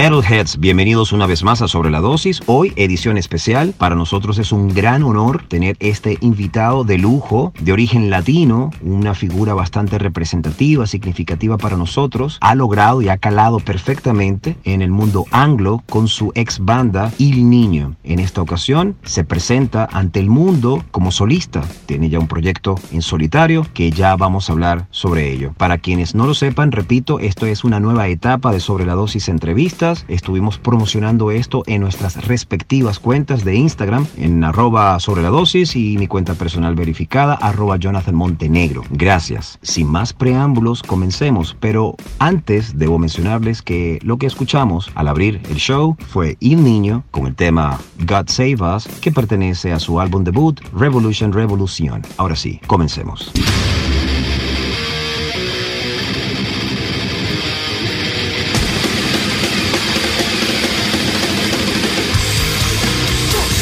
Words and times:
man 0.00 0.09
Metalheads, 0.20 0.60
bienvenidos 0.60 1.12
una 1.12 1.26
vez 1.26 1.42
más 1.44 1.62
a 1.62 1.68
Sobre 1.68 1.90
la 1.90 2.00
Dosis. 2.00 2.42
Hoy 2.44 2.74
edición 2.76 3.16
especial. 3.16 3.72
Para 3.78 3.94
nosotros 3.94 4.38
es 4.38 4.52
un 4.52 4.68
gran 4.68 5.02
honor 5.02 5.44
tener 5.48 5.76
este 5.80 6.18
invitado 6.20 6.84
de 6.84 6.98
lujo, 6.98 7.54
de 7.58 7.72
origen 7.72 8.10
latino, 8.10 8.70
una 8.82 9.14
figura 9.14 9.54
bastante 9.54 9.98
representativa, 9.98 10.86
significativa 10.86 11.56
para 11.56 11.78
nosotros. 11.78 12.36
Ha 12.42 12.54
logrado 12.54 13.00
y 13.00 13.08
ha 13.08 13.16
calado 13.16 13.60
perfectamente 13.60 14.58
en 14.64 14.82
el 14.82 14.90
mundo 14.90 15.24
anglo 15.30 15.82
con 15.88 16.06
su 16.06 16.32
ex 16.34 16.58
banda 16.58 17.10
Il 17.16 17.48
Niño. 17.48 17.96
En 18.04 18.18
esta 18.18 18.42
ocasión 18.42 18.96
se 19.04 19.24
presenta 19.24 19.88
ante 19.90 20.20
el 20.20 20.28
mundo 20.28 20.84
como 20.90 21.12
solista. 21.12 21.62
Tiene 21.86 22.10
ya 22.10 22.18
un 22.18 22.28
proyecto 22.28 22.74
en 22.92 23.00
solitario 23.00 23.66
que 23.72 23.90
ya 23.90 24.16
vamos 24.16 24.50
a 24.50 24.52
hablar 24.52 24.86
sobre 24.90 25.32
ello. 25.32 25.54
Para 25.56 25.78
quienes 25.78 26.14
no 26.14 26.26
lo 26.26 26.34
sepan, 26.34 26.72
repito, 26.72 27.20
esto 27.20 27.46
es 27.46 27.64
una 27.64 27.80
nueva 27.80 28.08
etapa 28.08 28.52
de 28.52 28.60
Sobre 28.60 28.84
la 28.84 28.94
Dosis 28.94 29.30
entrevistas 29.30 30.04
Estuvimos 30.10 30.58
promocionando 30.58 31.30
esto 31.30 31.62
en 31.66 31.80
nuestras 31.80 32.26
respectivas 32.26 32.98
cuentas 32.98 33.44
de 33.44 33.54
Instagram, 33.54 34.06
en 34.16 34.42
arroba 34.42 34.98
sobre 34.98 35.22
la 35.22 35.28
dosis 35.28 35.76
y 35.76 35.96
mi 35.96 36.08
cuenta 36.08 36.34
personal 36.34 36.74
verificada, 36.74 37.34
arroba 37.34 37.76
Jonathan 37.76 38.14
Montenegro. 38.14 38.82
Gracias. 38.90 39.58
Sin 39.62 39.86
más 39.86 40.12
preámbulos, 40.12 40.82
comencemos. 40.82 41.56
Pero 41.60 41.94
antes 42.18 42.76
debo 42.76 42.98
mencionarles 42.98 43.62
que 43.62 44.00
lo 44.02 44.18
que 44.18 44.26
escuchamos 44.26 44.90
al 44.94 45.08
abrir 45.08 45.40
el 45.48 45.56
show 45.56 45.96
fue 46.08 46.36
Il 46.40 46.64
Niño 46.64 47.04
con 47.10 47.26
el 47.26 47.34
tema 47.34 47.78
God 48.06 48.28
Save 48.28 48.56
Us, 48.76 48.88
que 49.00 49.12
pertenece 49.12 49.72
a 49.72 49.78
su 49.78 50.00
álbum 50.00 50.24
debut 50.24 50.60
Revolution 50.76 51.32
Revolution. 51.32 52.02
Ahora 52.16 52.36
sí, 52.36 52.60
comencemos. 52.66 53.32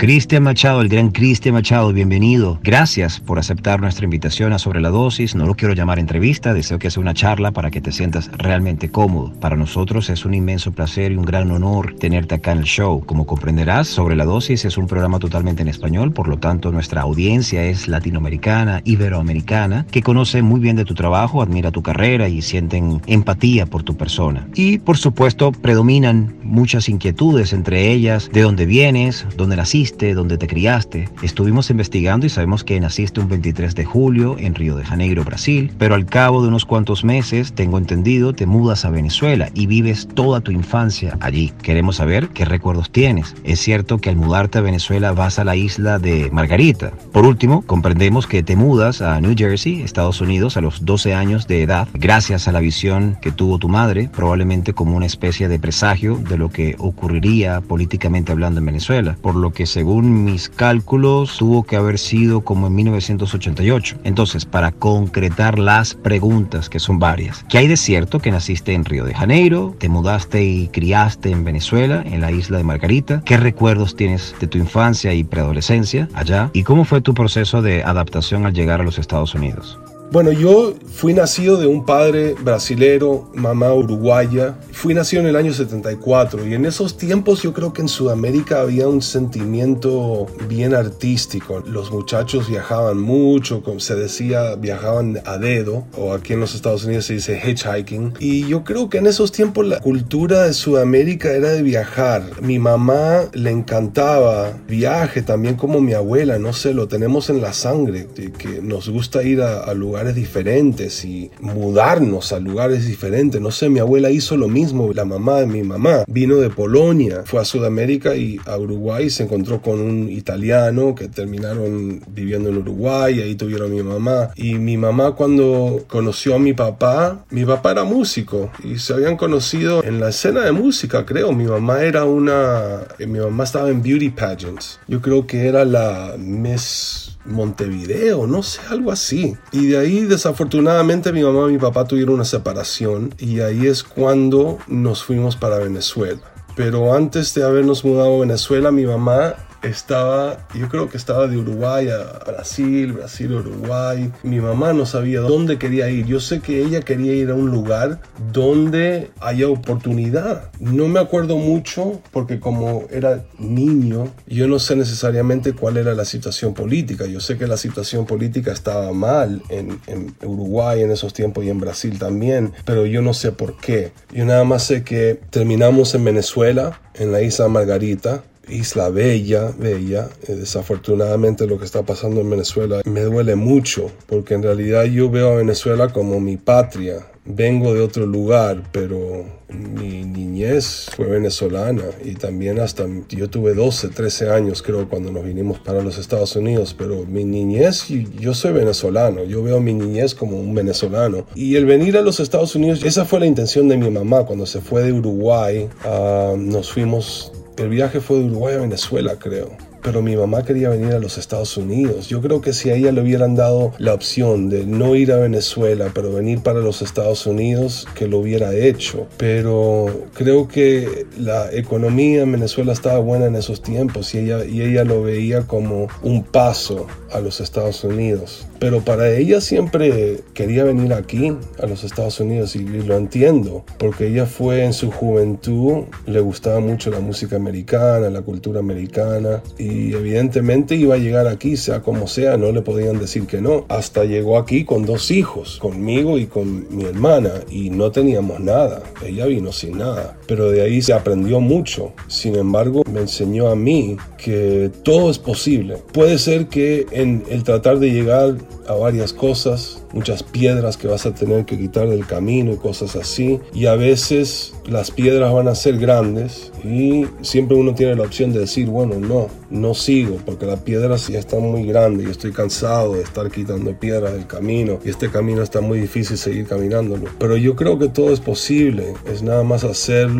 Cristian 0.00 0.44
Machado, 0.44 0.80
el 0.80 0.88
gran 0.88 1.10
Cristian 1.10 1.52
Machado, 1.52 1.92
bienvenido. 1.92 2.58
Gracias 2.62 3.20
por 3.20 3.38
aceptar 3.38 3.82
nuestra 3.82 4.04
invitación 4.04 4.54
a 4.54 4.58
Sobre 4.58 4.80
la 4.80 4.88
Dosis. 4.88 5.34
No 5.34 5.44
lo 5.44 5.54
quiero 5.54 5.74
llamar 5.74 5.98
entrevista, 5.98 6.54
deseo 6.54 6.78
que 6.78 6.90
sea 6.90 7.02
una 7.02 7.12
charla 7.12 7.50
para 7.50 7.70
que 7.70 7.82
te 7.82 7.92
sientas 7.92 8.30
realmente 8.38 8.90
cómodo. 8.90 9.30
Para 9.40 9.56
nosotros 9.56 10.08
es 10.08 10.24
un 10.24 10.32
inmenso 10.32 10.72
placer 10.72 11.12
y 11.12 11.16
un 11.16 11.26
gran 11.26 11.50
honor 11.50 11.96
tenerte 11.96 12.36
acá 12.36 12.52
en 12.52 12.60
el 12.60 12.64
show. 12.64 13.04
Como 13.04 13.26
comprenderás, 13.26 13.88
Sobre 13.88 14.16
la 14.16 14.24
Dosis 14.24 14.64
es 14.64 14.78
un 14.78 14.86
programa 14.86 15.18
totalmente 15.18 15.60
en 15.60 15.68
español, 15.68 16.14
por 16.14 16.28
lo 16.28 16.38
tanto 16.38 16.72
nuestra 16.72 17.02
audiencia 17.02 17.62
es 17.64 17.86
latinoamericana, 17.86 18.80
iberoamericana, 18.86 19.84
que 19.90 20.00
conoce 20.00 20.40
muy 20.40 20.60
bien 20.60 20.76
de 20.76 20.86
tu 20.86 20.94
trabajo, 20.94 21.42
admira 21.42 21.72
tu 21.72 21.82
carrera 21.82 22.26
y 22.26 22.40
sienten 22.40 23.02
empatía 23.06 23.66
por 23.66 23.82
tu 23.82 23.98
persona. 23.98 24.48
Y 24.54 24.78
por 24.78 24.96
supuesto 24.96 25.52
predominan 25.52 26.36
muchas 26.42 26.88
inquietudes, 26.88 27.52
entre 27.52 27.92
ellas 27.92 28.30
de 28.32 28.40
dónde 28.40 28.64
vienes, 28.64 29.26
dónde 29.36 29.56
naciste, 29.56 29.89
donde 29.98 30.38
te 30.38 30.46
criaste. 30.46 31.08
Estuvimos 31.22 31.68
investigando 31.70 32.24
y 32.24 32.28
sabemos 32.28 32.64
que 32.64 32.78
naciste 32.80 33.20
un 33.20 33.28
23 33.28 33.74
de 33.74 33.84
julio 33.84 34.36
en 34.38 34.54
Río 34.54 34.76
de 34.76 34.84
Janeiro, 34.84 35.24
Brasil, 35.24 35.72
pero 35.78 35.94
al 35.94 36.06
cabo 36.06 36.42
de 36.42 36.48
unos 36.48 36.64
cuantos 36.64 37.04
meses, 37.04 37.52
tengo 37.52 37.76
entendido, 37.76 38.32
te 38.32 38.46
mudas 38.46 38.84
a 38.84 38.90
Venezuela 38.90 39.50
y 39.52 39.66
vives 39.66 40.08
toda 40.14 40.40
tu 40.40 40.52
infancia 40.52 41.18
allí. 41.20 41.52
Queremos 41.62 41.96
saber 41.96 42.28
qué 42.28 42.44
recuerdos 42.44 42.90
tienes. 42.90 43.34
Es 43.44 43.60
cierto 43.60 43.98
que 43.98 44.10
al 44.10 44.16
mudarte 44.16 44.58
a 44.58 44.62
Venezuela 44.62 45.12
vas 45.12 45.38
a 45.38 45.44
la 45.44 45.56
isla 45.56 45.98
de 45.98 46.30
Margarita. 46.30 46.92
Por 47.12 47.26
último, 47.26 47.62
comprendemos 47.62 48.26
que 48.26 48.42
te 48.42 48.56
mudas 48.56 49.02
a 49.02 49.20
New 49.20 49.34
Jersey, 49.36 49.82
Estados 49.82 50.20
Unidos, 50.20 50.56
a 50.56 50.60
los 50.60 50.84
12 50.84 51.14
años 51.14 51.46
de 51.46 51.62
edad, 51.62 51.88
gracias 51.92 52.48
a 52.48 52.52
la 52.52 52.60
visión 52.60 53.18
que 53.20 53.32
tuvo 53.32 53.58
tu 53.58 53.68
madre, 53.68 54.08
probablemente 54.14 54.72
como 54.72 54.96
una 54.96 55.06
especie 55.06 55.48
de 55.48 55.58
presagio 55.58 56.16
de 56.16 56.38
lo 56.38 56.48
que 56.48 56.76
ocurriría 56.78 57.60
políticamente 57.60 58.32
hablando 58.32 58.60
en 58.60 58.66
Venezuela, 58.66 59.16
por 59.20 59.34
lo 59.34 59.52
que 59.52 59.66
se 59.66 59.79
según 59.80 60.24
mis 60.24 60.50
cálculos, 60.50 61.38
tuvo 61.38 61.62
que 61.62 61.74
haber 61.74 61.98
sido 61.98 62.42
como 62.42 62.66
en 62.66 62.74
1988. 62.74 63.96
Entonces, 64.04 64.44
para 64.44 64.72
concretar 64.72 65.58
las 65.58 65.94
preguntas, 65.94 66.68
que 66.68 66.78
son 66.78 66.98
varias, 66.98 67.46
¿qué 67.48 67.56
hay 67.56 67.66
de 67.66 67.78
cierto 67.78 68.18
que 68.18 68.30
naciste 68.30 68.74
en 68.74 68.84
Río 68.84 69.06
de 69.06 69.14
Janeiro, 69.14 69.74
te 69.78 69.88
mudaste 69.88 70.44
y 70.44 70.68
criaste 70.68 71.30
en 71.30 71.44
Venezuela, 71.44 72.02
en 72.04 72.20
la 72.20 72.30
isla 72.30 72.58
de 72.58 72.64
Margarita? 72.64 73.22
¿Qué 73.24 73.38
recuerdos 73.38 73.96
tienes 73.96 74.34
de 74.38 74.48
tu 74.48 74.58
infancia 74.58 75.14
y 75.14 75.24
preadolescencia 75.24 76.10
allá? 76.12 76.50
¿Y 76.52 76.62
cómo 76.62 76.84
fue 76.84 77.00
tu 77.00 77.14
proceso 77.14 77.62
de 77.62 77.82
adaptación 77.82 78.44
al 78.44 78.52
llegar 78.52 78.82
a 78.82 78.84
los 78.84 78.98
Estados 78.98 79.34
Unidos? 79.34 79.78
Bueno, 80.12 80.32
yo 80.32 80.74
fui 80.92 81.14
nacido 81.14 81.56
de 81.56 81.68
un 81.68 81.86
padre 81.86 82.34
brasilero, 82.42 83.30
mamá 83.32 83.72
uruguaya. 83.72 84.56
Fui 84.72 84.92
nacido 84.92 85.22
en 85.22 85.28
el 85.28 85.36
año 85.36 85.52
74 85.52 86.48
y 86.48 86.54
en 86.54 86.66
esos 86.66 86.96
tiempos 86.96 87.42
yo 87.42 87.52
creo 87.52 87.72
que 87.72 87.82
en 87.82 87.88
Sudamérica 87.88 88.60
había 88.60 88.88
un 88.88 89.02
sentimiento 89.02 90.26
bien 90.48 90.74
artístico. 90.74 91.62
Los 91.64 91.92
muchachos 91.92 92.48
viajaban 92.48 93.00
mucho, 93.00 93.62
como 93.62 93.78
se 93.78 93.94
decía, 93.94 94.56
viajaban 94.56 95.22
a 95.26 95.38
dedo 95.38 95.84
o 95.96 96.12
aquí 96.12 96.32
en 96.32 96.40
los 96.40 96.56
Estados 96.56 96.84
Unidos 96.84 97.04
se 97.04 97.14
dice 97.14 97.40
hitchhiking. 97.44 98.14
Y 98.18 98.48
yo 98.48 98.64
creo 98.64 98.90
que 98.90 98.98
en 98.98 99.06
esos 99.06 99.30
tiempos 99.30 99.64
la 99.64 99.78
cultura 99.78 100.42
de 100.42 100.54
Sudamérica 100.54 101.30
era 101.30 101.50
de 101.50 101.62
viajar. 101.62 102.24
Mi 102.42 102.58
mamá 102.58 103.26
le 103.32 103.52
encantaba 103.52 104.58
viaje 104.66 105.22
también 105.22 105.54
como 105.54 105.80
mi 105.80 105.92
abuela, 105.92 106.40
no 106.40 106.52
sé, 106.52 106.74
lo 106.74 106.88
tenemos 106.88 107.30
en 107.30 107.40
la 107.40 107.52
sangre, 107.52 108.08
que 108.36 108.60
nos 108.60 108.88
gusta 108.88 109.22
ir 109.22 109.40
a, 109.42 109.60
a 109.60 109.72
lugares 109.72 109.99
diferentes 110.14 111.04
y 111.04 111.30
mudarnos 111.40 112.32
a 112.32 112.40
lugares 112.40 112.86
diferentes. 112.86 113.40
No 113.40 113.50
sé, 113.50 113.68
mi 113.68 113.78
abuela 113.78 114.10
hizo 114.10 114.36
lo 114.36 114.48
mismo, 114.48 114.92
la 114.92 115.04
mamá 115.04 115.40
de 115.40 115.46
mi 115.46 115.62
mamá 115.62 116.04
vino 116.06 116.36
de 116.36 116.50
Polonia, 116.50 117.22
fue 117.24 117.40
a 117.40 117.44
Sudamérica 117.44 118.14
y 118.16 118.38
a 118.46 118.56
Uruguay 118.56 119.10
se 119.10 119.24
encontró 119.24 119.60
con 119.62 119.80
un 119.80 120.10
italiano 120.10 120.94
que 120.94 121.08
terminaron 121.08 122.00
viviendo 122.08 122.48
en 122.48 122.58
Uruguay, 122.58 123.20
ahí 123.20 123.34
tuvieron 123.34 123.72
a 123.72 123.74
mi 123.74 123.82
mamá. 123.82 124.30
Y 124.36 124.54
mi 124.54 124.76
mamá 124.76 125.12
cuando 125.12 125.84
conoció 125.88 126.34
a 126.34 126.38
mi 126.38 126.52
papá, 126.52 127.24
mi 127.30 127.44
papá 127.44 127.72
era 127.72 127.84
músico 127.84 128.50
y 128.64 128.78
se 128.78 128.94
habían 128.94 129.16
conocido 129.16 129.82
en 129.84 130.00
la 130.00 130.08
escena 130.08 130.44
de 130.44 130.52
música, 130.52 131.04
creo. 131.04 131.32
Mi 131.32 131.44
mamá 131.44 131.82
era 131.82 132.04
una, 132.04 132.86
mi 132.98 133.18
mamá 133.18 133.44
estaba 133.44 133.70
en 133.70 133.82
beauty 133.82 134.10
pageants. 134.10 134.78
Yo 134.88 135.00
creo 135.00 135.26
que 135.26 135.46
era 135.46 135.64
la 135.64 136.14
Miss 136.18 137.09
Montevideo, 137.24 138.26
no 138.26 138.42
sé, 138.42 138.60
algo 138.70 138.90
así. 138.92 139.36
Y 139.52 139.66
de 139.66 139.78
ahí 139.78 140.04
desafortunadamente 140.04 141.12
mi 141.12 141.22
mamá 141.22 141.48
y 141.48 141.52
mi 141.52 141.58
papá 141.58 141.84
tuvieron 141.84 142.14
una 142.16 142.24
separación 142.24 143.14
y 143.18 143.40
ahí 143.40 143.66
es 143.66 143.82
cuando 143.82 144.58
nos 144.68 145.04
fuimos 145.04 145.36
para 145.36 145.58
Venezuela. 145.58 146.20
Pero 146.56 146.94
antes 146.94 147.34
de 147.34 147.44
habernos 147.44 147.84
mudado 147.84 148.16
a 148.16 148.20
Venezuela, 148.20 148.70
mi 148.70 148.84
mamá 148.84 149.34
estaba, 149.62 150.46
yo 150.54 150.68
creo 150.68 150.88
que 150.88 150.96
estaba 150.96 151.26
de 151.26 151.36
Uruguay 151.36 151.88
a 151.88 152.24
Brasil, 152.24 152.92
Brasil 152.92 153.32
Uruguay. 153.32 154.10
Mi 154.22 154.40
mamá 154.40 154.72
no 154.72 154.86
sabía 154.86 155.20
dónde 155.20 155.58
quería 155.58 155.90
ir. 155.90 156.06
Yo 156.06 156.20
sé 156.20 156.40
que 156.40 156.62
ella 156.62 156.80
quería 156.80 157.14
ir 157.14 157.30
a 157.30 157.34
un 157.34 157.50
lugar 157.50 158.00
donde 158.32 159.10
haya 159.20 159.48
oportunidad. 159.48 160.50
No 160.60 160.88
me 160.88 161.00
acuerdo 161.00 161.36
mucho 161.36 162.00
porque 162.10 162.40
como 162.40 162.84
era 162.90 163.24
niño, 163.38 164.12
yo 164.26 164.48
no 164.48 164.58
sé 164.58 164.76
necesariamente 164.76 165.52
cuál 165.52 165.76
era 165.76 165.94
la 165.94 166.04
situación 166.04 166.54
política. 166.54 167.06
Yo 167.06 167.20
sé 167.20 167.36
que 167.36 167.46
la 167.46 167.56
situación 167.56 168.06
política 168.06 168.52
estaba 168.52 168.92
mal 168.92 169.42
en, 169.48 169.80
en 169.86 170.14
Uruguay 170.22 170.82
en 170.82 170.90
esos 170.90 171.12
tiempos 171.12 171.44
y 171.44 171.50
en 171.50 171.60
Brasil 171.60 171.98
también, 171.98 172.52
pero 172.64 172.86
yo 172.86 173.02
no 173.02 173.14
sé 173.14 173.32
por 173.32 173.56
qué. 173.56 173.92
Yo 174.12 174.24
nada 174.24 174.44
más 174.44 174.64
sé 174.64 174.84
que 174.84 175.20
terminamos 175.30 175.94
en 175.94 176.04
Venezuela, 176.04 176.80
en 176.94 177.12
la 177.12 177.22
isla 177.22 177.48
Margarita, 177.48 178.22
isla 178.50 178.90
bella, 178.90 179.52
bella. 179.56 180.08
Eh, 180.26 180.34
desafortunadamente 180.34 181.46
lo 181.46 181.58
que 181.58 181.64
está 181.64 181.82
pasando 181.82 182.20
en 182.20 182.30
Venezuela 182.30 182.82
me 182.84 183.02
duele 183.02 183.36
mucho 183.36 183.90
porque 184.06 184.34
en 184.34 184.42
realidad 184.42 184.84
yo 184.84 185.10
veo 185.10 185.32
a 185.32 185.36
Venezuela 185.36 185.88
como 185.88 186.20
mi 186.20 186.36
patria. 186.36 187.06
Vengo 187.24 187.74
de 187.74 187.80
otro 187.80 188.06
lugar, 188.06 188.62
pero 188.72 189.24
mi 189.50 190.04
niñez 190.04 190.86
fue 190.96 191.06
venezolana 191.06 191.84
y 192.04 192.14
también 192.14 192.58
hasta 192.58 192.86
yo 193.08 193.28
tuve 193.28 193.54
12, 193.54 193.88
13 193.88 194.30
años 194.30 194.62
creo 194.62 194.88
cuando 194.88 195.12
nos 195.12 195.24
vinimos 195.24 195.58
para 195.58 195.82
los 195.82 195.98
Estados 195.98 196.34
Unidos, 196.36 196.74
pero 196.76 197.04
mi 197.06 197.24
niñez, 197.24 197.86
yo 198.18 198.34
soy 198.34 198.52
venezolano, 198.52 199.24
yo 199.24 199.42
veo 199.42 199.60
mi 199.60 199.74
niñez 199.74 200.14
como 200.14 200.40
un 200.40 200.54
venezolano. 200.54 201.26
Y 201.34 201.56
el 201.56 201.66
venir 201.66 201.96
a 201.98 202.02
los 202.02 202.20
Estados 202.20 202.54
Unidos, 202.54 202.82
esa 202.84 203.04
fue 203.04 203.20
la 203.20 203.26
intención 203.26 203.68
de 203.68 203.76
mi 203.76 203.90
mamá 203.90 204.24
cuando 204.24 204.46
se 204.46 204.60
fue 204.60 204.82
de 204.82 204.92
Uruguay, 204.92 205.68
uh, 205.84 206.36
nos 206.36 206.72
fuimos 206.72 207.32
el 207.60 207.68
viaje 207.68 208.00
fue 208.00 208.18
de 208.18 208.24
Uruguay 208.24 208.54
a 208.54 208.60
Venezuela, 208.60 209.16
creo 209.16 209.69
pero 209.82 210.02
mi 210.02 210.16
mamá 210.16 210.44
quería 210.44 210.68
venir 210.68 210.92
a 210.92 210.98
los 210.98 211.18
Estados 211.18 211.56
Unidos. 211.56 212.08
Yo 212.08 212.20
creo 212.20 212.40
que 212.40 212.52
si 212.52 212.70
a 212.70 212.74
ella 212.74 212.92
le 212.92 213.02
hubieran 213.02 213.34
dado 213.34 213.72
la 213.78 213.94
opción 213.94 214.48
de 214.48 214.66
no 214.66 214.94
ir 214.94 215.12
a 215.12 215.16
Venezuela, 215.16 215.90
pero 215.94 216.12
venir 216.12 216.42
para 216.42 216.60
los 216.60 216.82
Estados 216.82 217.26
Unidos, 217.26 217.86
que 217.94 218.08
lo 218.08 218.18
hubiera 218.18 218.54
hecho. 218.54 219.06
Pero 219.16 219.86
creo 220.14 220.48
que 220.48 221.06
la 221.18 221.52
economía 221.52 222.22
en 222.22 222.32
Venezuela 222.32 222.72
estaba 222.72 222.98
buena 222.98 223.26
en 223.26 223.36
esos 223.36 223.62
tiempos 223.62 224.14
y 224.14 224.18
ella, 224.18 224.44
y 224.44 224.62
ella 224.62 224.84
lo 224.84 225.02
veía 225.02 225.42
como 225.46 225.88
un 226.02 226.22
paso 226.24 226.86
a 227.12 227.20
los 227.20 227.40
Estados 227.40 227.84
Unidos. 227.84 228.46
Pero 228.58 228.82
para 228.82 229.08
ella 229.10 229.40
siempre 229.40 230.20
quería 230.34 230.64
venir 230.64 230.92
aquí, 230.92 231.34
a 231.62 231.66
los 231.66 231.82
Estados 231.82 232.20
Unidos, 232.20 232.54
y, 232.56 232.64
lo 232.64 232.96
entiendo, 232.96 233.64
porque 233.78 234.08
ella 234.08 234.26
fue 234.26 234.64
en 234.64 234.74
su 234.74 234.90
juventud, 234.90 235.84
le 236.06 236.20
gustaba 236.20 236.60
mucho 236.60 236.90
la 236.90 237.00
música 237.00 237.36
americana, 237.36 238.10
la 238.10 238.20
cultura 238.20 238.60
americana, 238.60 239.42
y 239.58 239.69
y 239.70 239.92
evidentemente 239.94 240.74
iba 240.76 240.94
a 240.94 240.98
llegar 240.98 241.26
aquí, 241.26 241.56
sea 241.56 241.80
como 241.80 242.06
sea, 242.06 242.36
no 242.36 242.52
le 242.52 242.62
podían 242.62 242.98
decir 242.98 243.26
que 243.26 243.40
no. 243.40 243.64
Hasta 243.68 244.04
llegó 244.04 244.38
aquí 244.38 244.64
con 244.64 244.84
dos 244.84 245.10
hijos, 245.10 245.58
conmigo 245.58 246.18
y 246.18 246.26
con 246.26 246.66
mi 246.74 246.84
hermana, 246.84 247.30
y 247.50 247.70
no 247.70 247.90
teníamos 247.90 248.40
nada. 248.40 248.82
Ella 249.04 249.26
vino 249.26 249.52
sin 249.52 249.78
nada. 249.78 250.16
Pero 250.30 250.48
de 250.48 250.62
ahí 250.62 250.80
se 250.80 250.92
aprendió 250.92 251.40
mucho. 251.40 251.92
Sin 252.06 252.36
embargo, 252.36 252.84
me 252.88 253.00
enseñó 253.00 253.48
a 253.48 253.56
mí 253.56 253.96
que 254.16 254.70
todo 254.84 255.10
es 255.10 255.18
posible. 255.18 255.78
Puede 255.92 256.18
ser 256.18 256.46
que 256.46 256.86
en 256.92 257.24
el 257.28 257.42
tratar 257.42 257.80
de 257.80 257.90
llegar 257.90 258.36
a 258.68 258.74
varias 258.74 259.12
cosas, 259.12 259.82
muchas 259.92 260.22
piedras 260.22 260.76
que 260.76 260.86
vas 260.86 261.04
a 261.04 261.12
tener 261.12 261.44
que 261.44 261.58
quitar 261.58 261.88
del 261.88 262.06
camino 262.06 262.52
y 262.52 262.56
cosas 262.56 262.94
así, 262.94 263.40
y 263.52 263.66
a 263.66 263.74
veces 263.74 264.54
las 264.68 264.92
piedras 264.92 265.32
van 265.32 265.48
a 265.48 265.56
ser 265.56 265.78
grandes 265.78 266.52
y 266.62 267.06
siempre 267.22 267.56
uno 267.56 267.74
tiene 267.74 267.96
la 267.96 268.04
opción 268.04 268.32
de 268.32 268.38
decir, 268.40 268.68
bueno, 268.68 268.94
no, 269.00 269.26
no 269.50 269.74
sigo 269.74 270.18
porque 270.24 270.46
las 270.46 270.60
piedras 270.60 271.08
ya 271.08 271.18
están 271.18 271.42
muy 271.42 271.64
grandes 271.64 272.06
y 272.06 272.10
estoy 272.10 272.30
cansado 272.30 272.94
de 272.94 273.02
estar 273.02 273.28
quitando 273.30 273.72
piedras 273.72 274.12
del 274.12 274.28
camino 274.28 274.78
y 274.84 274.90
este 274.90 275.10
camino 275.10 275.42
está 275.42 275.60
muy 275.60 275.80
difícil 275.80 276.16
seguir 276.16 276.46
caminándolo. 276.46 277.06
Pero 277.18 277.36
yo 277.36 277.56
creo 277.56 277.78
que 277.78 277.88
todo 277.88 278.12
es 278.12 278.20
posible, 278.20 278.94
es 279.12 279.22
nada 279.22 279.42
más 279.42 279.64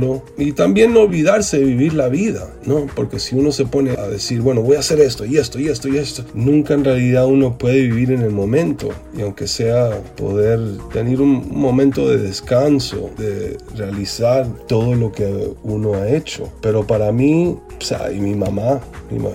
hacerlo 0.00 0.23
y 0.37 0.52
también 0.52 0.95
no 0.95 1.00
olvidarse 1.00 1.59
de 1.59 1.64
vivir 1.64 1.95
la 1.95 2.09
vida, 2.09 2.50
¿no? 2.64 2.87
Porque 2.95 3.19
si 3.19 3.37
uno 3.37 3.52
se 3.52 3.66
pone 3.66 3.92
a 3.92 4.09
decir, 4.09 4.40
bueno, 4.40 4.62
voy 4.62 4.76
a 4.76 4.80
hacer 4.80 5.00
esto 5.00 5.25
y 5.25 5.37
esto 5.37 5.59
y 5.59 5.69
esto 5.69 5.88
y 5.88 5.99
esto, 5.99 6.25
nunca 6.35 6.75
en 6.75 6.85
realidad 6.85 7.26
uno 7.26 7.57
puede 7.59 7.83
vivir 7.83 8.12
en 8.12 8.23
el 8.23 8.30
momento 8.30 8.88
y 9.16 9.23
aunque 9.23 9.47
sea 9.47 9.90
poder 10.16 10.61
tener 10.92 11.21
un 11.21 11.49
momento 11.50 12.09
de 12.09 12.19
descanso, 12.19 13.11
de 13.19 13.57
realizar 13.76 14.47
todo 14.66 14.95
lo 14.95 15.12
que 15.12 15.52
uno 15.62 15.95
ha 15.95 16.09
hecho. 16.09 16.49
Pero 16.61 16.87
para 16.87 17.12
mí, 17.12 17.57
o 17.78 17.85
sea, 17.85 18.12
y 18.12 18.21
mi 18.21 18.35
mamá, 18.35 18.80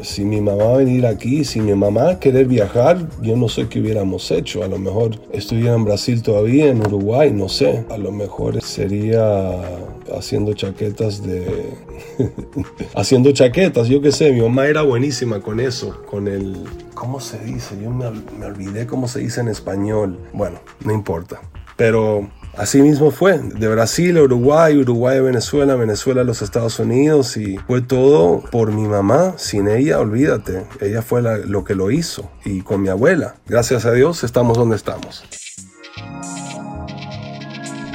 si 0.03 0.23
mi 0.23 0.41
mamá 0.41 0.77
venir 0.77 1.05
aquí, 1.05 1.43
si 1.43 1.59
mi 1.59 1.73
mamá 1.73 2.19
querer 2.19 2.45
viajar, 2.45 2.97
yo 3.21 3.35
no 3.35 3.49
sé 3.49 3.67
qué 3.67 3.79
hubiéramos 3.79 4.31
hecho. 4.31 4.63
A 4.63 4.67
lo 4.67 4.77
mejor 4.77 5.19
estuviera 5.31 5.75
en 5.75 5.83
Brasil 5.85 6.21
todavía, 6.21 6.67
en 6.67 6.79
Uruguay, 6.79 7.31
no 7.31 7.49
sé. 7.49 7.83
A 7.89 7.97
lo 7.97 8.11
mejor 8.11 8.61
sería 8.61 9.61
haciendo 10.13 10.53
chaquetas 10.53 11.23
de... 11.23 11.73
haciendo 12.95 13.31
chaquetas, 13.31 13.87
yo 13.87 14.01
qué 14.01 14.11
sé, 14.11 14.31
mi 14.31 14.41
mamá 14.41 14.67
era 14.67 14.81
buenísima 14.81 15.41
con 15.41 15.59
eso, 15.59 16.03
con 16.05 16.27
el... 16.27 16.63
¿Cómo 16.93 17.19
se 17.19 17.39
dice? 17.39 17.77
Yo 17.81 17.89
me, 17.89 18.09
me 18.39 18.45
olvidé 18.45 18.87
cómo 18.87 19.07
se 19.07 19.19
dice 19.19 19.41
en 19.41 19.49
español. 19.49 20.17
Bueno, 20.33 20.59
no 20.83 20.93
importa. 20.93 21.41
Pero 21.75 22.29
Así 22.57 22.81
mismo 22.81 23.11
fue, 23.11 23.37
de 23.37 23.67
Brasil 23.67 24.17
Uruguay, 24.17 24.77
Uruguay 24.77 25.19
Venezuela, 25.19 25.75
Venezuela 25.75 26.23
los 26.23 26.41
Estados 26.41 26.79
Unidos 26.79 27.35
y 27.35 27.57
fue 27.57 27.81
todo 27.81 28.41
por 28.49 28.71
mi 28.71 28.87
mamá. 28.87 29.33
Sin 29.37 29.67
ella, 29.67 29.99
olvídate, 29.99 30.65
ella 30.79 31.01
fue 31.01 31.21
lo 31.21 31.65
que 31.65 31.75
lo 31.75 31.91
hizo 31.91 32.31
y 32.45 32.61
con 32.61 32.81
mi 32.81 32.87
abuela. 32.87 33.35
Gracias 33.45 33.85
a 33.85 33.91
Dios 33.91 34.23
estamos 34.23 34.57
donde 34.57 34.77
estamos. 34.77 35.25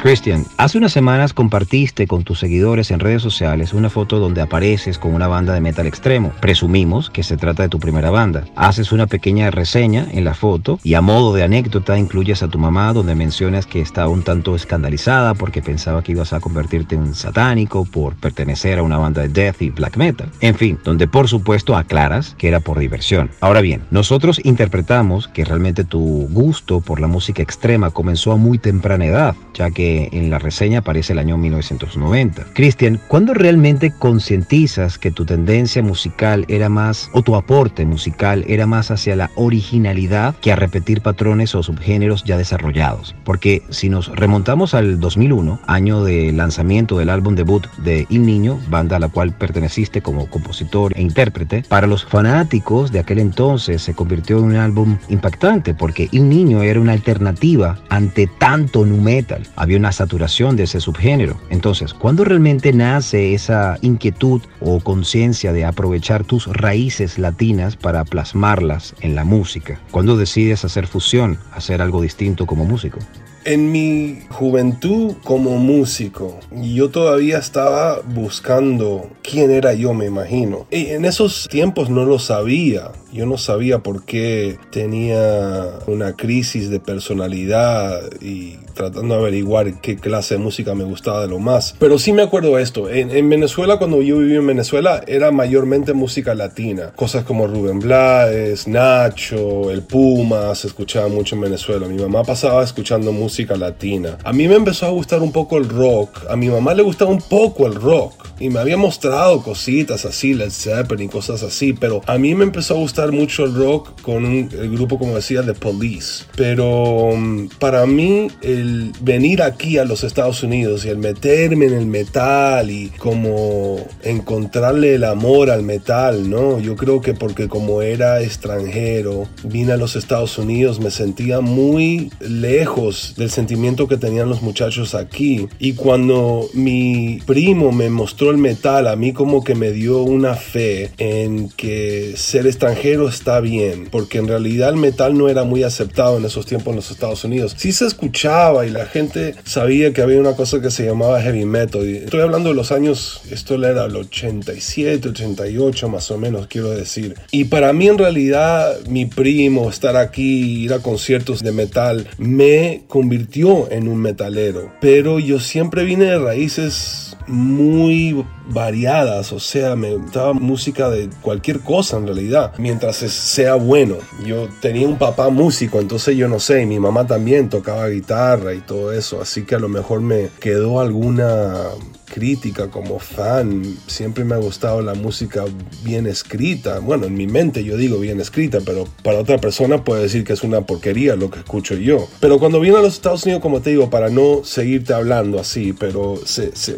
Christian, 0.00 0.46
hace 0.56 0.78
unas 0.78 0.92
semanas 0.92 1.34
compartiste 1.34 2.06
con 2.06 2.24
tus 2.24 2.38
seguidores 2.38 2.90
en 2.90 3.00
redes 3.00 3.20
sociales 3.20 3.74
una 3.74 3.90
foto 3.90 4.18
donde 4.18 4.40
apareces 4.40 4.98
con 4.98 5.12
una 5.12 5.28
banda 5.28 5.52
de 5.52 5.60
metal 5.60 5.86
extremo. 5.86 6.32
Presumimos 6.40 7.10
que 7.10 7.22
se 7.22 7.36
trata 7.36 7.64
de 7.64 7.68
tu 7.68 7.78
primera 7.78 8.10
banda. 8.10 8.44
Haces 8.56 8.92
una 8.92 9.06
pequeña 9.06 9.50
reseña 9.50 10.06
en 10.10 10.24
la 10.24 10.32
foto 10.32 10.78
y 10.82 10.94
a 10.94 11.02
modo 11.02 11.34
de 11.34 11.42
anécdota 11.42 11.98
incluyes 11.98 12.42
a 12.42 12.48
tu 12.48 12.58
mamá 12.58 12.94
donde 12.94 13.14
mencionas 13.14 13.66
que 13.66 13.82
estaba 13.82 14.08
un 14.08 14.22
tanto 14.22 14.56
escandalizada 14.56 15.34
porque 15.34 15.60
pensaba 15.60 16.02
que 16.02 16.12
ibas 16.12 16.32
a 16.32 16.40
convertirte 16.40 16.94
en 16.94 17.02
un 17.02 17.14
satánico 17.14 17.84
por 17.84 18.14
pertenecer 18.14 18.78
a 18.78 18.82
una 18.82 18.96
banda 18.96 19.20
de 19.20 19.28
death 19.28 19.60
y 19.60 19.68
black 19.68 19.98
metal. 19.98 20.30
En 20.40 20.54
fin, 20.54 20.78
donde 20.82 21.08
por 21.08 21.28
supuesto 21.28 21.76
aclaras 21.76 22.34
que 22.38 22.48
era 22.48 22.60
por 22.60 22.78
diversión. 22.78 23.30
Ahora 23.40 23.60
bien, 23.60 23.82
nosotros 23.90 24.40
interpretamos 24.44 25.28
que 25.28 25.44
realmente 25.44 25.84
tu 25.84 26.26
gusto 26.30 26.80
por 26.80 27.00
la 27.00 27.06
música 27.06 27.42
extrema 27.42 27.90
comenzó 27.90 28.32
a 28.32 28.36
muy 28.36 28.56
temprana 28.56 29.04
edad, 29.04 29.34
ya 29.52 29.70
que 29.70 29.89
en 30.12 30.30
la 30.30 30.38
reseña 30.38 30.80
aparece 30.80 31.12
el 31.12 31.18
año 31.18 31.36
1990. 31.36 32.46
Cristian, 32.54 33.00
¿cuándo 33.08 33.34
realmente 33.34 33.92
concientizas 33.92 34.98
que 34.98 35.10
tu 35.10 35.24
tendencia 35.24 35.82
musical 35.82 36.44
era 36.48 36.68
más, 36.68 37.10
o 37.12 37.22
tu 37.22 37.36
aporte 37.36 37.84
musical 37.84 38.44
era 38.46 38.66
más 38.66 38.90
hacia 38.90 39.16
la 39.16 39.30
originalidad 39.36 40.34
que 40.40 40.52
a 40.52 40.56
repetir 40.56 41.02
patrones 41.02 41.54
o 41.54 41.62
subgéneros 41.62 42.24
ya 42.24 42.36
desarrollados? 42.36 43.14
Porque 43.24 43.62
si 43.70 43.88
nos 43.88 44.08
remontamos 44.08 44.74
al 44.74 45.00
2001, 45.00 45.60
año 45.66 46.04
de 46.04 46.32
lanzamiento 46.32 46.98
del 46.98 47.10
álbum 47.10 47.34
debut 47.34 47.66
de 47.78 48.06
Il 48.08 48.24
Niño, 48.24 48.58
banda 48.68 48.96
a 48.96 49.00
la 49.00 49.08
cual 49.08 49.32
perteneciste 49.32 50.02
como 50.02 50.26
compositor 50.28 50.92
e 50.96 51.02
intérprete, 51.02 51.62
para 51.68 51.86
los 51.86 52.04
fanáticos 52.04 52.92
de 52.92 53.00
aquel 53.00 53.18
entonces 53.18 53.82
se 53.82 53.94
convirtió 53.94 54.38
en 54.38 54.44
un 54.44 54.56
álbum 54.56 54.96
impactante 55.08 55.74
porque 55.74 56.08
Il 56.12 56.28
Niño 56.28 56.62
era 56.62 56.80
una 56.80 56.92
alternativa 56.92 57.78
ante 57.88 58.26
tanto 58.26 58.84
nu 58.84 59.00
metal. 59.00 59.42
Había 59.56 59.78
una 59.80 59.92
saturación 59.92 60.56
de 60.56 60.64
ese 60.64 60.78
subgénero. 60.78 61.40
Entonces, 61.48 61.94
¿cuándo 61.94 62.22
realmente 62.22 62.72
nace 62.72 63.32
esa 63.32 63.78
inquietud 63.80 64.42
o 64.60 64.80
conciencia 64.80 65.54
de 65.54 65.64
aprovechar 65.64 66.24
tus 66.24 66.46
raíces 66.46 67.18
latinas 67.18 67.76
para 67.76 68.04
plasmarlas 68.04 68.94
en 69.00 69.14
la 69.14 69.24
música? 69.24 69.80
¿Cuándo 69.90 70.18
decides 70.18 70.64
hacer 70.66 70.86
fusión, 70.86 71.38
hacer 71.52 71.80
algo 71.80 72.02
distinto 72.02 72.44
como 72.44 72.66
músico? 72.66 72.98
En 73.46 73.72
mi 73.72 74.18
juventud 74.28 75.14
como 75.24 75.56
músico, 75.56 76.38
yo 76.52 76.90
todavía 76.90 77.38
estaba 77.38 78.02
buscando 78.02 79.08
quién 79.22 79.50
era 79.50 79.72
yo, 79.72 79.94
me 79.94 80.04
imagino. 80.04 80.66
Y 80.70 80.88
en 80.88 81.06
esos 81.06 81.48
tiempos 81.48 81.88
no 81.88 82.04
lo 82.04 82.18
sabía. 82.18 82.92
Yo 83.14 83.24
no 83.24 83.38
sabía 83.38 83.78
por 83.78 84.04
qué 84.04 84.58
tenía 84.70 85.70
una 85.86 86.16
crisis 86.16 86.68
de 86.68 86.80
personalidad 86.80 87.98
y 88.20 88.58
tratando 88.74 89.14
de 89.14 89.20
averiguar 89.20 89.80
qué 89.80 89.96
clase 89.96 90.34
de 90.34 90.40
música 90.40 90.74
me 90.74 90.84
gustaba 90.84 91.22
de 91.22 91.28
lo 91.28 91.38
más. 91.38 91.74
Pero 91.78 91.98
sí 91.98 92.12
me 92.12 92.22
acuerdo 92.22 92.58
esto. 92.58 92.88
En, 92.88 93.28
Venezuela, 93.28 93.78
cuando 93.78 94.02
yo 94.02 94.18
viví 94.18 94.36
en 94.36 94.46
Venezuela, 94.46 95.02
era 95.06 95.30
mayormente 95.30 95.92
música 95.92 96.34
latina. 96.34 96.92
Cosas 96.96 97.24
como 97.24 97.46
Rubén 97.46 97.78
Blades, 97.78 98.66
Nacho, 98.66 99.70
El 99.70 99.82
Puma, 99.82 100.54
se 100.54 100.66
escuchaba 100.66 101.08
mucho 101.08 101.34
en 101.36 101.42
Venezuela. 101.42 101.86
Mi 101.86 102.00
mamá 102.00 102.24
pasaba 102.24 102.62
escuchando 102.62 103.12
música 103.12 103.56
latina. 103.56 104.18
A 104.24 104.32
mí 104.32 104.48
me 104.48 104.54
empezó 104.54 104.86
a 104.86 104.90
gustar 104.90 105.20
un 105.20 105.32
poco 105.32 105.58
el 105.58 105.68
rock. 105.68 106.26
A 106.28 106.36
mi 106.36 106.48
mamá 106.48 106.74
le 106.74 106.82
gustaba 106.82 107.10
un 107.10 107.22
poco 107.22 107.66
el 107.66 107.74
rock. 107.74 108.28
Y 108.40 108.48
me 108.48 108.58
había 108.58 108.76
mostrado 108.76 109.42
cositas 109.42 110.04
así, 110.04 110.34
Led 110.34 110.50
Zeppelin, 110.50 111.08
cosas 111.08 111.42
así. 111.42 111.72
Pero 111.72 112.00
a 112.06 112.18
mí 112.18 112.34
me 112.34 112.44
empezó 112.44 112.74
a 112.74 112.78
gustar 112.78 113.12
mucho 113.12 113.44
el 113.44 113.54
rock 113.54 114.00
con 114.00 114.24
un, 114.24 114.48
el 114.52 114.70
grupo, 114.70 114.98
como 114.98 115.14
decía, 115.14 115.42
The 115.42 115.54
Police. 115.54 116.24
Pero 116.36 117.10
mm, 117.16 117.48
para 117.58 117.86
mí, 117.86 118.28
el 118.60 118.92
venir 119.00 119.42
aquí 119.42 119.78
a 119.78 119.84
los 119.84 120.04
Estados 120.04 120.42
Unidos 120.42 120.84
y 120.84 120.88
el 120.88 120.98
meterme 120.98 121.66
en 121.66 121.74
el 121.74 121.86
metal 121.86 122.70
y 122.70 122.88
como 122.98 123.78
encontrarle 124.02 124.94
el 124.94 125.04
amor 125.04 125.50
al 125.50 125.62
metal, 125.62 126.28
¿no? 126.28 126.60
Yo 126.60 126.76
creo 126.76 127.00
que 127.00 127.14
porque 127.14 127.48
como 127.48 127.82
era 127.82 128.22
extranjero, 128.22 129.26
vine 129.44 129.72
a 129.72 129.76
los 129.76 129.96
Estados 129.96 130.38
Unidos, 130.38 130.80
me 130.80 130.90
sentía 130.90 131.40
muy 131.40 132.10
lejos 132.20 133.14
del 133.16 133.30
sentimiento 133.30 133.88
que 133.88 133.96
tenían 133.96 134.28
los 134.28 134.42
muchachos 134.42 134.94
aquí. 134.94 135.48
Y 135.58 135.72
cuando 135.74 136.48
mi 136.54 137.20
primo 137.26 137.72
me 137.72 137.90
mostró 137.90 138.30
el 138.30 138.38
metal, 138.38 138.86
a 138.86 138.96
mí 138.96 139.12
como 139.12 139.42
que 139.42 139.54
me 139.54 139.72
dio 139.72 140.02
una 140.02 140.34
fe 140.34 140.90
en 140.98 141.48
que 141.50 142.14
ser 142.16 142.46
extranjero 142.46 143.08
está 143.08 143.40
bien, 143.40 143.88
porque 143.90 144.18
en 144.18 144.28
realidad 144.28 144.70
el 144.70 144.76
metal 144.76 145.16
no 145.16 145.28
era 145.28 145.44
muy 145.44 145.62
aceptado 145.62 146.18
en 146.18 146.24
esos 146.24 146.46
tiempos 146.46 146.70
en 146.70 146.76
los 146.76 146.90
Estados 146.90 147.24
Unidos. 147.24 147.54
Sí 147.56 147.72
se 147.72 147.86
escuchaba 147.86 148.49
y 148.66 148.70
la 148.70 148.86
gente 148.86 149.34
sabía 149.44 149.92
que 149.92 150.02
había 150.02 150.18
una 150.18 150.34
cosa 150.34 150.60
que 150.60 150.70
se 150.70 150.84
llamaba 150.84 151.22
heavy 151.22 151.44
metal. 151.44 151.88
Y 151.88 151.96
estoy 151.98 152.20
hablando 152.20 152.50
de 152.50 152.54
los 152.54 152.72
años, 152.72 153.22
esto 153.30 153.54
era 153.54 153.84
el 153.84 153.96
87, 153.96 155.08
88 155.08 155.88
más 155.88 156.10
o 156.10 156.18
menos, 156.18 156.46
quiero 156.48 156.70
decir. 156.70 157.14
Y 157.30 157.44
para 157.44 157.72
mí 157.72 157.88
en 157.88 157.98
realidad 157.98 158.76
mi 158.88 159.06
primo, 159.06 159.70
estar 159.70 159.96
aquí, 159.96 160.64
ir 160.64 160.72
a 160.72 160.80
conciertos 160.80 161.42
de 161.42 161.52
metal, 161.52 162.08
me 162.18 162.82
convirtió 162.88 163.70
en 163.70 163.88
un 163.88 163.98
metalero. 163.98 164.72
Pero 164.80 165.18
yo 165.18 165.38
siempre 165.38 165.84
vine 165.84 166.06
de 166.06 166.18
raíces 166.18 167.09
muy 167.30 168.24
variadas, 168.48 169.32
o 169.32 169.40
sea, 169.40 169.76
me 169.76 169.94
gustaba 169.94 170.32
música 170.32 170.90
de 170.90 171.08
cualquier 171.22 171.60
cosa 171.60 171.96
en 171.96 172.06
realidad, 172.06 172.52
mientras 172.58 172.96
sea 172.96 173.54
bueno. 173.54 173.96
Yo 174.24 174.48
tenía 174.60 174.86
un 174.86 174.98
papá 174.98 175.30
músico, 175.30 175.80
entonces 175.80 176.16
yo 176.16 176.28
no 176.28 176.40
sé, 176.40 176.62
y 176.62 176.66
mi 176.66 176.78
mamá 176.78 177.06
también 177.06 177.48
tocaba 177.48 177.88
guitarra 177.88 178.54
y 178.54 178.60
todo 178.60 178.92
eso, 178.92 179.20
así 179.20 179.44
que 179.44 179.54
a 179.54 179.58
lo 179.58 179.68
mejor 179.68 180.00
me 180.00 180.28
quedó 180.40 180.80
alguna 180.80 181.68
crítica, 182.10 182.68
como 182.68 182.98
fan, 182.98 183.62
siempre 183.86 184.24
me 184.24 184.34
ha 184.34 184.38
gustado 184.38 184.82
la 184.82 184.94
música 184.94 185.44
bien 185.84 186.06
escrita. 186.06 186.80
Bueno, 186.80 187.06
en 187.06 187.14
mi 187.14 187.26
mente 187.26 187.64
yo 187.64 187.76
digo 187.76 187.98
bien 187.98 188.20
escrita, 188.20 188.58
pero 188.64 188.86
para 189.02 189.18
otra 189.18 189.38
persona 189.38 189.84
puede 189.84 190.02
decir 190.02 190.24
que 190.24 190.32
es 190.32 190.42
una 190.42 190.62
porquería 190.62 191.16
lo 191.16 191.30
que 191.30 191.38
escucho 191.38 191.74
yo. 191.74 192.08
Pero 192.20 192.38
cuando 192.38 192.60
vine 192.60 192.76
a 192.76 192.82
los 192.82 192.94
Estados 192.94 193.24
Unidos, 193.24 193.40
como 193.40 193.60
te 193.60 193.70
digo, 193.70 193.88
para 193.88 194.10
no 194.10 194.42
seguirte 194.44 194.92
hablando 194.92 195.38
así, 195.38 195.72
pero 195.72 196.20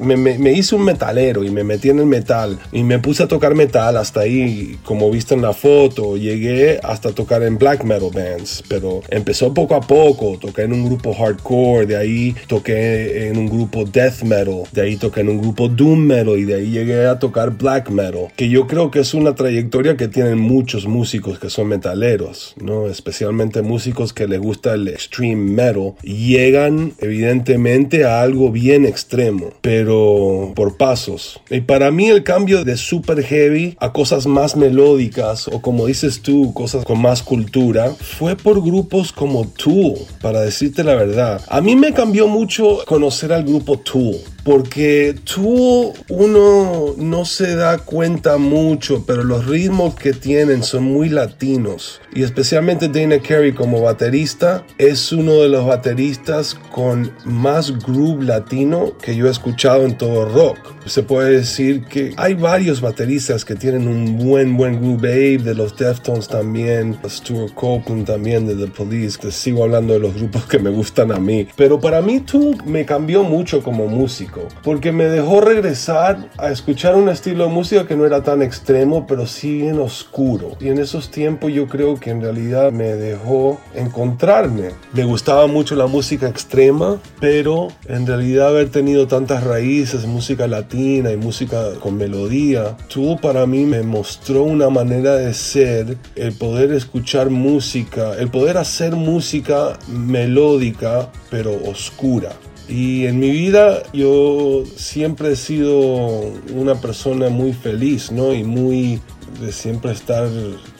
me, 0.00 0.16
me, 0.16 0.52
hice 0.52 0.74
un 0.74 0.84
metalero 0.84 1.44
y 1.44 1.50
me 1.50 1.64
metí 1.64 1.88
en 1.90 1.98
el 1.98 2.06
metal 2.06 2.58
y 2.70 2.82
me 2.82 2.98
puse 2.98 3.22
a 3.22 3.28
tocar 3.28 3.54
metal 3.54 3.96
hasta 3.96 4.20
ahí, 4.20 4.78
como 4.84 5.10
viste 5.10 5.34
en 5.34 5.42
la 5.42 5.52
foto, 5.52 6.16
llegué 6.16 6.78
hasta 6.82 7.12
tocar 7.12 7.42
en 7.42 7.58
black 7.58 7.84
metal 7.84 8.10
bands, 8.12 8.62
pero 8.68 9.02
empezó 9.08 9.54
poco 9.54 9.74
a 9.74 9.80
poco, 9.80 10.38
toqué 10.38 10.62
en 10.62 10.72
un 10.72 10.84
grupo 10.84 11.14
hardcore, 11.14 11.86
de 11.86 11.96
ahí 11.96 12.34
toqué 12.46 13.28
en 13.28 13.38
un 13.38 13.48
grupo 13.48 13.84
death 13.84 14.22
metal, 14.22 14.62
de 14.72 14.82
ahí 14.82 14.96
toqué 14.96 15.21
en 15.22 15.28
un 15.28 15.40
grupo 15.40 15.68
doom 15.68 16.00
metal 16.00 16.38
y 16.38 16.44
de 16.44 16.54
ahí 16.54 16.70
llegué 16.70 17.06
a 17.06 17.18
tocar 17.18 17.50
black 17.56 17.90
metal, 17.90 18.28
que 18.36 18.48
yo 18.48 18.66
creo 18.66 18.90
que 18.90 19.00
es 19.00 19.14
una 19.14 19.34
trayectoria 19.34 19.96
que 19.96 20.08
tienen 20.08 20.38
muchos 20.38 20.86
músicos 20.86 21.38
que 21.38 21.48
son 21.48 21.68
metaleros, 21.68 22.54
¿no? 22.60 22.88
Especialmente 22.88 23.62
músicos 23.62 24.12
que 24.12 24.26
les 24.26 24.40
gusta 24.40 24.74
el 24.74 24.88
extreme 24.88 25.52
metal, 25.52 25.94
llegan 26.02 26.92
evidentemente 26.98 28.04
a 28.04 28.20
algo 28.20 28.50
bien 28.50 28.84
extremo, 28.84 29.52
pero 29.60 30.52
por 30.54 30.76
pasos. 30.76 31.40
Y 31.50 31.60
para 31.60 31.90
mí 31.90 32.08
el 32.08 32.24
cambio 32.24 32.64
de 32.64 32.76
super 32.76 33.22
heavy 33.22 33.76
a 33.78 33.92
cosas 33.92 34.26
más 34.26 34.56
melódicas 34.56 35.48
o 35.48 35.62
como 35.62 35.86
dices 35.86 36.20
tú, 36.22 36.52
cosas 36.52 36.84
con 36.84 37.00
más 37.00 37.22
cultura, 37.22 37.90
fue 37.90 38.36
por 38.36 38.62
grupos 38.62 39.12
como 39.12 39.46
Tool, 39.46 39.94
para 40.20 40.40
decirte 40.40 40.82
la 40.82 40.94
verdad. 40.94 41.40
A 41.48 41.60
mí 41.60 41.76
me 41.76 41.92
cambió 41.92 42.26
mucho 42.26 42.80
conocer 42.86 43.32
al 43.32 43.44
grupo 43.44 43.78
Tool 43.78 44.16
porque 44.44 45.14
tú 45.24 45.92
uno 46.08 46.94
no 46.96 47.24
se 47.24 47.54
da 47.54 47.78
cuenta 47.78 48.38
mucho, 48.38 49.04
pero 49.06 49.22
los 49.22 49.46
ritmos 49.46 49.94
que 49.94 50.12
tienen 50.12 50.62
son 50.62 50.84
muy 50.84 51.08
latinos. 51.08 52.00
Y 52.14 52.22
especialmente 52.22 52.88
Dana 52.88 53.20
Carey 53.20 53.52
como 53.52 53.80
baterista 53.80 54.64
es 54.78 55.12
uno 55.12 55.34
de 55.34 55.48
los 55.48 55.66
bateristas 55.66 56.54
con 56.54 57.12
más 57.24 57.72
groove 57.84 58.24
latino 58.24 58.96
que 58.98 59.14
yo 59.14 59.28
he 59.28 59.30
escuchado 59.30 59.84
en 59.84 59.96
todo 59.96 60.28
rock. 60.28 60.58
Se 60.86 61.04
puede 61.04 61.36
decir 61.36 61.84
que 61.84 62.12
hay 62.16 62.34
varios 62.34 62.80
bateristas 62.80 63.44
que 63.44 63.54
tienen 63.54 63.86
un 63.86 64.18
buen, 64.18 64.56
buen 64.56 64.80
groove. 64.80 64.92
Babe 65.02 65.38
de 65.38 65.54
los 65.54 65.76
Deftones 65.76 66.28
también, 66.28 66.98
Stuart 67.08 67.54
Copeland 67.54 68.06
también 68.06 68.46
de 68.46 68.54
The 68.54 68.70
Police. 68.70 69.18
Te 69.18 69.30
sigo 69.30 69.64
hablando 69.64 69.92
de 69.94 70.00
los 70.00 70.14
grupos 70.14 70.44
que 70.46 70.58
me 70.58 70.70
gustan 70.70 71.12
a 71.12 71.18
mí. 71.18 71.46
Pero 71.56 71.80
para 71.80 72.02
mí 72.02 72.20
tú 72.20 72.56
me 72.66 72.84
cambió 72.84 73.22
mucho 73.22 73.62
como 73.62 73.86
músico 73.86 74.48
porque 74.62 74.92
me 74.92 75.04
dejó 75.04 75.40
regresar 75.40 76.28
a 76.38 76.50
escuchar 76.50 76.96
un 76.96 77.08
estilo 77.08 77.44
de 77.44 77.50
música 77.50 77.86
que 77.86 77.96
no 77.96 78.04
era 78.04 78.22
tan 78.22 78.42
extremo, 78.42 79.06
pero 79.06 79.26
sí 79.26 79.58
bien 79.58 79.78
oscuro. 79.78 80.56
Y 80.60 80.68
en 80.68 80.78
esos 80.78 81.10
tiempos 81.10 81.52
yo 81.52 81.68
creo 81.68 81.94
que 81.94 82.10
en 82.10 82.20
realidad 82.20 82.72
me 82.72 82.94
dejó 82.94 83.60
encontrarme. 83.74 84.70
Me 84.92 85.04
gustaba 85.04 85.46
mucho 85.46 85.76
la 85.76 85.86
música 85.86 86.28
extrema, 86.28 86.98
pero 87.20 87.68
en 87.86 88.06
realidad 88.06 88.48
haber 88.48 88.70
tenido 88.70 89.06
tantas 89.06 89.44
raíces, 89.44 90.06
música 90.06 90.46
latina 90.46 90.71
y 90.74 91.16
música 91.16 91.74
con 91.80 91.96
melodía, 91.96 92.76
tuvo 92.88 93.18
para 93.18 93.46
mí 93.46 93.64
me 93.64 93.82
mostró 93.82 94.42
una 94.42 94.70
manera 94.70 95.16
de 95.16 95.34
ser, 95.34 95.96
el 96.16 96.32
poder 96.32 96.72
escuchar 96.72 97.30
música, 97.30 98.16
el 98.18 98.30
poder 98.30 98.56
hacer 98.56 98.96
música 98.96 99.78
melódica, 99.88 101.10
pero 101.30 101.52
oscura. 101.64 102.32
Y 102.68 103.06
en 103.06 103.18
mi 103.18 103.30
vida 103.30 103.82
yo 103.92 104.62
siempre 104.76 105.32
he 105.32 105.36
sido 105.36 106.20
una 106.54 106.80
persona 106.80 107.28
muy 107.28 107.52
feliz, 107.52 108.10
¿no? 108.10 108.32
Y 108.32 108.44
muy 108.44 109.00
de 109.40 109.52
siempre 109.52 109.92
estar 109.92 110.28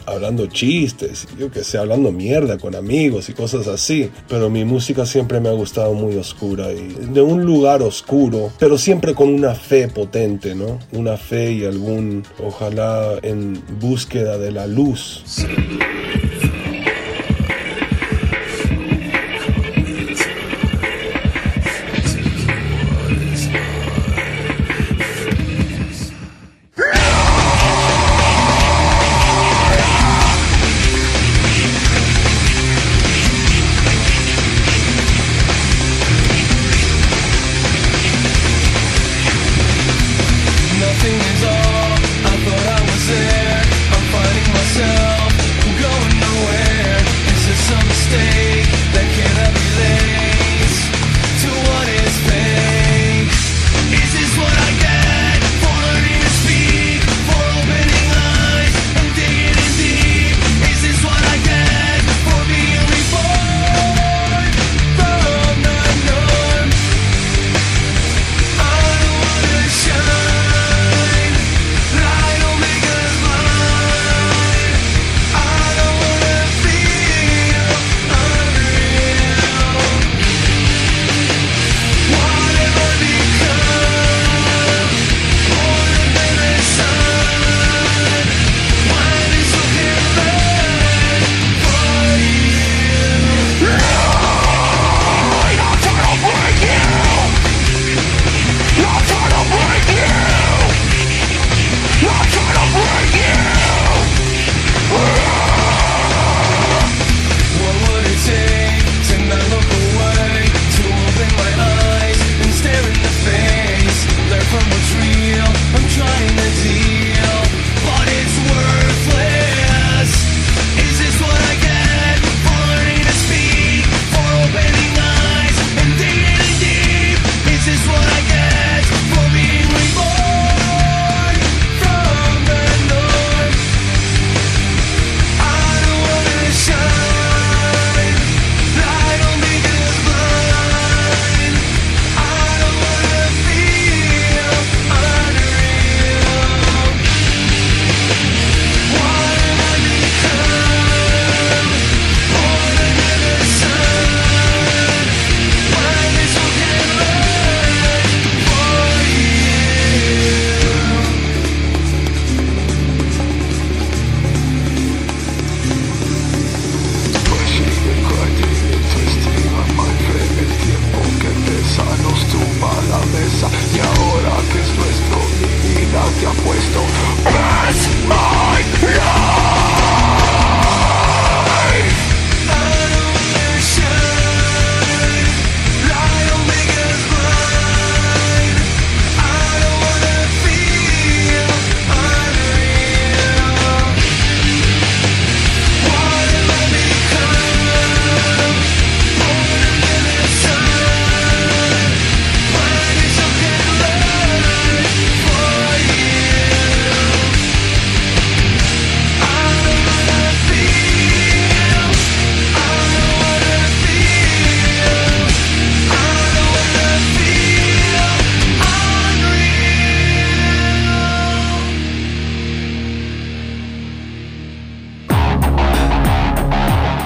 hablando 0.07 0.47
chistes, 0.47 1.27
yo 1.39 1.51
que 1.51 1.65
sé, 1.65 1.79
hablando 1.79 2.13
mierda 2.13 2.59
con 2.59 2.75
amigos 2.75 3.29
y 3.29 3.33
cosas 3.33 3.67
así. 3.69 4.11
Pero 4.29 4.51
mi 4.51 4.65
música 4.65 5.07
siempre 5.07 5.41
me 5.41 5.49
ha 5.49 5.53
gustado 5.53 5.95
muy 5.95 6.17
oscura 6.17 6.73
y 6.73 6.89
de 7.13 7.21
un 7.21 7.45
lugar 7.45 7.83
oscuro, 7.83 8.53
pero 8.59 8.79
siempre 8.79 9.15
con 9.15 9.29
una 9.29 9.55
fe 9.55 9.89
potente, 9.89 10.55
¿no? 10.55 10.79
Una 10.93 11.17
fe 11.17 11.53
y 11.53 11.65
algún, 11.65 12.25
ojalá 12.43 13.19
en 13.23 13.63
búsqueda 13.81 14.39
de 14.39 14.53
la 14.53 14.67
luz. 14.67 15.23
Nothing 15.43 16.22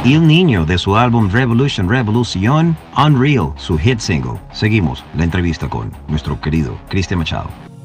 Il 0.07 0.25
Niño 0.25 0.65
de 0.65 0.79
su 0.79 0.95
álbum 0.95 1.29
Revolution 1.29 1.89
Revolution, 1.89 2.77
Unreal, 2.97 3.53
su 3.57 3.77
hit 3.77 3.99
single. 3.99 4.39
Seguimos 4.53 5.03
la 5.17 5.25
entrevista 5.25 5.69
con 5.69 5.91
nuestro 6.07 6.41
querido 6.41 6.79
Cristian 6.89 7.19
Machado. 7.19 7.76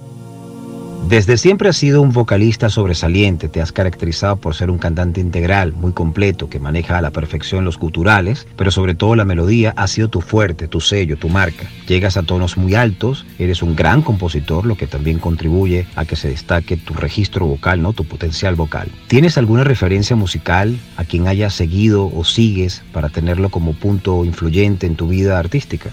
Desde 1.12 1.36
siempre 1.36 1.68
has 1.68 1.76
sido 1.76 2.02
un 2.02 2.14
vocalista 2.14 2.70
sobresaliente, 2.70 3.50
te 3.50 3.60
has 3.62 3.74
caracterizado 3.74 4.38
por 4.38 4.56
ser 4.56 4.72
un 4.72 4.78
cantante 4.78 5.20
integral, 5.20 5.74
muy 5.74 5.92
completo, 5.92 6.48
que 6.48 6.58
maneja 6.58 6.98
a 6.98 7.02
la 7.02 7.12
perfección 7.12 7.66
los 7.66 7.78
culturales, 7.78 8.48
pero 8.56 8.72
sobre 8.72 8.96
todo 8.96 9.18
la 9.18 9.26
melodía 9.26 9.74
ha 9.76 9.88
sido 9.88 10.08
tu 10.08 10.22
fuerte, 10.22 10.70
tu 10.70 10.80
sello, 10.80 11.18
tu 11.18 11.28
marca. 11.28 11.66
Llegas 11.86 12.16
a 12.16 12.24
tonos 12.24 12.56
muy 12.56 12.76
altos, 12.76 13.26
eres 13.40 13.62
un 13.62 13.76
gran 13.76 14.04
compositor, 14.04 14.66
lo 14.66 14.78
que 14.78 14.88
también 14.88 15.20
contribuye 15.20 15.86
a 15.98 16.06
que 16.06 16.16
se 16.16 16.30
destaque 16.30 16.78
tu 16.78 16.94
registro 16.94 17.46
vocal, 17.46 17.82
¿no? 17.82 17.92
tu 17.92 18.06
potencial 18.06 18.56
vocal. 18.56 18.88
¿Tienes 19.08 19.38
alguna 19.38 19.66
referencia 19.66 20.16
musical 20.16 20.80
a 20.96 21.04
quien 21.04 21.28
hayas 21.28 21.54
seguido 21.54 22.10
o 22.16 22.24
sigues 22.24 22.84
para 22.94 23.10
tenerlo 23.10 23.50
como 23.50 23.74
punto 23.74 24.24
influyente 24.24 24.88
en 24.88 24.96
tu 24.96 25.10
vida 25.10 25.40
artística? 25.40 25.90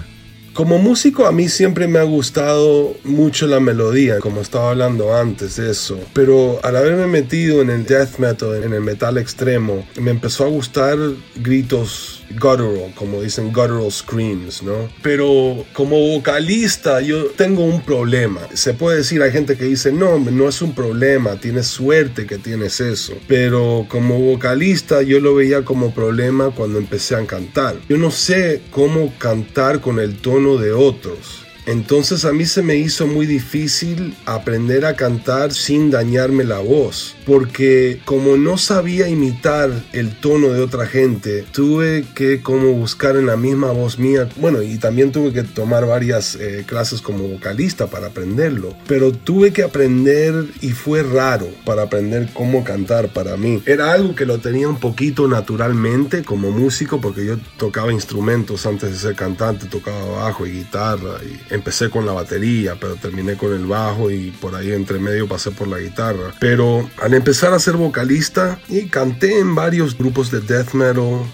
Como 0.59 0.79
músico 0.79 1.27
a 1.27 1.31
mí 1.31 1.49
siempre 1.49 1.87
me 1.87 2.01
ha 2.01 2.03
gustado 2.03 2.97
mucho 3.05 3.47
la 3.47 3.61
melodía, 3.61 4.19
como 4.19 4.41
estaba 4.41 4.71
hablando 4.71 5.17
antes 5.17 5.55
de 5.55 5.71
eso, 5.71 6.01
pero 6.13 6.59
al 6.65 6.75
haberme 6.75 7.07
metido 7.07 7.63
en 7.63 7.71
el 7.71 7.87
death 7.87 8.19
metal, 8.19 8.65
en 8.65 8.73
el 8.73 8.81
metal 8.81 9.19
extremo, 9.19 9.87
me 10.01 10.11
empezó 10.11 10.45
a 10.45 10.49
gustar 10.49 10.99
gritos 11.37 12.18
guttural, 12.31 12.93
como 12.95 13.23
dicen 13.23 13.53
guttural 13.53 13.91
screams, 13.91 14.63
¿no? 14.63 14.89
Pero 15.03 15.65
como 15.73 15.99
vocalista 15.99 17.01
yo 17.01 17.27
tengo 17.27 17.65
un 17.65 17.83
problema. 17.83 18.41
Se 18.55 18.75
puede 18.75 18.99
decir, 18.99 19.23
hay 19.23 19.33
gente 19.33 19.57
que 19.57 19.65
dice, 19.65 19.93
no, 19.93 20.19
no 20.19 20.49
es 20.49 20.63
un 20.63 20.75
problema, 20.75 21.37
tienes 21.37 21.67
suerte 21.67 22.27
que 22.27 22.39
tienes 22.39 22.81
eso. 22.81 23.15
Pero 23.27 23.87
como 23.89 24.19
vocalista 24.19 25.03
yo 25.03 25.21
lo 25.21 25.35
veía 25.35 25.65
como 25.65 25.93
problema 25.93 26.51
cuando 26.51 26.79
empecé 26.79 27.15
a 27.17 27.27
cantar. 27.27 27.77
Yo 27.89 27.97
no 27.97 28.11
sé 28.11 28.63
cómo 28.71 29.13
cantar 29.19 29.81
con 29.81 29.99
el 29.99 30.17
tono 30.17 30.57
de 30.57 30.73
otros. 30.73 31.48
Entonces 31.69 32.25
a 32.25 32.33
mí 32.33 32.47
se 32.47 32.63
me 32.63 32.77
hizo 32.77 33.07
muy 33.07 33.27
difícil 33.27 34.17
aprender 34.25 34.87
a 34.87 34.97
cantar 34.97 35.53
sin 35.53 35.91
dañarme 35.91 36.45
la 36.45 36.61
voz, 36.61 37.15
porque 37.27 38.01
como 38.07 38.39
no 38.39 38.57
sabía 38.57 39.07
imitar 39.07 39.71
el 39.93 40.19
tono 40.19 40.49
de 40.49 40.63
otra 40.63 40.87
gente, 40.87 41.45
tuve 41.53 42.07
que 42.15 42.41
como 42.41 42.73
buscar 42.73 43.17
en 43.17 43.27
la 43.27 43.37
misma 43.37 43.71
voz 43.71 43.99
mía, 43.99 44.31
bueno, 44.37 44.63
y 44.63 44.79
también 44.79 45.13
tuve 45.13 45.31
que 45.35 45.43
tomar 45.43 45.87
varias 45.87 46.37
eh, 46.37 46.65
clases 46.67 47.03
como 47.03 47.29
vocalista 47.29 47.87
para 47.87 48.07
aprenderlo, 48.07 48.75
pero 48.87 49.13
tuve 49.13 49.53
que 49.53 49.63
aprender 49.63 50.47
y 50.63 50.71
fue 50.71 51.03
raro 51.03 51.49
para 51.67 51.83
aprender 51.83 52.31
cómo 52.33 52.65
cantar 52.65 53.13
para 53.13 53.37
mí. 53.37 53.63
Era 53.67 53.93
algo 53.93 54.15
que 54.15 54.25
lo 54.25 54.39
tenía 54.39 54.71
un 54.71 54.81
poquito 54.81 55.29
naturalmente 55.29 56.25
como 56.25 56.51
músico, 56.51 56.99
porque 56.99 57.27
yo 57.27 57.37
tocaba 57.59 57.93
instrumentos 57.93 58.65
antes 58.65 58.91
de 58.91 58.97
ser 58.97 59.15
cantante, 59.15 59.67
tocaba 59.67 60.07
bajo 60.25 60.47
y 60.47 60.53
guitarra 60.53 61.19
y 61.23 61.58
empecé 61.59 61.91
con 61.91 62.07
la 62.07 62.13
batería, 62.13 62.77
pero 62.81 62.97
terminé 62.97 63.37
con 63.37 63.53
el 63.53 63.67
bajo 63.67 64.11
y 64.11 64.31
por 64.31 64.55
ahí 64.55 64.73
entre 64.73 64.99
medio 64.99 65.29
pasé 65.29 65.51
por 65.51 65.69
la 65.69 65.79
guitarra. 65.79 66.35
Pero 66.41 66.89
al 67.03 67.15
empezar 67.15 67.53
a 67.53 67.59
ser 67.59 67.77
vocalista 67.77 68.59
y 68.69 68.87
canté 68.87 69.39
en 69.39 69.55
varios 69.55 69.97
grupos 69.97 70.31
de 70.31 70.41
death 70.41 70.73
metal, 70.73 70.89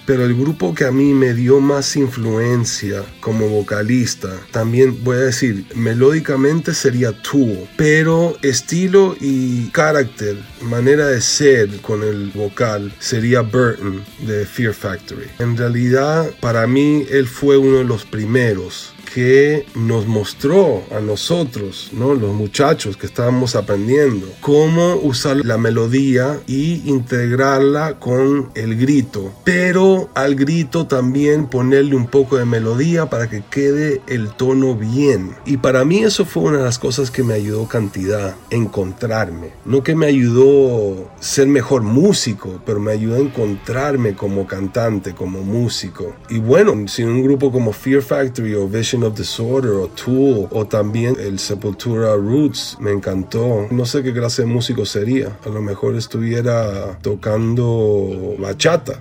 pero 0.06 0.24
el 0.24 0.34
grupo 0.34 0.74
que 0.74 0.84
a 0.84 0.90
mí 0.90 1.14
me 1.14 1.34
dio 1.34 1.60
más 1.60 1.96
influencia 1.96 3.02
como 3.20 3.48
vocalista, 3.48 4.30
también 4.50 5.04
voy 5.04 5.16
a 5.16 5.20
decir, 5.20 5.66
melódicamente 5.74 6.74
sería 6.74 7.12
Tool, 7.12 7.68
pero 7.76 8.36
estilo 8.42 9.16
y 9.20 9.68
carácter, 9.68 10.36
manera 10.62 11.06
de 11.06 11.20
ser 11.20 11.68
con 11.80 12.02
el 12.02 12.30
vocal 12.34 12.92
sería 12.98 13.42
Burton 13.42 14.02
de 14.26 14.46
Fear 14.46 14.74
Factory. 14.74 15.26
En 15.38 15.56
realidad, 15.56 16.30
para 16.40 16.66
mí 16.66 17.06
él 17.10 17.28
fue 17.28 17.56
uno 17.56 17.78
de 17.78 17.84
los 17.84 18.04
primeros 18.04 18.93
que 19.14 19.64
nos 19.76 20.08
mostró 20.08 20.82
a 20.90 20.98
nosotros, 20.98 21.90
¿no? 21.92 22.14
los 22.14 22.34
muchachos 22.34 22.96
que 22.96 23.06
estábamos 23.06 23.54
aprendiendo, 23.54 24.26
cómo 24.40 24.96
usar 24.96 25.36
la 25.44 25.56
melodía 25.56 26.40
y 26.48 26.82
integrarla 26.90 28.00
con 28.00 28.50
el 28.56 28.76
grito. 28.76 29.32
Pero 29.44 30.10
al 30.14 30.34
grito 30.34 30.88
también 30.88 31.46
ponerle 31.46 31.94
un 31.94 32.08
poco 32.08 32.38
de 32.38 32.44
melodía 32.44 33.08
para 33.08 33.30
que 33.30 33.44
quede 33.48 34.00
el 34.08 34.30
tono 34.30 34.74
bien. 34.74 35.36
Y 35.46 35.58
para 35.58 35.84
mí 35.84 36.00
eso 36.00 36.24
fue 36.24 36.42
una 36.42 36.58
de 36.58 36.64
las 36.64 36.80
cosas 36.80 37.12
que 37.12 37.22
me 37.22 37.34
ayudó 37.34 37.68
cantidad, 37.68 38.34
encontrarme. 38.50 39.52
No 39.64 39.84
que 39.84 39.94
me 39.94 40.06
ayudó 40.06 41.08
ser 41.20 41.46
mejor 41.46 41.82
músico, 41.82 42.60
pero 42.66 42.80
me 42.80 42.90
ayudó 42.90 43.14
a 43.14 43.20
encontrarme 43.20 44.16
como 44.16 44.48
cantante, 44.48 45.14
como 45.14 45.42
músico. 45.42 46.16
Y 46.28 46.38
bueno, 46.38 46.88
sin 46.88 47.08
un 47.08 47.22
grupo 47.22 47.52
como 47.52 47.72
Fear 47.72 48.02
Factory 48.02 48.54
o 48.54 48.66
Vision 48.66 49.03
of 49.04 49.16
Disorder 49.16 49.72
o 49.72 49.88
Tool 49.88 50.48
o 50.50 50.66
también 50.66 51.16
el 51.18 51.38
Sepultura 51.38 52.14
Roots 52.14 52.76
me 52.80 52.90
encantó. 52.90 53.66
No 53.70 53.84
sé 53.86 54.02
qué 54.02 54.12
clase 54.12 54.42
de 54.42 54.48
músico 54.48 54.84
sería. 54.84 55.38
A 55.44 55.48
lo 55.48 55.62
mejor 55.62 55.96
estuviera 55.96 56.98
tocando 57.00 58.36
bachata. 58.38 59.00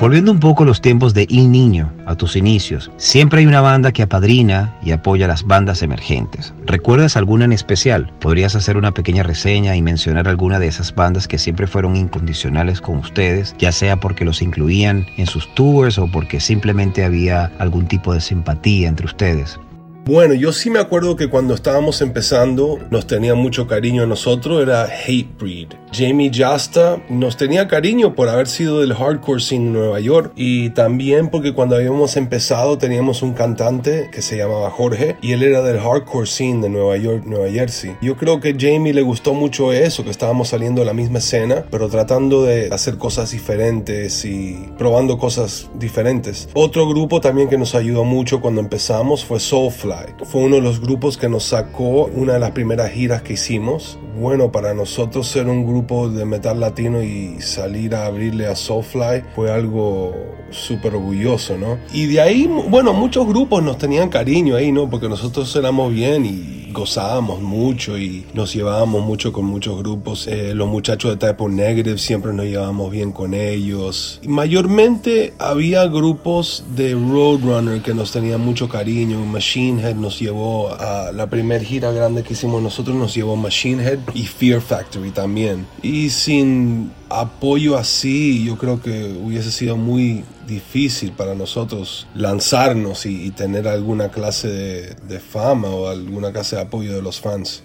Volviendo 0.00 0.32
un 0.32 0.40
poco 0.40 0.64
a 0.64 0.66
los 0.66 0.80
tiempos 0.80 1.14
de 1.14 1.24
Il 1.30 1.50
Niño, 1.50 1.90
a 2.04 2.16
tus 2.16 2.36
inicios, 2.36 2.90
siempre 2.96 3.40
hay 3.40 3.46
una 3.46 3.60
banda 3.60 3.92
que 3.92 4.02
apadrina 4.02 4.76
y 4.82 4.90
apoya 4.90 5.26
a 5.26 5.28
las 5.28 5.44
bandas 5.44 5.82
emergentes. 5.82 6.52
¿Recuerdas 6.66 7.16
alguna 7.16 7.44
en 7.44 7.52
especial? 7.52 8.12
¿Podrías 8.20 8.56
hacer 8.56 8.76
una 8.76 8.92
pequeña 8.92 9.22
reseña 9.22 9.76
y 9.76 9.82
mencionar 9.82 10.28
alguna 10.28 10.58
de 10.58 10.66
esas 10.66 10.94
bandas 10.94 11.28
que 11.28 11.38
siempre 11.38 11.68
fueron 11.68 11.96
incondicionales 11.96 12.80
con 12.80 12.98
ustedes, 12.98 13.54
ya 13.58 13.70
sea 13.70 13.96
porque 13.96 14.24
los 14.24 14.42
incluían 14.42 15.06
en 15.16 15.26
sus 15.26 15.54
tours 15.54 15.96
o 15.98 16.10
porque 16.10 16.40
simplemente 16.40 17.04
había 17.04 17.52
algún 17.58 17.86
tipo 17.86 18.12
de 18.12 18.20
simpatía 18.20 18.88
entre 18.88 19.06
ustedes? 19.06 19.58
Bueno, 20.06 20.34
yo 20.34 20.52
sí 20.52 20.68
me 20.68 20.80
acuerdo 20.80 21.16
que 21.16 21.28
cuando 21.28 21.54
estábamos 21.54 22.02
empezando 22.02 22.78
nos 22.90 23.06
tenía 23.06 23.34
mucho 23.34 23.66
cariño 23.66 24.02
a 24.02 24.06
nosotros, 24.06 24.60
era 24.60 24.82
Hatebreed. 24.82 25.68
Jamie 25.94 26.30
Jasta 26.30 27.02
nos 27.08 27.38
tenía 27.38 27.68
cariño 27.68 28.14
por 28.14 28.28
haber 28.28 28.48
sido 28.48 28.80
del 28.80 28.92
hardcore 28.92 29.42
en 29.52 29.72
Nueva 29.72 30.00
York 30.00 30.32
y 30.36 30.70
también 30.70 31.30
porque 31.30 31.54
cuando 31.54 31.76
habíamos 31.76 32.16
empezado 32.16 32.76
teníamos 32.76 33.22
un 33.22 33.32
cantante 33.32 34.10
que 34.12 34.20
se 34.20 34.36
llamaba 34.36 34.70
Jorge 34.70 35.16
y 35.22 35.32
él 35.32 35.42
era 35.42 35.62
del 35.62 35.78
hardcore 35.78 36.26
scene 36.26 36.60
de 36.60 36.68
Nueva 36.68 36.98
York, 36.98 37.22
Nueva 37.24 37.48
Jersey. 37.48 37.96
Yo 38.02 38.16
creo 38.16 38.40
que 38.40 38.54
Jamie 38.58 38.92
le 38.92 39.02
gustó 39.02 39.32
mucho 39.32 39.72
eso, 39.72 40.04
que 40.04 40.10
estábamos 40.10 40.48
saliendo 40.48 40.82
de 40.82 40.86
la 40.86 40.94
misma 40.94 41.18
escena, 41.18 41.64
pero 41.70 41.88
tratando 41.88 42.42
de 42.42 42.68
hacer 42.72 42.98
cosas 42.98 43.30
diferentes 43.30 44.24
y 44.26 44.68
probando 44.76 45.16
cosas 45.16 45.70
diferentes. 45.78 46.50
Otro 46.52 46.86
grupo 46.88 47.22
también 47.22 47.48
que 47.48 47.56
nos 47.56 47.74
ayudó 47.74 48.04
mucho 48.04 48.42
cuando 48.42 48.60
empezamos 48.60 49.24
fue 49.24 49.40
Soulfly 49.40 49.93
fue 50.24 50.42
uno 50.42 50.56
de 50.56 50.62
los 50.62 50.80
grupos 50.80 51.16
que 51.16 51.28
nos 51.28 51.44
sacó 51.44 52.06
una 52.06 52.34
de 52.34 52.40
las 52.40 52.52
primeras 52.52 52.90
giras 52.92 53.22
que 53.22 53.34
hicimos. 53.34 53.98
Bueno, 54.18 54.52
para 54.52 54.74
nosotros 54.74 55.26
ser 55.26 55.48
un 55.48 55.66
grupo 55.66 56.08
de 56.08 56.24
metal 56.24 56.60
latino 56.60 57.02
y 57.02 57.40
salir 57.40 57.94
a 57.94 58.06
abrirle 58.06 58.46
a 58.46 58.54
Soulfly 58.54 59.22
fue 59.34 59.50
algo 59.50 60.14
súper 60.50 60.94
orgulloso, 60.94 61.58
¿no? 61.58 61.78
Y 61.92 62.06
de 62.06 62.20
ahí, 62.20 62.46
bueno, 62.68 62.92
muchos 62.92 63.26
grupos 63.26 63.62
nos 63.62 63.78
tenían 63.78 64.08
cariño 64.08 64.56
ahí, 64.56 64.70
¿no? 64.70 64.88
Porque 64.88 65.08
nosotros 65.08 65.54
éramos 65.56 65.92
bien 65.92 66.24
y 66.24 66.64
gozábamos 66.74 67.40
mucho 67.40 67.96
y 67.96 68.26
nos 68.34 68.52
llevábamos 68.52 69.02
mucho 69.02 69.32
con 69.32 69.46
muchos 69.46 69.78
grupos. 69.78 70.26
Eh, 70.26 70.52
los 70.54 70.68
muchachos 70.68 71.12
de 71.12 71.26
Type 71.26 71.48
Negative 71.48 71.96
siempre 71.96 72.34
nos 72.34 72.44
llevábamos 72.44 72.90
bien 72.90 73.12
con 73.12 73.32
ellos. 73.32 74.20
Y 74.22 74.28
mayormente 74.28 75.32
había 75.38 75.86
grupos 75.86 76.64
de 76.76 76.92
Roadrunner 76.92 77.80
que 77.80 77.94
nos 77.94 78.12
tenían 78.12 78.42
mucho 78.42 78.68
cariño. 78.68 79.24
Machine 79.24 79.80
Nos 79.92 80.18
llevó 80.18 80.74
a 80.74 81.12
la 81.12 81.28
primera 81.28 81.62
gira 81.62 81.90
grande 81.90 82.22
que 82.22 82.32
hicimos 82.32 82.62
nosotros, 82.62 82.96
nos 82.96 83.14
llevó 83.14 83.36
Machine 83.36 83.84
Head 83.84 83.98
y 84.14 84.24
Fear 84.24 84.60
Factory 84.60 85.10
también. 85.10 85.66
Y 85.82 86.10
sin 86.10 86.92
apoyo 87.10 87.76
así, 87.76 88.44
yo 88.44 88.56
creo 88.56 88.80
que 88.80 89.04
hubiese 89.22 89.50
sido 89.50 89.76
muy 89.76 90.24
difícil 90.46 91.12
para 91.12 91.34
nosotros 91.34 92.06
lanzarnos 92.14 93.06
y, 93.06 93.30
tener 93.30 93.66
alguna 93.66 94.10
clase 94.10 94.48
de, 94.48 94.94
de 95.08 95.20
fama 95.20 95.68
o 95.68 95.88
alguna 95.88 96.32
clase 96.32 96.56
de 96.56 96.62
apoyo 96.62 96.94
de 96.94 97.02
los 97.02 97.20
fans. 97.20 97.62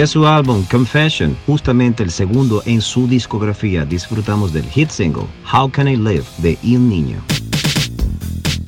De 0.00 0.06
su 0.06 0.26
álbum 0.26 0.64
Confession, 0.64 1.36
justamente 1.44 2.02
el 2.02 2.10
segundo 2.10 2.62
en 2.64 2.80
su 2.80 3.06
discografía, 3.06 3.84
disfrutamos 3.84 4.50
del 4.50 4.64
hit 4.64 4.88
single 4.88 5.26
How 5.52 5.70
Can 5.70 5.88
I 5.88 5.96
Live 5.98 6.24
de 6.38 6.56
Il 6.62 6.88
Niño. 6.88 7.18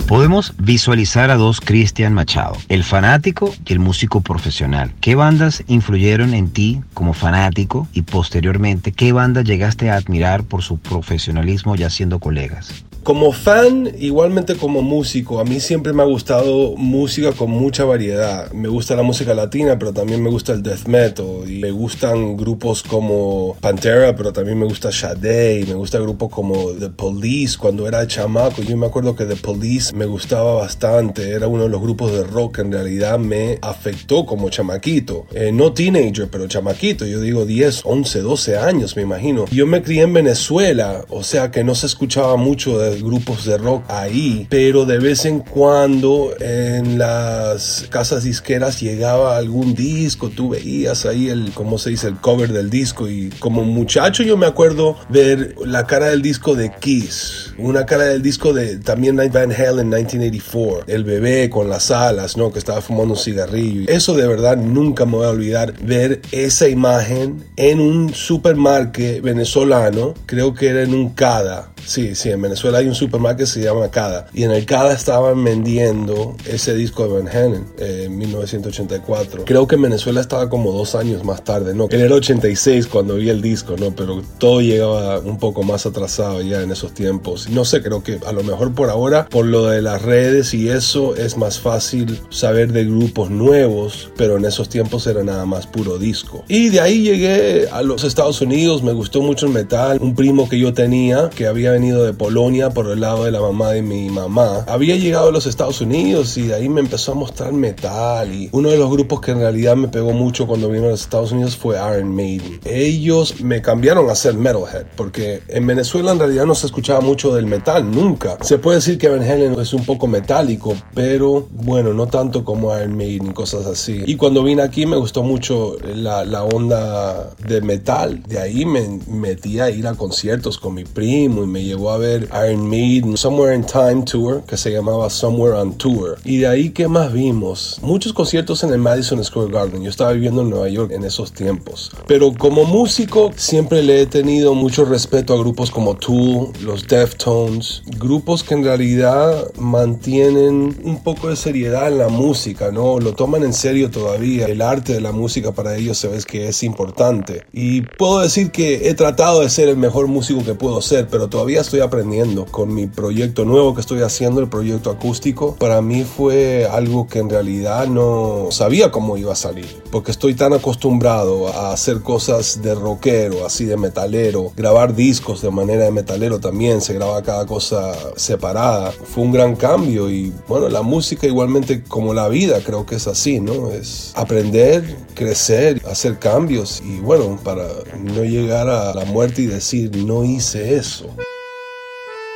Podemos 0.07 0.53
visualizar 0.59 1.31
a 1.31 1.37
dos 1.37 1.63
Cristian 1.63 2.13
Machado, 2.13 2.59
el 2.69 2.85
fanático 2.85 3.55
y 3.65 3.73
el 3.73 3.79
músico 3.79 4.21
profesional. 4.21 4.93
¿Qué 5.01 5.15
bandas 5.15 5.65
influyeron 5.69 6.35
en 6.35 6.51
ti 6.51 6.83
como 6.93 7.15
fanático 7.15 7.89
y 7.95 8.03
posteriormente 8.03 8.93
qué 8.93 9.13
bandas 9.13 9.47
llegaste 9.47 9.89
a 9.89 9.97
admirar 9.97 10.45
por 10.45 10.61
su 10.61 10.77
profesionalismo 10.77 11.77
ya 11.77 11.89
siendo 11.89 12.19
colegas? 12.19 12.85
Como 13.03 13.33
fan, 13.33 13.91
igualmente 13.99 14.55
como 14.55 14.81
músico, 14.81 15.41
a 15.41 15.45
mí 15.45 15.59
siempre 15.59 15.93
me 15.93 16.03
ha 16.03 16.07
gustado 16.07 16.77
música 16.77 17.33
con 17.33 17.51
mucha 17.51 17.85
variedad. 17.85 18.53
Me 18.53 18.69
gusta 18.69 18.95
la 18.95 19.03
música 19.03 19.35
latina, 19.35 19.77
pero 19.77 19.93
también 19.93 20.23
me 20.23 20.31
gusta 20.31 20.53
el 20.53 20.63
death 20.63 20.87
metal. 20.87 21.43
Y 21.49 21.59
me 21.59 21.73
gustan 21.73 22.37
grupos 22.37 22.85
como 22.85 23.57
Pantera, 23.61 24.15
pero 24.15 24.33
también 24.33 24.57
me 24.57 24.67
gusta 24.67 24.93
Sade. 24.93 25.65
Me 25.67 25.75
gusta 25.75 25.99
grupos 25.99 26.31
como 26.31 26.71
The 26.75 26.91
Police 26.91 27.59
cuando 27.59 27.89
era 27.89 28.07
chamaco. 28.07 28.63
Yo 28.63 28.77
me 28.77 28.87
acuerdo 28.87 29.17
que 29.17 29.25
The 29.25 29.35
Police 29.35 29.93
me 29.97 30.07
gustaba 30.07 30.55
bastante. 30.55 31.31
Era 31.31 31.49
uno 31.49 31.65
de 31.65 31.71
los 31.71 31.81
grupos 31.81 32.13
de 32.13 32.23
rock 32.23 32.55
que 32.55 32.61
en 32.61 32.71
realidad 32.71 33.19
me 33.19 33.59
afectó 33.63 34.25
como 34.27 34.49
chamaquito. 34.49 35.27
Eh, 35.35 35.51
no 35.53 35.73
teenager, 35.73 36.29
pero 36.31 36.47
chamaquito. 36.47 37.05
Yo 37.05 37.21
digo 37.21 37.47
10, 37.47 37.83
11, 37.85 38.21
12 38.21 38.59
años, 38.59 38.95
me 38.95 39.03
imagino. 39.03 39.47
Yo 39.51 39.67
me 39.67 39.83
crié 39.83 40.03
en 40.03 40.13
Venezuela, 40.13 41.05
o 41.09 41.25
sea 41.25 41.51
que 41.51 41.65
no 41.65 41.75
se 41.75 41.87
escuchaba 41.87 42.37
mucho 42.37 42.79
de 42.79 42.92
grupos 43.01 43.45
de 43.45 43.59
rock 43.59 43.85
ahí, 43.89 44.47
pero 44.51 44.85
de 44.85 44.99
vez 44.99 45.25
en 45.25 45.41
cuando 45.41 46.35
en 46.41 46.99
las 46.99 47.87
casas 47.91 48.25
disqueras 48.25 48.81
llegaba 48.81 49.37
algún 49.37 49.75
disco, 49.75 50.29
tú 50.29 50.51
veías 50.51 51.07
ahí 51.07 51.29
el, 51.29 51.53
¿cómo 51.55 51.79
se 51.79 51.91
dice? 51.91 52.09
El 52.09 52.17
cover 52.17 52.53
del 52.53 52.71
disco 52.71 53.09
y 53.09 53.31
como 53.39 53.63
muchacho 53.63 54.23
yo 54.23 54.37
me 54.37 54.47
acuerdo 54.47 54.97
ver 55.09 55.55
la 55.65 55.87
cara 55.87 56.07
del 56.07 56.23
disco 56.23 56.55
de 56.55 56.73
Kiss, 56.81 57.55
una 57.59 57.87
cara 57.87 58.05
del 58.05 58.23
disco 58.23 58.53
de 58.53 58.79
también 58.79 59.17
Night 59.17 59.33
Van 59.33 59.53
Halen 59.53 59.89
1984, 59.89 60.85
el 60.87 61.05
bebé 61.05 61.49
con 61.51 61.69
las 61.69 61.91
alas, 61.91 62.37
¿no? 62.37 62.53
Que 62.53 62.59
estaba 62.59 62.81
fumando 62.81 63.15
un 63.15 63.21
cigarrillo. 63.21 63.89
Eso 63.89 64.15
de 64.15 64.27
verdad 64.27 64.57
nunca 64.57 65.05
me 65.07 65.13
voy 65.13 65.27
a 65.27 65.31
olvidar 65.31 65.75
ver 65.83 66.21
esa 66.33 66.69
imagen 66.69 67.45
en 67.57 67.81
un 67.81 68.15
supermarket 68.15 69.23
venezolano, 69.23 70.15
creo 70.27 70.55
que 70.55 70.69
era 70.69 70.83
en 70.83 70.95
un 70.95 71.11
CADA 71.11 71.73
Sí, 71.85 72.15
sí, 72.15 72.31
en 72.31 72.41
Venezuela 72.41 72.82
hay 72.83 72.89
un 72.89 72.95
supermercado 72.95 73.39
que 73.39 73.47
se 73.47 73.63
llama 73.63 73.89
Cada. 73.91 74.27
Y 74.35 74.43
en 74.43 74.51
el 74.51 74.67
Cada 74.67 74.93
estaban 74.93 75.43
vendiendo 75.43 76.37
ese 76.47 76.75
disco 76.75 77.07
de 77.07 77.23
Van 77.23 77.29
Halen 77.29 77.67
eh, 77.79 78.05
en 78.07 78.19
1984. 78.19 79.45
Creo 79.45 79.67
que 79.67 79.77
en 79.77 79.83
Venezuela 79.83 80.21
estaba 80.21 80.49
como 80.49 80.73
dos 80.73 80.95
años 80.95 81.25
más 81.25 81.45
tarde, 81.45 81.75
¿no? 81.75 81.89
Era 81.91 82.05
el 82.05 82.13
86 82.13 82.87
cuando 82.89 83.17
vi 83.17 83.31
el 83.31 83.41
disco, 83.41 83.77
¿no? 83.79 83.95
Pero 83.95 84.23
todo 84.39 84.61
llegaba 84.61 85.19
un 85.21 85.39
poco 85.39 85.63
más 85.63 85.87
atrasado 85.87 86.43
ya 86.43 86.63
en 86.63 86.73
esos 86.73 86.93
tiempos. 86.93 87.49
No 87.49 87.65
sé, 87.65 87.83
creo 87.83 88.03
que 88.03 88.19
a 88.27 88.33
lo 88.33 88.43
mejor 88.43 88.75
por 88.75 88.91
ahora, 88.91 89.27
por 89.29 89.47
lo 89.47 89.67
de 89.67 89.83
las 89.83 90.03
redes 90.03 90.55
y 90.55 90.69
eso, 90.69 91.17
es 91.17 91.37
más 91.37 91.61
fácil 91.61 92.21
saber 92.31 92.73
de 92.73 92.85
grupos 92.85 93.31
nuevos, 93.31 94.11
pero 94.17 94.37
en 94.37 94.45
esos 94.45 94.69
tiempos 94.69 95.07
era 95.07 95.23
nada 95.23 95.47
más 95.47 95.67
puro 95.67 95.99
disco. 95.99 96.45
Y 96.49 96.69
de 96.71 96.81
ahí 96.81 97.03
llegué 97.03 97.69
a 97.71 97.83
los 97.83 98.05
Estados 98.05 98.41
Unidos, 98.41 98.83
me 98.83 98.93
gustó 98.93 99.23
mucho 99.23 99.47
el 99.47 99.53
metal. 99.53 99.99
Un 100.01 100.15
primo 100.15 100.49
que 100.49 100.59
yo 100.59 100.75
tenía, 100.75 101.31
que 101.31 101.47
había 101.47 101.73
venido 101.73 102.05
de 102.05 102.13
Polonia 102.13 102.71
por 102.73 102.89
el 102.89 103.01
lado 103.01 103.25
de 103.25 103.31
la 103.31 103.41
mamá 103.41 103.71
de 103.71 103.83
mi 103.83 104.09
mamá. 104.09 104.65
Había 104.69 104.97
llegado 104.97 105.29
a 105.29 105.33
los 105.33 105.47
Estados 105.47 105.81
Unidos 105.81 106.37
y 106.37 106.49
de 106.49 106.55
ahí 106.55 106.69
me 106.69 106.81
empezó 106.81 107.13
a 107.13 107.15
mostrar 107.15 107.53
metal 107.53 108.33
y 108.33 108.49
uno 108.53 108.71
de 108.71 108.79
los 108.79 108.91
grupos 108.91 109.21
que 109.21 109.33
en 109.33 109.39
realidad 109.39 109.77
me 109.77 109.89
pegó 109.89 110.13
mucho 110.13 110.47
cuando 110.47 110.69
vino 110.69 110.87
a 110.87 110.91
los 110.91 111.03
Estados 111.03 111.33
Unidos 111.33 111.57
fue 111.57 111.77
Iron 111.77 112.15
Maiden. 112.15 112.61
Ellos 112.65 113.41
me 113.41 113.63
cambiaron 113.63 114.09
a 114.11 114.15
ser 114.15 114.35
metalhead 114.35 114.87
porque 114.97 115.43
en 115.49 115.67
Venezuela 115.67 116.13
en 116.13 116.19
realidad 116.19 116.47
no 116.47 116.55
se 116.55 116.67
escuchaba 116.67 117.01
mucho 117.01 117.35
del 117.35 117.47
metal, 117.47 117.91
nunca. 117.91 118.39
Se 118.43 118.59
puede 118.59 118.79
decir 118.79 118.99
que 118.99 119.09
Van 119.09 119.23
Halen 119.23 119.59
es 119.61 119.73
un 119.73 119.85
poco 119.85 120.07
metálico, 120.07 120.75
pero 120.95 121.49
bueno, 121.51 121.93
no 121.93 122.07
tanto 122.07 122.45
como 122.45 122.77
Iron 122.77 122.97
Maiden 122.97 123.31
y 123.31 123.33
cosas 123.33 123.67
así. 123.67 124.03
Y 124.07 124.17
cuando 124.17 124.43
vine 124.43 124.63
aquí 124.63 124.87
me 124.87 124.97
gustó 124.97 125.23
mucho 125.23 125.77
la, 125.95 126.25
la 126.25 126.45
onda 126.45 127.31
de 127.47 127.61
metal. 127.61 128.23
De 128.27 128.39
ahí 128.39 128.65
me 128.65 129.01
metí 129.07 129.61
a 129.61 129.71
ir 129.71 129.87
a 129.87 129.95
conciertos 129.95 130.59
con 130.59 130.75
mi 130.75 130.85
primo 130.85 131.43
y 131.45 131.47
me 131.47 131.63
llevó 131.63 131.91
a 131.91 131.99
ver 131.99 132.29
Iron 132.49 132.62
Maiden 132.69 133.17
Somewhere 133.17 133.55
in 133.55 133.65
Time 133.65 134.03
Tour, 134.05 134.43
que 134.47 134.57
se 134.57 134.71
llamaba 134.71 135.11
Somewhere 135.11 135.55
on 135.55 135.75
Tour. 135.75 136.19
Y 136.25 136.39
de 136.39 136.47
ahí, 136.47 136.71
¿qué 136.71 136.89
más 136.89 137.13
vimos? 137.13 137.79
Muchos 137.83 138.13
conciertos 138.13 138.65
en 138.65 138.73
el 138.73 138.79
Madison 138.79 139.23
Square 139.23 139.53
Garden. 139.53 139.83
Yo 139.83 139.91
estaba 139.91 140.13
viviendo 140.13 140.43
en 140.43 140.51
Nueva 140.51 140.69
York 140.69 140.93
en 140.93 141.05
esos 141.05 141.33
tiempos. 141.33 141.91
Pero 142.07 142.33
como 142.33 142.65
músico, 142.65 143.31
siempre 143.37 143.83
le 143.83 144.03
he 144.03 144.07
tenido 144.07 144.55
mucho 144.55 144.85
respeto 144.85 145.35
a 145.35 145.39
grupos 145.39 145.71
como 145.71 145.97
Tool, 145.97 146.49
los 146.63 146.87
Deftones, 146.87 147.83
grupos 147.99 148.43
que 148.43 148.55
en 148.55 148.65
realidad 148.65 149.53
mantienen 149.59 150.81
un 150.83 151.03
poco 151.03 151.29
de 151.29 151.37
seriedad 151.37 151.89
en 151.89 151.99
la 151.99 152.09
música, 152.09 152.71
¿no? 152.71 152.99
Lo 152.99 153.15
toman 153.15 153.45
en 153.45 153.53
serio 153.53 153.91
todavía. 153.91 154.47
El 154.47 154.63
arte 154.63 154.95
de 154.95 155.01
la 155.01 155.13
música 155.13 155.53
para 155.53 155.77
ellos 155.77 155.99
se 155.99 156.09
ve 156.09 156.23
que 156.27 156.49
es 156.49 156.63
importante. 156.63 157.45
Y 157.53 157.83
puedo 157.83 158.21
decir 158.21 158.51
que 158.51 158.89
he 158.89 158.95
tratado 158.95 159.41
de 159.41 159.51
ser 159.51 159.69
el 159.69 159.77
mejor 159.77 160.07
músico 160.07 160.45
que 160.45 160.55
puedo 160.55 160.81
ser, 160.83 161.09
pero 161.09 161.29
todavía 161.29 161.61
estoy 161.61 161.81
aprendiendo 161.81 162.45
con 162.53 162.73
mi 162.73 162.87
proyecto 162.87 163.45
nuevo 163.45 163.75
que 163.75 163.81
estoy 163.81 164.03
haciendo, 164.03 164.41
el 164.41 164.49
proyecto 164.49 164.91
acústico. 164.91 165.57
Para 165.57 165.83
mí 165.83 166.05
fue 166.05 166.69
algo 166.71 167.09
que 167.09 167.19
en 167.19 167.29
realidad 167.29 167.89
no 167.89 168.49
sabía 168.53 168.93
cómo 168.93 169.17
iba 169.17 169.33
a 169.33 169.37
salir, 169.37 169.83
porque 169.91 170.13
estoy 170.13 170.35
tan 170.35 170.53
acostumbrado 170.53 171.49
a 171.49 171.73
hacer 171.73 172.03
cosas 172.03 172.63
de 172.63 172.77
rockero, 172.77 173.45
así 173.45 173.65
de 173.65 173.77
metalero, 173.77 174.53
grabar 174.57 174.95
discos 174.95 175.43
de 175.43 175.51
manera 175.51 175.85
de 175.85 175.91
metalero 175.91 176.39
también, 176.39 176.81
se 176.81 176.95
graba 176.95 177.23
cada 177.23 177.47
cosa 177.47 177.93
separada. 178.15 178.93
Fue 178.93 179.25
un 179.25 179.33
gran 179.33 179.57
cambio 179.57 180.11
y 180.11 180.33
bueno, 180.47 180.69
la 180.69 180.83
música 180.83 181.27
igualmente 181.27 181.83
como 181.83 182.15
la 182.15 182.29
vida 182.29 182.61
creo 182.65 182.87
que 182.87 182.97
es 182.97 183.07
así, 183.07 183.41
¿no? 183.41 183.71
Es 183.71 184.13
aprender, 184.15 184.97
crecer, 185.15 185.83
hacer 185.91 186.19
cambios 186.19 186.83
y 186.85 187.01
bueno, 187.01 187.39
para 187.43 187.67
no 187.99 188.25
llegar 188.25 188.69
a 188.69 188.95
la 188.95 189.07
muerte 189.07 189.43
y 189.43 189.47
decir 189.47 189.97
no 189.97 190.23
hice 190.25 190.77
eso. 190.77 191.07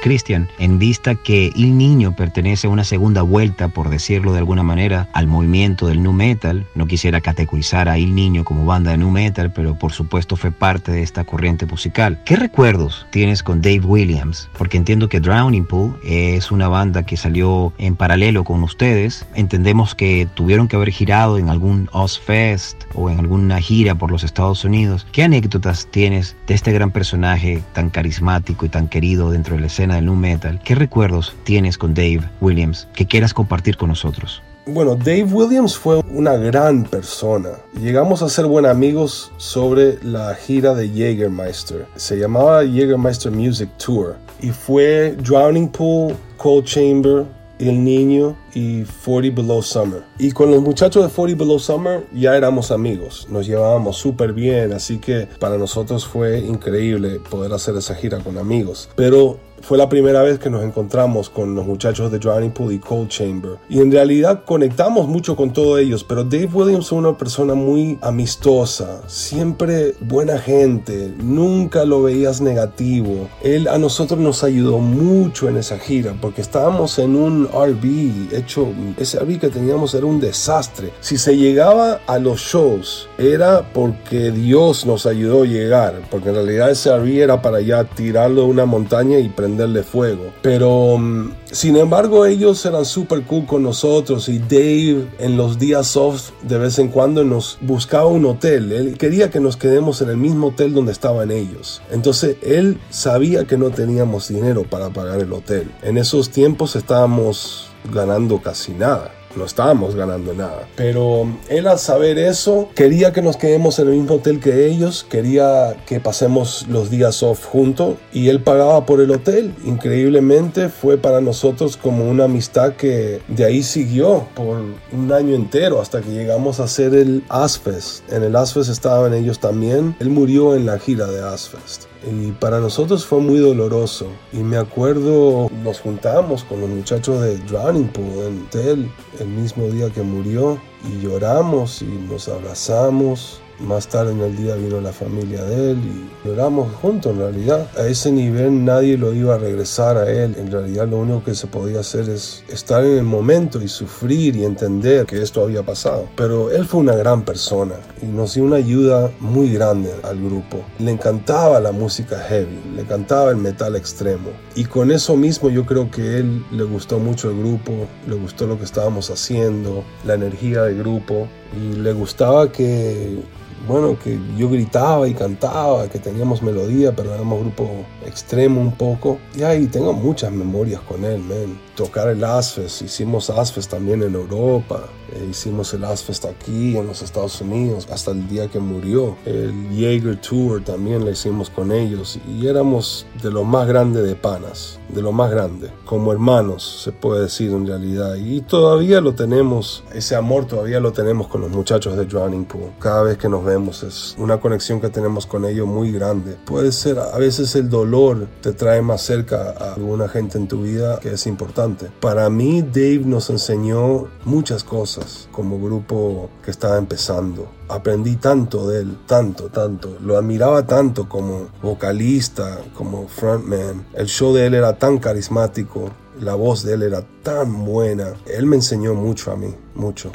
Cristian, 0.06 0.48
en 0.60 0.78
vista 0.78 1.16
que 1.16 1.48
El 1.56 1.76
Niño 1.76 2.14
pertenece 2.14 2.68
a 2.68 2.70
una 2.70 2.84
segunda 2.84 3.22
vuelta, 3.22 3.66
por 3.66 3.88
decirlo 3.88 4.32
de 4.32 4.38
alguna 4.38 4.62
manera, 4.62 5.08
al 5.12 5.26
movimiento 5.26 5.88
del 5.88 6.00
nu 6.00 6.12
metal, 6.12 6.64
no 6.76 6.86
quisiera 6.86 7.20
categorizar 7.20 7.88
a 7.88 7.98
El 7.98 8.14
Niño 8.14 8.44
como 8.44 8.64
banda 8.64 8.92
de 8.92 8.98
nu 8.98 9.10
metal, 9.10 9.52
pero 9.52 9.74
por 9.74 9.90
supuesto 9.90 10.36
fue 10.36 10.52
parte 10.52 10.92
de 10.92 11.02
esta 11.02 11.24
corriente 11.24 11.66
musical. 11.66 12.20
¿Qué 12.24 12.36
recuerdos 12.36 13.04
tienes 13.10 13.42
con 13.42 13.60
Dave 13.60 13.80
Williams? 13.80 14.48
Porque 14.56 14.76
entiendo 14.76 15.08
que 15.08 15.18
Drowning 15.18 15.66
Pool 15.66 15.98
es 16.04 16.52
una 16.52 16.68
banda 16.68 17.02
que 17.02 17.16
salió 17.16 17.72
en 17.78 17.96
paralelo 17.96 18.44
con 18.44 18.62
ustedes. 18.62 19.26
Entendemos 19.34 19.96
que 19.96 20.28
tuvieron 20.34 20.68
que 20.68 20.76
haber 20.76 20.90
girado 20.90 21.36
en 21.36 21.48
algún 21.48 21.88
Ozfest 21.90 22.84
o 22.94 23.10
en 23.10 23.18
alguna 23.18 23.60
gira 23.60 23.96
por 23.96 24.12
los 24.12 24.22
Estados 24.22 24.64
Unidos. 24.64 25.04
¿Qué 25.10 25.24
anécdotas 25.24 25.88
tienes 25.90 26.36
de 26.46 26.54
este 26.54 26.70
gran 26.70 26.92
personaje 26.92 27.64
tan 27.72 27.90
carismático 27.90 28.66
y 28.66 28.68
tan 28.68 28.86
querido 28.86 29.32
dentro 29.32 29.56
de 29.56 29.62
la 29.62 29.66
escena 29.66 29.95
del 29.96 30.06
nu 30.06 30.14
metal, 30.14 30.60
¿qué 30.64 30.74
recuerdos 30.74 31.34
tienes 31.44 31.76
con 31.76 31.94
Dave 31.94 32.22
Williams 32.40 32.88
que 32.94 33.06
quieras 33.06 33.34
compartir 33.34 33.76
con 33.76 33.88
nosotros? 33.88 34.42
Bueno, 34.68 34.96
Dave 34.96 35.22
Williams 35.22 35.76
fue 35.76 36.00
una 36.10 36.34
gran 36.34 36.82
persona. 36.82 37.50
Llegamos 37.80 38.20
a 38.22 38.28
ser 38.28 38.46
buenos 38.46 38.72
amigos 38.72 39.30
sobre 39.36 40.02
la 40.02 40.34
gira 40.34 40.74
de 40.74 40.88
Jägermeister. 40.88 41.86
Se 41.94 42.16
llamaba 42.16 42.64
Jägermeister 42.64 43.30
Music 43.30 43.70
Tour 43.76 44.16
y 44.42 44.50
fue 44.50 45.14
Drowning 45.22 45.68
Pool, 45.68 46.16
Cold 46.36 46.64
Chamber, 46.64 47.24
El 47.60 47.84
Niño 47.84 48.36
y 48.54 48.82
40 48.82 49.40
Below 49.40 49.62
Summer. 49.62 50.02
Y 50.18 50.32
con 50.32 50.50
los 50.50 50.60
muchachos 50.60 51.04
de 51.04 51.14
40 51.14 51.44
Below 51.44 51.60
Summer 51.60 52.04
ya 52.12 52.36
éramos 52.36 52.72
amigos, 52.72 53.28
nos 53.30 53.46
llevábamos 53.46 53.96
súper 53.96 54.32
bien, 54.32 54.72
así 54.72 54.98
que 54.98 55.28
para 55.38 55.58
nosotros 55.58 56.04
fue 56.04 56.40
increíble 56.40 57.20
poder 57.30 57.52
hacer 57.52 57.76
esa 57.76 57.94
gira 57.94 58.18
con 58.18 58.36
amigos. 58.36 58.88
Pero 58.96 59.38
fue 59.66 59.76
la 59.76 59.88
primera 59.88 60.22
vez 60.22 60.38
que 60.38 60.48
nos 60.48 60.62
encontramos 60.62 61.28
con 61.28 61.56
los 61.56 61.66
muchachos 61.66 62.12
de 62.12 62.20
Drowning 62.20 62.52
Pool 62.52 62.74
y 62.74 62.78
Cold 62.78 63.08
Chamber. 63.08 63.58
Y 63.68 63.80
en 63.80 63.90
realidad 63.90 64.44
conectamos 64.44 65.08
mucho 65.08 65.34
con 65.34 65.52
todos 65.52 65.80
ellos, 65.80 66.04
pero 66.04 66.22
Dave 66.22 66.48
Williams 66.52 66.86
es 66.86 66.92
una 66.92 67.18
persona 67.18 67.54
muy 67.54 67.98
amistosa, 68.00 69.00
siempre 69.08 69.96
buena 70.02 70.38
gente, 70.38 71.12
nunca 71.18 71.84
lo 71.84 72.04
veías 72.04 72.40
negativo. 72.40 73.28
Él 73.42 73.66
a 73.66 73.76
nosotros 73.76 74.20
nos 74.20 74.44
ayudó 74.44 74.78
mucho 74.78 75.48
en 75.48 75.56
esa 75.56 75.80
gira 75.80 76.14
porque 76.20 76.42
estábamos 76.42 77.00
en 77.00 77.16
un 77.16 77.48
RV 77.48 78.36
hecho, 78.36 78.68
ese 78.96 79.18
RV 79.18 79.40
que 79.40 79.48
teníamos 79.48 79.94
era 79.94 80.06
un 80.06 80.20
desastre. 80.20 80.92
Si 81.00 81.18
se 81.18 81.36
llegaba 81.36 82.02
a 82.06 82.20
los 82.20 82.38
shows 82.38 83.08
era 83.18 83.68
porque 83.72 84.30
Dios 84.30 84.86
nos 84.86 85.06
ayudó 85.06 85.42
a 85.42 85.46
llegar, 85.46 86.02
porque 86.08 86.28
en 86.28 86.36
realidad 86.36 86.70
ese 86.70 86.96
RV 86.96 87.20
era 87.20 87.42
para 87.42 87.60
ya 87.60 87.82
tirarlo 87.82 88.42
de 88.42 88.48
una 88.48 88.64
montaña 88.64 89.18
y 89.18 89.28
prenderle 89.56 89.82
fuego. 89.82 90.32
Pero 90.42 90.98
mm, 90.98 91.32
sin 91.50 91.76
embargo 91.76 92.26
ellos 92.26 92.64
eran 92.66 92.84
súper 92.84 93.22
cool 93.22 93.46
con 93.46 93.62
nosotros 93.62 94.28
y 94.28 94.38
Dave 94.38 95.06
en 95.18 95.36
los 95.36 95.58
días 95.58 95.96
off 95.96 96.30
de 96.42 96.58
vez 96.58 96.78
en 96.78 96.88
cuando 96.88 97.24
nos 97.24 97.58
buscaba 97.62 98.06
un 98.06 98.26
hotel. 98.26 98.72
Él 98.72 98.98
quería 98.98 99.30
que 99.30 99.40
nos 99.40 99.56
quedemos 99.56 100.02
en 100.02 100.10
el 100.10 100.18
mismo 100.18 100.48
hotel 100.48 100.74
donde 100.74 100.92
estaban 100.92 101.30
ellos. 101.30 101.80
Entonces 101.90 102.36
él 102.42 102.78
sabía 102.90 103.46
que 103.46 103.56
no 103.56 103.70
teníamos 103.70 104.28
dinero 104.28 104.64
para 104.68 104.90
pagar 104.90 105.20
el 105.20 105.32
hotel. 105.32 105.70
En 105.82 105.96
esos 105.96 106.28
tiempos 106.30 106.76
estábamos 106.76 107.68
ganando 107.92 108.42
casi 108.42 108.72
nada 108.72 109.15
no 109.36 109.44
estábamos 109.44 109.94
ganando 109.94 110.34
nada. 110.34 110.68
Pero 110.76 111.26
él 111.48 111.66
al 111.66 111.78
saber 111.78 112.18
eso, 112.18 112.68
quería 112.74 113.12
que 113.12 113.22
nos 113.22 113.36
quedemos 113.36 113.78
en 113.78 113.88
el 113.88 113.94
mismo 113.94 114.16
hotel 114.16 114.40
que 114.40 114.66
ellos, 114.66 115.06
quería 115.08 115.76
que 115.86 116.00
pasemos 116.00 116.66
los 116.68 116.90
días 116.90 117.22
off 117.22 117.46
juntos 117.46 117.96
y 118.12 118.28
él 118.28 118.42
pagaba 118.42 118.86
por 118.86 119.00
el 119.00 119.10
hotel. 119.10 119.54
Increíblemente 119.64 120.68
fue 120.68 120.98
para 120.98 121.20
nosotros 121.20 121.76
como 121.76 122.08
una 122.08 122.24
amistad 122.24 122.74
que 122.74 123.20
de 123.28 123.44
ahí 123.44 123.62
siguió 123.62 124.26
por 124.34 124.62
un 124.92 125.12
año 125.12 125.34
entero 125.34 125.80
hasta 125.80 126.00
que 126.00 126.10
llegamos 126.10 126.60
a 126.60 126.64
hacer 126.64 126.94
el 126.94 127.24
Asfest. 127.28 128.10
En 128.12 128.22
el 128.22 128.36
Asfest 128.36 128.70
estaban 128.70 129.14
ellos 129.14 129.38
también. 129.38 129.96
Él 130.00 130.10
murió 130.10 130.54
en 130.54 130.66
la 130.66 130.78
gira 130.78 131.06
de 131.06 131.22
Asfest. 131.22 131.84
Y 132.06 132.30
para 132.32 132.60
nosotros 132.60 133.04
fue 133.04 133.20
muy 133.20 133.38
doloroso. 133.38 134.06
Y 134.32 134.38
me 134.38 134.56
acuerdo, 134.56 135.50
nos 135.64 135.80
juntamos 135.80 136.44
con 136.44 136.60
los 136.60 136.70
muchachos 136.70 137.20
de 137.20 137.36
Drowning 137.38 137.88
Pool 137.88 138.26
en 138.26 138.42
hotel 138.42 138.90
el 139.18 139.28
mismo 139.28 139.66
día 139.66 139.90
que 139.90 140.02
murió 140.02 140.60
y 140.88 141.02
lloramos 141.02 141.82
y 141.82 141.86
nos 141.86 142.28
abrazamos 142.28 143.40
más 143.60 143.88
tarde 143.88 144.12
en 144.12 144.20
el 144.20 144.36
día 144.36 144.54
vino 144.56 144.80
la 144.80 144.92
familia 144.92 145.42
de 145.44 145.72
él 145.72 145.78
y 145.78 146.26
lloramos 146.28 146.72
juntos 146.74 147.12
en 147.12 147.18
realidad. 147.18 147.68
A 147.78 147.86
ese 147.86 148.12
nivel 148.12 148.64
nadie 148.64 148.96
lo 148.98 149.12
iba 149.12 149.34
a 149.34 149.38
regresar 149.38 149.96
a 149.96 150.10
él. 150.10 150.34
En 150.38 150.50
realidad 150.50 150.88
lo 150.88 150.98
único 150.98 151.24
que 151.24 151.34
se 151.34 151.46
podía 151.46 151.80
hacer 151.80 152.08
es 152.08 152.44
estar 152.48 152.84
en 152.84 152.98
el 152.98 153.04
momento 153.04 153.62
y 153.62 153.68
sufrir 153.68 154.36
y 154.36 154.44
entender 154.44 155.06
que 155.06 155.22
esto 155.22 155.42
había 155.42 155.62
pasado. 155.62 156.08
Pero 156.16 156.50
él 156.50 156.64
fue 156.66 156.80
una 156.80 156.94
gran 156.94 157.24
persona 157.24 157.74
y 158.02 158.06
nos 158.06 158.34
dio 158.34 158.44
una 158.44 158.56
ayuda 158.56 159.10
muy 159.20 159.52
grande 159.52 159.90
al 160.02 160.22
grupo. 160.22 160.62
Le 160.78 160.90
encantaba 160.90 161.60
la 161.60 161.72
música 161.72 162.18
heavy, 162.18 162.60
le 162.74 162.82
encantaba 162.82 163.30
el 163.30 163.36
metal 163.36 163.76
extremo. 163.76 164.30
Y 164.54 164.64
con 164.64 164.90
eso 164.90 165.16
mismo 165.16 165.50
yo 165.50 165.64
creo 165.64 165.90
que 165.90 166.18
él 166.18 166.44
le 166.50 166.64
gustó 166.64 166.98
mucho 166.98 167.30
el 167.30 167.38
grupo, 167.38 167.72
le 168.06 168.14
gustó 168.14 168.46
lo 168.46 168.58
que 168.58 168.64
estábamos 168.64 169.10
haciendo, 169.10 169.84
la 170.04 170.14
energía 170.14 170.62
del 170.62 170.78
grupo 170.78 171.28
y 171.54 171.76
le 171.76 171.92
gustaba 171.92 172.50
que 172.50 173.18
bueno, 173.66 173.98
que 173.98 174.18
yo 174.36 174.48
gritaba 174.48 175.08
y 175.08 175.14
cantaba, 175.14 175.88
que 175.88 175.98
teníamos 175.98 176.42
melodía, 176.42 176.94
pero 176.94 177.14
éramos 177.14 177.40
grupo 177.40 177.68
extremo 178.04 178.60
un 178.60 178.72
poco. 178.72 179.18
Y 179.34 179.42
ahí 179.42 179.66
tengo 179.66 179.92
muchas 179.92 180.32
memorias 180.32 180.80
con 180.82 181.04
él, 181.04 181.20
man. 181.20 181.58
Tocar 181.74 182.08
el 182.08 182.24
Asfest, 182.24 182.82
hicimos 182.82 183.28
Asfest 183.28 183.70
también 183.70 184.02
en 184.02 184.14
Europa, 184.14 184.88
eh, 185.12 185.28
hicimos 185.30 185.72
el 185.74 185.84
Asfest 185.84 186.24
aquí 186.24 186.76
en 186.76 186.86
los 186.86 187.02
Estados 187.02 187.40
Unidos 187.40 187.86
hasta 187.90 188.12
el 188.12 188.26
día 188.28 188.48
que 188.48 188.58
murió. 188.58 189.16
El 189.24 189.68
Jaeger 189.70 190.20
Tour 190.20 190.64
también 190.64 191.04
lo 191.04 191.10
hicimos 191.10 191.50
con 191.50 191.72
ellos 191.72 192.18
y 192.28 192.46
éramos 192.46 193.06
de 193.22 193.30
lo 193.30 193.44
más 193.44 193.68
grande 193.68 194.02
de 194.02 194.14
panas, 194.14 194.80
de 194.88 195.02
lo 195.02 195.12
más 195.12 195.30
grande, 195.30 195.70
como 195.84 196.12
hermanos 196.12 196.82
se 196.82 196.92
puede 196.92 197.22
decir 197.22 197.50
en 197.50 197.66
realidad. 197.66 198.14
Y 198.16 198.40
todavía 198.40 199.00
lo 199.00 199.14
tenemos, 199.14 199.84
ese 199.92 200.16
amor 200.16 200.46
todavía 200.46 200.80
lo 200.80 200.92
tenemos 200.92 201.28
con 201.28 201.42
los 201.42 201.50
muchachos 201.50 201.96
de 201.96 202.06
Drowning 202.06 202.44
Pool. 202.44 202.72
Cada 202.78 203.02
vez 203.02 203.18
que 203.18 203.28
nos 203.28 203.44
vemos 203.44 203.55
es 203.56 204.14
una 204.18 204.38
conexión 204.38 204.80
que 204.80 204.88
tenemos 204.88 205.26
con 205.26 205.44
ellos 205.44 205.66
muy 205.66 205.92
grande. 205.92 206.36
Puede 206.44 206.72
ser, 206.72 206.98
a 206.98 207.18
veces 207.18 207.54
el 207.56 207.68
dolor 207.68 208.28
te 208.40 208.52
trae 208.52 208.82
más 208.82 209.02
cerca 209.02 209.54
a 209.58 209.74
alguna 209.74 210.08
gente 210.08 210.38
en 210.38 210.48
tu 210.48 210.62
vida 210.62 211.00
que 211.00 211.12
es 211.12 211.26
importante 211.26 211.56
para 212.00 212.30
mí 212.30 212.62
Dave 212.62 213.02
nos 213.04 213.30
enseñó 213.30 214.06
muchas 214.24 214.64
cosas 214.64 215.28
como 215.32 215.58
grupo 215.58 216.30
que 216.44 216.50
estaba 216.50 216.78
empezando. 216.78 217.50
Aprendí 217.68 218.16
tanto 218.16 218.68
de 218.68 218.82
él, 218.82 218.98
tanto, 219.06 219.48
tanto. 219.48 219.96
Lo 220.00 220.16
admiraba 220.16 220.66
tanto 220.66 221.08
como 221.08 221.48
vocalista, 221.62 222.60
como 222.74 223.08
frontman. 223.08 223.86
El 223.94 224.06
show 224.06 224.32
de 224.34 224.46
él 224.46 224.54
era 224.54 224.78
tan 224.78 224.98
carismático, 224.98 225.90
la 226.20 226.34
voz 226.34 226.62
de 226.62 226.74
él 226.74 226.82
era 226.82 227.04
tan 227.22 227.64
buena. 227.64 228.14
Él 228.26 228.46
me 228.46 228.56
enseñó 228.56 228.94
mucho 228.94 229.32
a 229.32 229.36
mí, 229.36 229.52
mucho. 229.74 230.12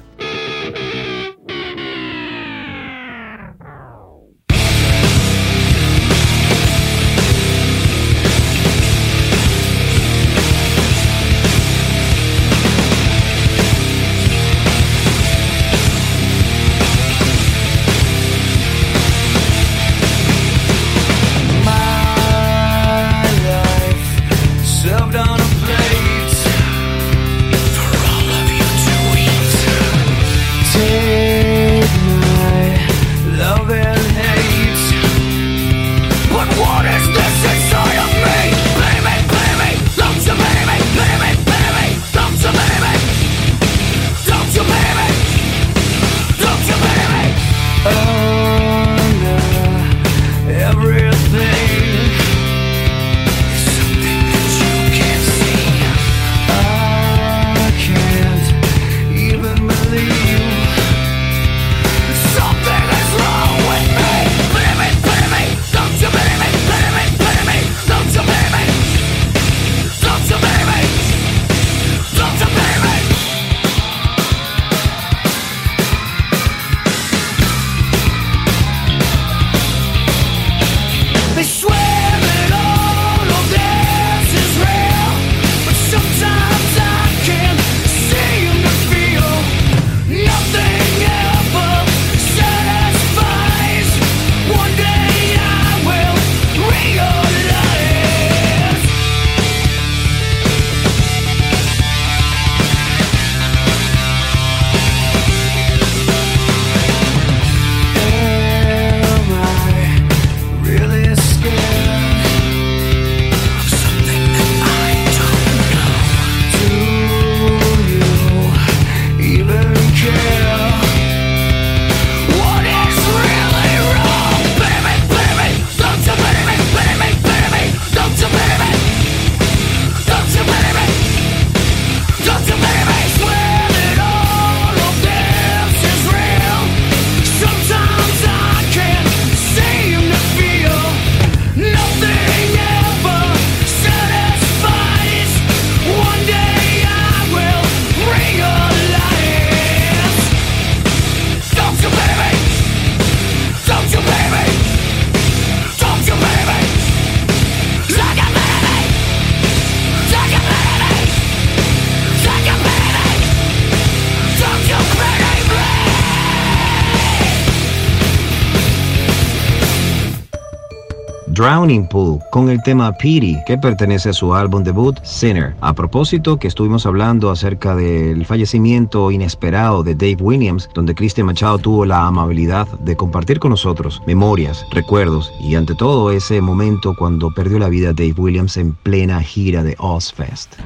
Drowning 171.42 171.88
Pool 171.88 172.20
con 172.30 172.52
el 172.52 172.62
tema 172.62 172.94
Pity, 172.94 173.36
que 173.48 173.58
pertenece 173.58 174.10
a 174.10 174.14
su 174.14 174.36
álbum 174.36 174.62
debut 174.62 175.00
Sinner. 175.02 175.56
A 175.60 175.74
propósito 175.74 176.38
que 176.38 176.48
estuvimos 176.48 176.86
hablando 176.86 177.32
acerca 177.32 177.76
del 177.76 178.28
fallecimiento 178.28 179.10
inesperado 179.10 179.82
de 179.82 179.96
Dave 179.96 180.18
Williams, 180.20 180.70
donde 180.76 180.94
Christian 180.94 181.26
Machado 181.26 181.58
tuvo 181.58 181.84
la 181.84 182.06
amabilidad 182.06 182.68
de 182.82 182.96
compartir 182.96 183.40
con 183.40 183.50
nosotros 183.50 184.04
memorias, 184.06 184.64
recuerdos 184.70 185.34
y 185.42 185.56
ante 185.56 185.74
todo 185.74 186.12
ese 186.12 186.42
momento 186.42 186.94
cuando 186.96 187.34
perdió 187.34 187.58
la 187.58 187.70
vida 187.70 187.88
Dave 187.88 188.14
Williams 188.16 188.58
en 188.58 188.76
plena 188.76 189.20
gira 189.24 189.64
de 189.64 189.76
Ozfest. 189.80 190.58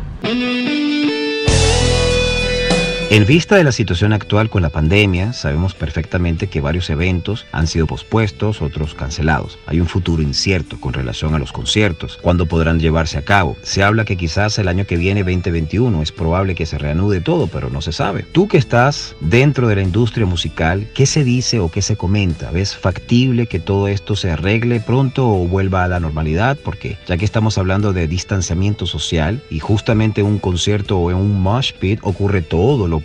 En 3.15 3.25
vista 3.25 3.55
de 3.55 3.63
la 3.63 3.71
situación 3.71 4.11
actual 4.11 4.49
con 4.49 4.61
la 4.61 4.69
pandemia, 4.69 5.31
sabemos 5.31 5.73
perfectamente 5.73 6.47
que 6.47 6.59
varios 6.59 6.89
eventos 6.89 7.45
han 7.53 7.65
sido 7.65 7.87
pospuestos, 7.87 8.61
otros 8.61 8.93
cancelados. 8.93 9.57
Hay 9.67 9.79
un 9.79 9.87
futuro 9.87 10.21
incierto 10.21 10.81
con 10.81 10.91
relación 10.91 11.33
a 11.33 11.39
los 11.39 11.53
conciertos, 11.53 12.19
cuándo 12.21 12.45
podrán 12.45 12.77
llevarse 12.77 13.17
a 13.17 13.21
cabo. 13.21 13.55
Se 13.61 13.83
habla 13.83 14.03
que 14.03 14.17
quizás 14.17 14.59
el 14.59 14.67
año 14.67 14.85
que 14.85 14.97
viene, 14.97 15.23
2021, 15.23 16.01
es 16.01 16.11
probable 16.11 16.55
que 16.55 16.65
se 16.65 16.77
reanude 16.77 17.21
todo, 17.21 17.47
pero 17.47 17.69
no 17.69 17.79
se 17.79 17.93
sabe. 17.93 18.23
Tú 18.23 18.49
que 18.49 18.57
estás 18.57 19.15
dentro 19.21 19.69
de 19.69 19.77
la 19.77 19.83
industria 19.83 20.25
musical, 20.25 20.85
¿qué 20.93 21.05
se 21.05 21.23
dice 21.23 21.61
o 21.61 21.71
qué 21.71 21.81
se 21.81 21.95
comenta? 21.95 22.51
¿Ves 22.51 22.75
factible 22.75 23.47
que 23.47 23.61
todo 23.61 23.87
esto 23.87 24.17
se 24.17 24.31
arregle 24.31 24.81
pronto 24.81 25.25
o 25.25 25.47
vuelva 25.47 25.85
a 25.85 25.87
la 25.87 26.01
normalidad? 26.01 26.57
Porque 26.61 26.97
ya 27.07 27.15
que 27.15 27.23
estamos 27.23 27.57
hablando 27.57 27.93
de 27.93 28.09
distanciamiento 28.09 28.85
social 28.85 29.41
y 29.49 29.59
justamente 29.59 30.21
un 30.21 30.37
concierto 30.37 30.97
o 30.97 31.11
en 31.11 31.15
un 31.15 31.41
mosh 31.41 31.71
pit 31.79 32.01
ocurre 32.03 32.41
todo 32.41 32.89
lo 32.89 33.04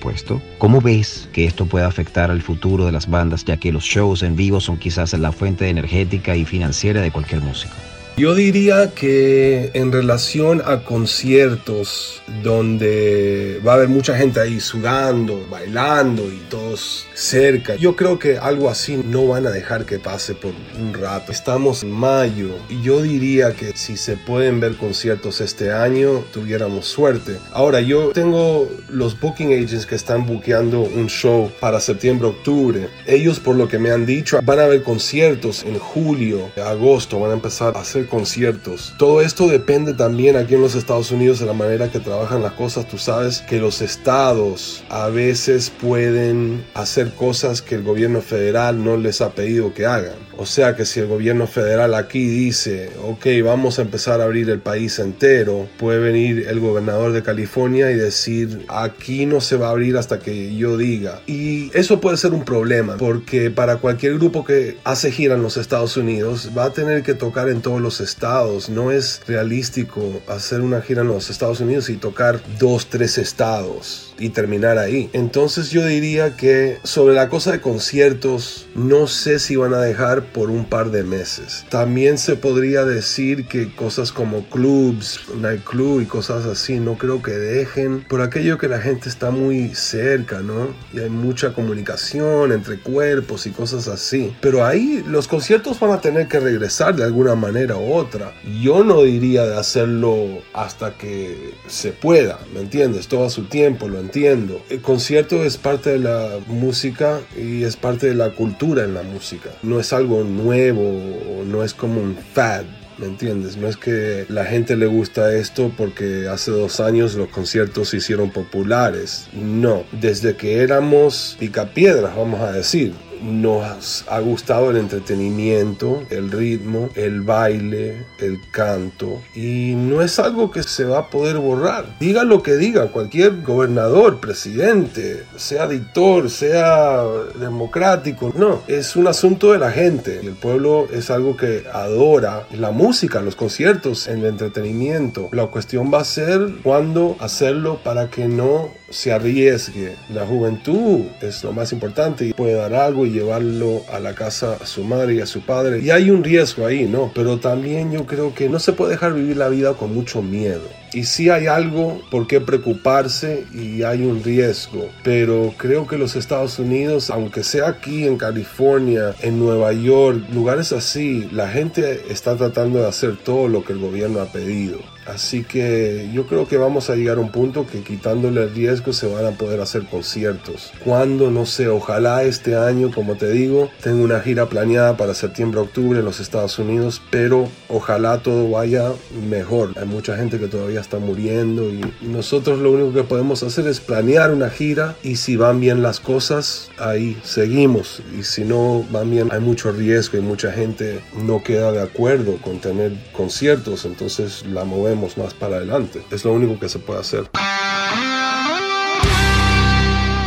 ¿Cómo 0.59 0.81
ves 0.81 1.29
que 1.33 1.45
esto 1.45 1.67
puede 1.67 1.85
afectar 1.85 2.31
al 2.31 2.43
futuro 2.43 2.87
de 2.87 2.93
las 2.93 3.09
bandas, 3.09 3.45
ya 3.45 3.57
que 3.59 3.73
los 3.73 3.85
shows 3.85 4.23
en 4.23 4.37
vivo 4.37 4.61
son 4.61 4.79
quizás 4.79 5.13
la 5.15 5.33
fuente 5.33 5.69
energética 5.69 6.37
y 6.37 6.45
financiera 6.45 7.01
de 7.01 7.11
cualquier 7.11 7.43
músico? 7.43 7.75
Yo 8.17 8.35
diría 8.35 8.91
que 8.95 9.71
en 9.75 9.93
relación 9.93 10.63
a 10.65 10.81
conciertos 10.85 12.21
donde 12.43 13.61
va 13.67 13.73
a 13.73 13.75
haber 13.77 13.89
mucha 13.89 14.17
gente 14.17 14.41
ahí 14.41 14.61
sudando, 14.61 15.47
bailando 15.51 16.25
y 16.25 16.39
todos 16.51 17.07
cerca, 17.15 17.77
yo 17.77 17.97
creo 17.97 18.19
que 18.19 18.37
algo 18.37 18.69
así 18.69 19.03
no 19.03 19.27
van 19.27 19.47
a 19.47 19.51
dejar 19.51 19.87
que 19.87 19.99
pase 19.99 20.35
por 20.35 20.53
un 20.79 20.93
rato. 20.93 21.33
Estamos 21.33 21.83
en 21.83 21.93
mayo 21.93 22.51
y 22.69 22.83
yo 22.83 23.01
diría 23.01 23.53
que 23.53 23.73
si 23.75 23.97
se 23.97 24.17
pueden 24.17 24.61
ver 24.61 24.77
conciertos 24.77 25.41
este 25.41 25.73
año, 25.73 26.25
tuviéramos 26.33 26.87
suerte. 26.87 27.39
Ahora, 27.53 27.81
yo 27.81 28.11
tengo 28.11 28.69
los 28.89 29.19
booking 29.19 29.53
agents 29.53 29.87
que 29.87 29.95
están 29.95 30.27
buqueando 30.27 30.81
un 30.83 31.09
show 31.09 31.51
para 31.61 31.81
septiembre, 31.81 32.29
octubre. 32.29 32.89
Ellos, 33.07 33.41
por 33.41 33.57
lo 33.57 33.69
que 33.69 33.79
me 33.79 33.91
han 33.91 34.05
dicho, 34.05 34.41
van 34.43 34.59
a 34.59 34.65
haber 34.65 34.83
conciertos 34.83 35.65
en 35.65 35.79
julio, 35.79 36.51
agosto, 36.63 37.19
van 37.19 37.31
a 37.31 37.35
empezar 37.35 37.77
a 37.77 37.81
hacer 37.81 38.00
conciertos. 38.07 38.95
Todo 38.99 39.21
esto 39.21 39.49
depende 39.49 39.95
también 39.95 40.37
aquí 40.37 40.55
en 40.55 40.63
los 40.63 40.75
Estados 40.75 41.11
Unidos 41.11 41.41
de 41.41 41.47
la 41.47 41.53
manera 41.53 41.91
que 41.91 42.01
trabajan 42.01 42.43
las 42.43 42.53
cosas. 42.53 42.89
Tú 42.89 42.99
sabes 42.99 43.41
que 43.41 43.59
los 43.59 43.81
estados 43.83 44.83
a 44.89 45.09
veces 45.09 45.71
pueden 45.81 46.65
hacer 46.75 47.13
cosas 47.13 47.63
que 47.63 47.75
el 47.75 47.83
gobierno 47.83 48.21
federal 48.21 48.83
no 48.83 48.97
les 48.97 49.21
ha 49.21 49.31
pedido 49.31 49.75
que 49.75 49.87
hagan. 49.87 50.15
O 50.37 50.47
sea 50.47 50.75
que 50.75 50.87
si 50.87 51.01
el 51.01 51.07
gobierno 51.07 51.47
federal 51.47 51.95
aquí 51.95 52.25
dice, 52.25 52.91
ok, 53.05 53.27
vamos 53.45 53.79
a 53.79 53.83
empezar 53.83 54.21
a 54.21 54.25
abrir 54.25 54.49
el 54.49 54.61
país 54.61 54.99
entero, 54.99 55.69
puede 55.79 55.99
venir 55.99 56.47
el 56.49 56.61
gobernador 56.61 57.13
de 57.13 57.23
California 57.23 57.91
y 57.91 57.95
decir, 57.95 58.65
aquí 58.69 59.27
no 59.27 59.41
se 59.41 59.57
va 59.57 59.69
a 59.69 59.71
abrir 59.71 59.97
hasta 59.97 60.19
que 60.19 60.55
yo 60.57 60.77
diga. 60.77 61.21
Y 61.27 61.71
eso 61.77 62.01
puede 62.01 62.17
ser 62.17 62.33
un 62.33 62.45
problema, 62.45 62.97
porque 62.97 63.51
para 63.51 63.77
cualquier 63.77 64.15
grupo 64.15 64.45
que 64.45 64.79
hace 64.85 65.13
gira 65.13 65.35
en 65.35 65.43
los 65.43 65.57
Estados 65.57 65.97
Unidos, 65.97 66.51
va 66.57 66.65
a 66.65 66.73
tener 66.73 67.03
que 67.03 67.15
tocar 67.15 67.49
en 67.49 67.61
todos 67.61 67.81
los 67.81 67.90
estados. 67.99 68.69
No 68.69 68.93
es 68.93 69.23
realístico 69.27 70.23
hacer 70.29 70.61
una 70.61 70.81
gira 70.81 71.03
en 71.03 71.09
los 71.09 71.31
Estados 71.31 71.59
Unidos 71.59 71.89
y 71.89 71.97
tocar 71.97 72.41
dos, 72.61 72.87
tres 72.87 73.19
estados 73.19 74.11
y 74.21 74.29
terminar 74.29 74.79
ahí. 74.79 75.11
Entonces 75.13 75.71
yo 75.71 75.85
diría 75.85 76.37
que 76.37 76.79
sobre 76.85 77.15
la 77.15 77.29
cosa 77.29 77.53
de 77.53 77.61
conciertos, 77.61 78.69
no 78.75 79.07
sé 79.07 79.39
si 79.39 79.57
van 79.57 79.75
a 79.75 79.81
dejar 79.81 80.27
por 80.27 80.51
un 80.51 80.67
par 80.67 80.91
de 80.91 81.03
meses. 81.03 81.65
También 81.71 82.19
se 82.19 82.37
podría 82.37 82.85
decir 82.85 83.47
que 83.47 83.75
cosas 83.75 84.13
como 84.13 84.45
clubs, 84.45 85.21
nightclub 85.37 86.03
y 86.03 86.07
cosas 86.07 86.45
así, 86.45 86.79
no 86.79 86.99
creo 86.99 87.23
que 87.23 87.33
dejen 87.33 88.05
por 88.09 88.21
aquello 88.21 88.59
que 88.59 88.69
la 88.69 88.81
gente 88.81 89.09
está 89.09 89.31
muy 89.31 89.75
cerca, 89.75 90.41
¿no? 90.41 90.69
Y 90.93 91.01
hay 91.01 91.11
mucha 91.11 91.53
comunicación 91.55 92.53
entre 92.53 92.79
cuerpos 92.79 93.47
y 93.47 93.51
cosas 93.51 93.89
así. 93.89 94.35
Pero 94.41 94.65
ahí 94.65 95.03
los 95.07 95.27
conciertos 95.29 95.81
van 95.81 95.93
a 95.93 96.01
tener 96.01 96.29
que 96.29 96.41
regresar 96.41 96.95
de 96.95 97.05
alguna 97.05 97.35
manera 97.35 97.77
otra. 97.81 98.35
Yo 98.63 98.85
no 98.85 99.03
diría 99.03 99.47
de 99.47 99.57
hacerlo 99.57 100.43
hasta 100.53 100.97
que 100.97 101.55
se 101.67 101.93
pueda, 101.93 102.39
¿me 102.55 102.61
entiendes? 102.61 103.09
Todo 103.09 103.29
su 103.31 103.45
tiempo, 103.45 103.89
lo 103.89 103.99
entiendo. 103.99 104.63
El 104.71 104.81
concierto 104.81 105.45
es 105.45 105.57
parte 105.57 105.91
de 105.91 105.99
la 105.99 106.39
música 106.47 107.21
y 107.37 107.65
es 107.65 107.77
parte 107.77 108.09
de 108.09 108.15
la 108.15 108.31
cultura 108.31 108.85
en 108.85 108.95
la 108.95 109.03
música. 109.03 109.51
No 109.63 109.81
es 109.81 109.93
algo 109.93 110.25
nuevo, 110.25 111.01
no 111.47 111.63
es 111.65 111.75
como 111.75 112.01
un 112.01 112.17
fad. 112.35 112.65
¿Me 112.99 113.07
entiendes? 113.07 113.57
No 113.57 113.67
es 113.67 113.79
que 113.79 114.27
la 114.29 114.45
gente 114.45 114.77
le 114.77 114.85
gusta 114.85 115.35
esto 115.35 115.73
porque 115.75 116.29
hace 116.29 116.51
dos 116.51 116.81
años 116.81 117.15
los 117.15 117.31
conciertos 117.31 117.89
se 117.89 117.97
hicieron 117.97 118.31
populares. 118.31 119.27
No, 119.33 119.85
desde 119.91 120.37
que 120.37 120.59
éramos 120.59 121.35
picapiedras, 121.41 122.15
vamos 122.15 122.43
a 122.43 122.53
decir 122.53 122.93
nos 123.23 124.05
ha 124.09 124.21
gustado 124.21 124.71
el 124.71 124.77
entretenimiento, 124.77 126.03
el 126.11 126.31
ritmo, 126.31 126.89
el 126.95 127.23
baile, 127.23 128.07
el 128.19 128.41
canto 128.51 129.21
y 129.35 129.75
no 129.75 130.03
es 130.03 130.19
algo 130.19 130.51
que 130.51 130.63
se 130.63 130.85
va 130.85 130.99
a 130.99 131.11
poder 131.11 131.39
borrar. 131.39 131.97
Diga 131.99 132.25
lo 132.25 132.43
que 132.43 132.57
diga 132.57 132.89
cualquier 132.89 133.43
gobernador, 133.43 134.21
presidente, 134.21 135.25
sea 135.37 135.67
dictor, 135.67 136.31
sea 136.31 137.05
democrático, 137.39 138.33
no, 138.37 138.63
es 138.67 138.97
un 138.97 139.07
asunto 139.07 139.53
de 139.53 139.59
la 139.59 139.71
gente. 139.71 140.21
El 140.21 140.35
pueblo 140.35 140.89
es 140.93 141.11
algo 141.11 141.37
que 141.37 141.65
adora 141.73 142.47
la 142.53 142.71
música, 142.71 143.21
los 143.21 143.37
conciertos, 143.37 144.09
el 144.09 144.25
entretenimiento. 144.25 145.29
La 145.33 145.47
cuestión 145.47 145.93
va 145.93 146.01
a 146.01 146.05
ser 146.05 146.41
cuándo 146.63 147.17
hacerlo 147.21 147.81
para 147.83 148.11
que 148.11 148.29
no 148.29 148.80
se 148.91 149.13
arriesgue. 149.13 149.97
La 150.13 150.27
juventud 150.27 151.07
es 151.23 151.43
lo 151.45 151.53
más 151.53 151.73
importante 151.73 152.27
y 152.27 152.33
puede 152.33 152.55
dar 152.55 152.75
algo 152.75 153.07
y 153.07 153.11
llevarlo 153.11 153.83
a 153.91 154.01
la 154.01 154.15
casa 154.15 154.59
a 154.61 154.67
su 154.67 154.85
madre 154.85 155.15
y 155.15 155.21
a 155.21 155.27
su 155.27 155.41
padre. 155.41 155.81
Y 155.81 155.91
hay 155.91 156.11
un 156.11 156.23
riesgo 156.25 156.67
ahí, 156.67 156.87
¿no? 156.87 157.11
Pero 157.15 157.39
también 157.39 157.93
yo 157.93 158.05
creo 158.05 158.35
que 158.35 158.49
no 158.49 158.59
se 158.59 158.73
puede 158.73 158.93
dejar 158.93 159.15
vivir 159.15 159.37
la 159.37 159.49
vida 159.49 159.75
con 159.75 159.95
mucho 159.95 160.23
miedo. 160.23 160.69
Y 160.93 161.05
sí 161.05 161.31
hay 161.31 161.47
algo 161.47 162.01
por 162.11 162.27
qué 162.27 162.41
preocuparse 162.41 163.45
y 163.55 163.83
hay 163.83 164.03
un 164.03 164.23
riesgo. 164.23 164.89
Pero 165.05 165.55
creo 165.57 165.87
que 165.87 165.99
los 165.99 166.17
Estados 166.17 166.59
Unidos, 166.59 167.11
aunque 167.11 167.45
sea 167.45 167.69
aquí 167.69 168.07
en 168.07 168.17
California, 168.17 169.15
en 169.21 169.39
Nueva 169.39 169.73
York, 169.73 170.23
lugares 170.33 170.73
así, 170.73 171.29
la 171.33 171.49
gente 171.49 172.03
está 172.11 172.37
tratando 172.37 172.81
de 172.81 172.89
hacer 172.89 173.17
todo 173.17 173.49
lo 173.49 173.65
que 173.65 173.73
el 173.73 173.79
gobierno 173.79 174.21
ha 174.21 174.27
pedido. 174.27 174.79
Así 175.07 175.45
que 175.45 176.09
yo 176.13 176.27
creo 176.27 176.47
que 176.47 176.57
vamos 176.57 176.91
a 176.91 176.95
llegar 176.95 177.17
a 177.17 177.21
un 177.21 177.33
punto 177.33 177.67
que 177.67 177.81
quitándole 177.81 178.43
el 178.43 178.55
riesgo 178.55 178.93
se 178.93 179.07
van 179.07 179.27
a 179.27 179.31
poder 179.33 179.61
hacer 179.61 179.85
conciertos. 179.87 180.73
Cuando, 180.85 181.31
no 181.31 181.47
sé, 181.47 181.69
ojalá 181.69 182.23
este 182.23 182.57
año, 182.57 182.91
como 182.95 183.17
te 183.17 183.31
digo, 183.31 183.71
tengo 183.83 184.05
una 184.05 184.21
gira 184.21 184.47
planeada 184.47 184.97
para 184.97 185.15
septiembre-octubre 185.15 185.99
en 185.99 186.05
los 186.05 186.21
Estados 186.21 186.59
Unidos, 186.59 187.03
pero 187.11 187.49
ojalá 187.69 188.19
todo 188.19 188.51
vaya 188.51 188.93
mejor. 189.29 189.73
Hay 189.77 189.87
mucha 189.87 190.17
gente 190.17 190.39
que 190.39 190.47
todavía 190.47 190.80
está 190.81 190.99
muriendo 190.99 191.71
y 191.71 191.81
nosotros 192.01 192.59
lo 192.59 192.73
único 192.73 192.93
que 192.93 193.05
podemos 193.05 193.43
hacer 193.43 193.67
es 193.67 193.81
planear 193.81 194.33
una 194.33 194.51
gira 194.51 194.97
y 195.03 195.17
si 195.17 195.37
van 195.37 195.61
bien 195.61 195.83
las 195.83 196.01
cosas, 196.01 196.71
ahí 196.79 197.19
seguimos. 197.23 198.03
Y 198.19 198.23
si 198.23 198.45
no 198.45 198.85
van 198.91 199.11
bien, 199.11 199.29
hay 199.33 199.41
mucho 199.41 199.73
riesgo 199.73 200.19
y 200.19 200.23
mucha 200.23 200.53
gente 200.53 201.01
no 201.17 201.43
queda 201.43 201.73
de 201.73 201.83
acuerdo 201.83 202.37
con 202.39 202.61
tener 202.61 202.93
conciertos, 203.13 203.85
entonces 203.85 204.45
la 204.47 204.65
movemos 204.65 205.17
más 205.19 205.35
para 205.35 205.57
adelante. 205.57 206.03
Es 206.11 206.25
lo 206.25 206.33
único 206.33 206.59
que 206.59 206.69
se 206.69 206.79
puede 206.79 207.01
hacer. 207.01 207.31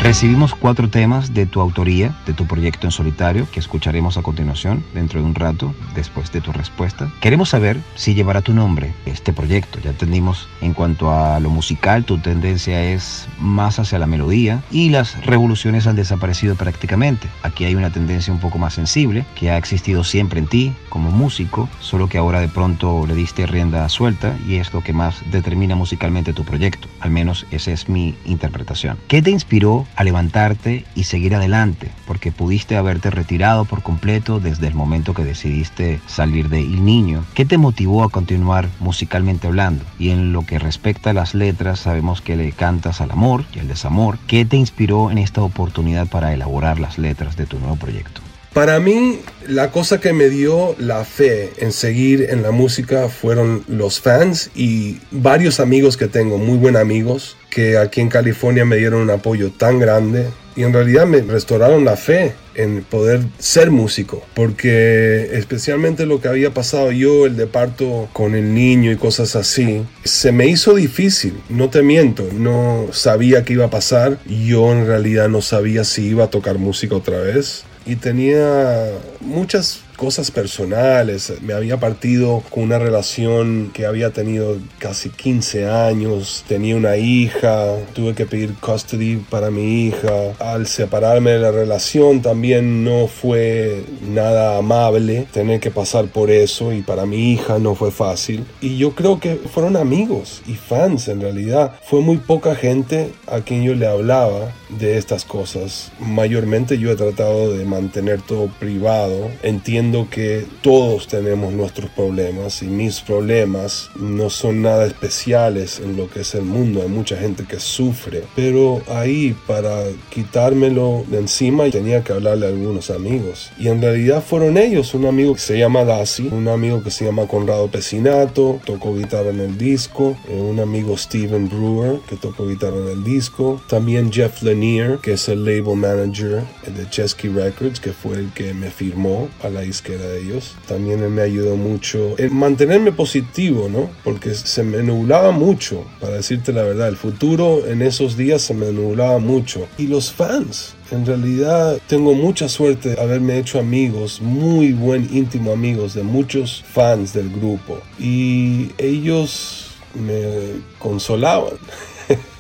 Recibimos 0.04 0.54
cuatro 0.54 0.90
temas 0.90 1.34
de 1.34 1.46
tu 1.46 1.62
autoría, 1.62 2.14
de 2.26 2.34
tu 2.34 2.46
proyecto 2.46 2.86
en 2.88 2.92
solitario, 2.92 3.48
que 3.50 3.62
escucharemos 3.62 4.18
a 4.18 4.22
continuación, 4.22 4.84
dentro 4.94 5.22
de 5.22 5.26
un 5.26 5.34
rato, 5.34 5.74
después 5.96 6.30
de 6.34 6.42
tu 6.42 6.52
respuesta. 6.52 7.10
Queremos 7.22 7.48
saber 7.48 7.80
si 7.96 8.14
llevará 8.14 8.42
tu 8.42 8.54
nombre 8.54 8.94
este 9.06 9.32
proyecto. 9.32 9.80
Ya 9.80 9.92
entendimos 9.92 10.50
en 10.60 10.74
cuanto 10.74 11.10
a 11.14 11.40
lo 11.40 11.50
musical, 11.50 12.04
tu 12.04 12.18
tendencia 12.18 12.84
es 12.84 13.30
más 13.40 13.80
hacia 13.80 13.98
la 13.98 14.06
melodía 14.06 14.62
y 14.72 14.90
las 14.90 15.26
revoluciones 15.26 15.88
han 15.88 15.96
desaparecido 15.96 16.56
prácticamente. 16.56 17.30
Aquí 17.42 17.64
hay 17.64 17.76
una 17.76 17.90
tendencia 17.90 18.34
un 18.34 18.42
poco 18.42 18.58
más 18.58 18.74
sensible, 18.74 19.26
que 19.36 19.52
ha 19.52 19.58
existido 19.58 20.04
siempre 20.04 20.40
en 20.40 20.48
ti 20.48 20.74
como 20.90 21.12
músico, 21.12 21.70
solo 21.80 22.10
que 22.10 22.18
ahora 22.18 22.42
de 22.42 22.50
pronto 22.50 23.08
le 23.08 23.16
diste 23.16 23.48
rienda 23.48 23.88
suelta 23.88 24.36
y 24.46 24.56
es 24.56 24.74
lo 24.74 24.82
que 24.82 24.92
más 24.92 25.24
determina 25.32 25.78
musicalmente 25.78 26.34
tu 26.34 26.44
proyecto. 26.44 26.90
Al 27.00 27.12
menos 27.12 27.46
esa 27.52 27.72
es 27.72 27.88
mi 27.88 28.16
interpretación. 28.26 28.98
¿Qué 29.08 29.22
te 29.22 29.32
inspiró 29.32 29.88
a 29.96 30.04
levantarte 30.04 30.86
y 30.96 31.04
seguir 31.04 31.36
adelante, 31.36 31.92
porque 32.08 32.32
pudiste 32.32 32.78
haberte 32.78 33.10
retirado 33.10 33.66
por 33.66 33.84
completo 33.84 34.40
desde 34.40 34.68
el 34.68 34.74
momento 34.74 35.14
que 35.14 35.24
decidiste 35.24 36.00
salir 36.08 36.50
de 36.50 36.62
Il 36.62 36.84
Niño. 36.86 37.24
¿Qué 37.34 37.46
te 37.46 37.58
motivó 37.58 38.04
a 38.04 38.10
continuar 38.10 38.68
musicalmente 38.80 39.48
hablando? 39.48 39.84
Y 40.00 40.10
en 40.10 40.34
lo 40.34 40.46
que 40.46 40.60
respecta 40.60 41.12
a 41.12 41.14
las 41.14 41.36
letras, 41.36 41.80
sabemos 41.80 42.22
que 42.22 42.36
le 42.36 42.52
cantas 42.52 43.02
al 43.02 43.12
amor 43.12 43.46
y 43.56 43.60
al 43.60 43.68
desamor. 43.68 44.18
¿Qué 44.28 44.46
te 44.46 44.58
inspiró 44.58 45.12
en 45.12 45.18
esta 45.18 45.42
oportunidad 45.42 46.08
para 46.08 46.34
elaborar 46.34 46.80
las 46.80 46.98
letras 46.98 47.38
de 47.38 47.46
tu 47.46 47.60
nuevo 47.60 47.76
proyecto? 47.76 48.22
Para 48.54 48.80
mí, 48.80 49.20
la 49.48 49.72
cosa 49.72 50.00
que 50.00 50.14
me 50.14 50.30
dio 50.30 50.76
la 50.78 51.06
fe 51.06 51.52
en 51.58 51.72
seguir 51.72 52.28
en 52.30 52.44
la 52.44 52.52
música 52.52 53.10
fueron 53.10 53.64
los 53.68 54.00
fans 54.00 54.52
y 54.54 55.00
varios 55.10 55.60
amigos 55.60 55.98
que 55.98 56.08
tengo, 56.08 56.38
muy 56.38 56.60
buenos 56.60 56.84
amigos, 56.84 57.36
que 57.50 57.80
aquí 57.80 58.00
en 58.00 58.10
California 58.10 58.64
me 58.64 58.78
dieron 58.78 59.02
un 59.02 59.10
apoyo 59.10 59.52
tan 59.52 59.80
grande 59.80 60.28
y 60.56 60.62
en 60.62 60.72
realidad 60.72 61.08
me 61.08 61.22
restauraron 61.22 61.84
la 61.84 61.96
fe 61.96 62.34
en 62.54 62.84
poder 62.84 63.22
ser 63.40 63.72
músico, 63.72 64.24
porque 64.36 65.32
especialmente 65.34 66.06
lo 66.06 66.22
que 66.22 66.28
había 66.28 66.54
pasado 66.54 66.92
yo, 66.92 67.26
el 67.26 67.36
de 67.36 67.48
parto 67.48 68.08
con 68.14 68.36
el 68.36 68.54
niño 68.54 68.92
y 68.92 68.98
cosas 68.98 69.36
así, 69.36 69.84
se 70.04 70.32
me 70.32 70.46
hizo 70.46 70.76
difícil, 70.76 71.34
no 71.50 71.72
te 71.72 71.82
miento, 71.82 72.30
no 72.32 72.86
sabía 72.92 73.44
qué 73.44 73.54
iba 73.54 73.66
a 73.66 73.72
pasar, 73.72 74.20
yo 74.28 74.72
en 74.72 74.86
realidad 74.86 75.28
no 75.28 75.42
sabía 75.42 75.84
si 75.84 76.06
iba 76.06 76.26
a 76.26 76.30
tocar 76.30 76.60
música 76.60 76.96
otra 76.96 77.18
vez 77.18 77.66
y 77.86 77.96
tenía 77.96 78.92
muchas 79.20 79.82
cosas 80.04 80.32
personales. 80.32 81.32
Me 81.42 81.54
había 81.54 81.80
partido 81.80 82.44
con 82.50 82.64
una 82.64 82.78
relación 82.78 83.72
que 83.74 83.86
había 83.86 84.10
tenido 84.10 84.58
casi 84.78 85.10
15 85.10 85.70
años. 85.70 86.44
Tenía 86.46 86.76
una 86.76 86.98
hija. 86.98 87.78
Tuve 87.94 88.14
que 88.14 88.26
pedir 88.26 88.54
custody 88.56 89.16
para 89.16 89.50
mi 89.50 89.88
hija. 89.88 90.34
Al 90.40 90.68
separarme 90.68 91.32
de 91.32 91.40
la 91.40 91.52
relación 91.52 92.22
también 92.22 92.84
no 92.84 93.08
fue 93.08 93.86
nada 94.06 94.58
amable 94.58 95.26
tener 95.32 95.62
que 95.62 95.72
pasar 95.72 96.08
por 96.08 96.30
eso 96.30 96.74
y 96.74 96.82
para 96.82 97.06
mi 97.06 97.32
hija 97.32 97.58
no 97.58 97.74
fue 97.74 97.90
fácil. 97.90 98.44
Y 98.60 98.76
yo 98.76 98.96
creo 98.96 99.22
que 99.22 99.36
fueron 99.38 99.78
amigos 99.78 100.42
y 100.46 100.56
fans 100.56 101.08
en 101.08 101.22
realidad. 101.22 101.80
Fue 101.82 102.02
muy 102.02 102.18
poca 102.18 102.56
gente 102.56 103.14
a 103.28 103.40
quien 103.40 103.64
yo 103.64 103.74
le 103.74 103.88
hablaba 103.88 104.52
de 104.80 104.98
estas 104.98 105.24
cosas. 105.24 105.94
Mayormente 106.00 106.78
yo 106.78 106.92
he 106.92 106.96
tratado 106.98 107.54
de 107.54 107.64
mantener 107.64 108.22
todo 108.22 108.48
privado. 108.60 109.30
Entiendo 109.44 109.93
que 110.10 110.46
todos 110.62 111.08
tenemos 111.08 111.54
nuestros 111.54 111.90
problemas 111.92 112.62
y 112.64 112.66
mis 112.66 113.02
problemas 113.02 113.90
no 113.96 114.30
son 114.30 114.64
nada 114.64 114.88
especiales 114.88 115.80
en 115.80 115.96
lo 115.96 116.10
que 116.10 116.22
es 116.22 116.34
el 116.36 116.44
mundo. 116.44 116.82
Hay 116.82 116.90
mucha 116.90 117.16
gente 117.16 117.46
que 117.46 117.60
sufre, 117.60 118.24
pero 118.36 118.82
ahí 118.90 119.36
para 119.48 119.84
quitármelo 120.10 121.04
de 121.08 121.20
encima 121.20 121.70
tenía 121.70 122.04
que 122.04 122.14
hablarle 122.14 122.48
a 122.48 122.50
algunos 122.50 122.90
amigos. 122.90 123.52
Y 123.60 123.68
en 123.68 123.82
realidad 123.82 124.24
fueron 124.24 124.58
ellos, 124.58 124.94
un 124.94 125.06
amigo 125.06 125.36
que 125.36 125.42
se 125.42 125.58
llama 125.58 125.84
Dasi, 125.84 126.28
un 126.28 126.48
amigo 126.48 126.84
que 126.84 126.92
se 126.92 127.06
llama 127.06 127.28
Conrado 127.28 127.68
Pesinato, 127.70 128.60
tocó 128.66 128.96
guitarra 128.96 129.30
en 129.30 129.40
el 129.40 129.58
disco, 129.58 130.18
eh, 130.28 130.40
un 130.40 130.60
amigo 130.60 130.98
Steven 130.98 131.48
Brewer 131.50 132.00
que 132.08 132.16
tocó 132.16 132.48
guitarra 132.48 132.78
en 132.78 132.90
el 132.90 133.04
disco, 133.04 133.62
también 133.68 134.12
Jeff 134.12 134.42
Lanier 134.42 134.98
que 135.02 135.14
es 135.14 135.30
el 135.30 135.46
label 135.46 135.76
manager 135.76 136.44
de 136.66 136.90
Chesky 136.90 137.30
Records 137.30 137.80
que 137.80 137.92
fue 137.92 138.18
el 138.18 138.32
que 138.34 138.54
me 138.54 138.70
firmó 138.70 139.30
a 139.42 139.50
la 139.50 139.64
que 139.82 139.96
era 139.96 140.06
de 140.06 140.22
ellos. 140.22 140.56
También 140.68 141.14
me 141.14 141.22
ayudó 141.22 141.56
mucho 141.56 142.16
en 142.18 142.36
mantenerme 142.36 142.92
positivo, 142.92 143.70
¿no? 143.70 143.90
Porque 144.04 144.34
se 144.34 144.64
me 144.64 144.84
nublaba 144.84 145.32
mucho, 145.32 145.86
para 146.00 146.16
decirte 146.16 146.54
la 146.54 146.64
verdad. 146.64 146.88
El 146.88 146.98
futuro 146.98 147.66
en 147.68 147.82
esos 147.82 148.18
días 148.18 148.42
se 148.42 148.54
me 148.54 148.72
nublaba 148.72 149.20
mucho. 149.20 149.68
Y 149.78 149.88
los 149.88 150.12
fans, 150.12 150.76
en 150.92 151.06
realidad 151.06 151.80
tengo 151.88 152.14
mucha 152.14 152.50
suerte 152.50 152.90
de 152.90 153.02
haberme 153.02 153.38
hecho 153.38 153.60
amigos, 153.60 154.22
muy 154.22 154.74
buen 154.74 155.10
íntimo 155.16 155.52
amigos 155.52 155.94
de 155.94 156.04
muchos 156.04 156.64
fans 156.72 157.14
del 157.14 157.30
grupo. 157.30 157.80
Y 158.00 158.72
ellos 158.78 159.72
me 159.94 160.62
consolaban. 160.80 161.54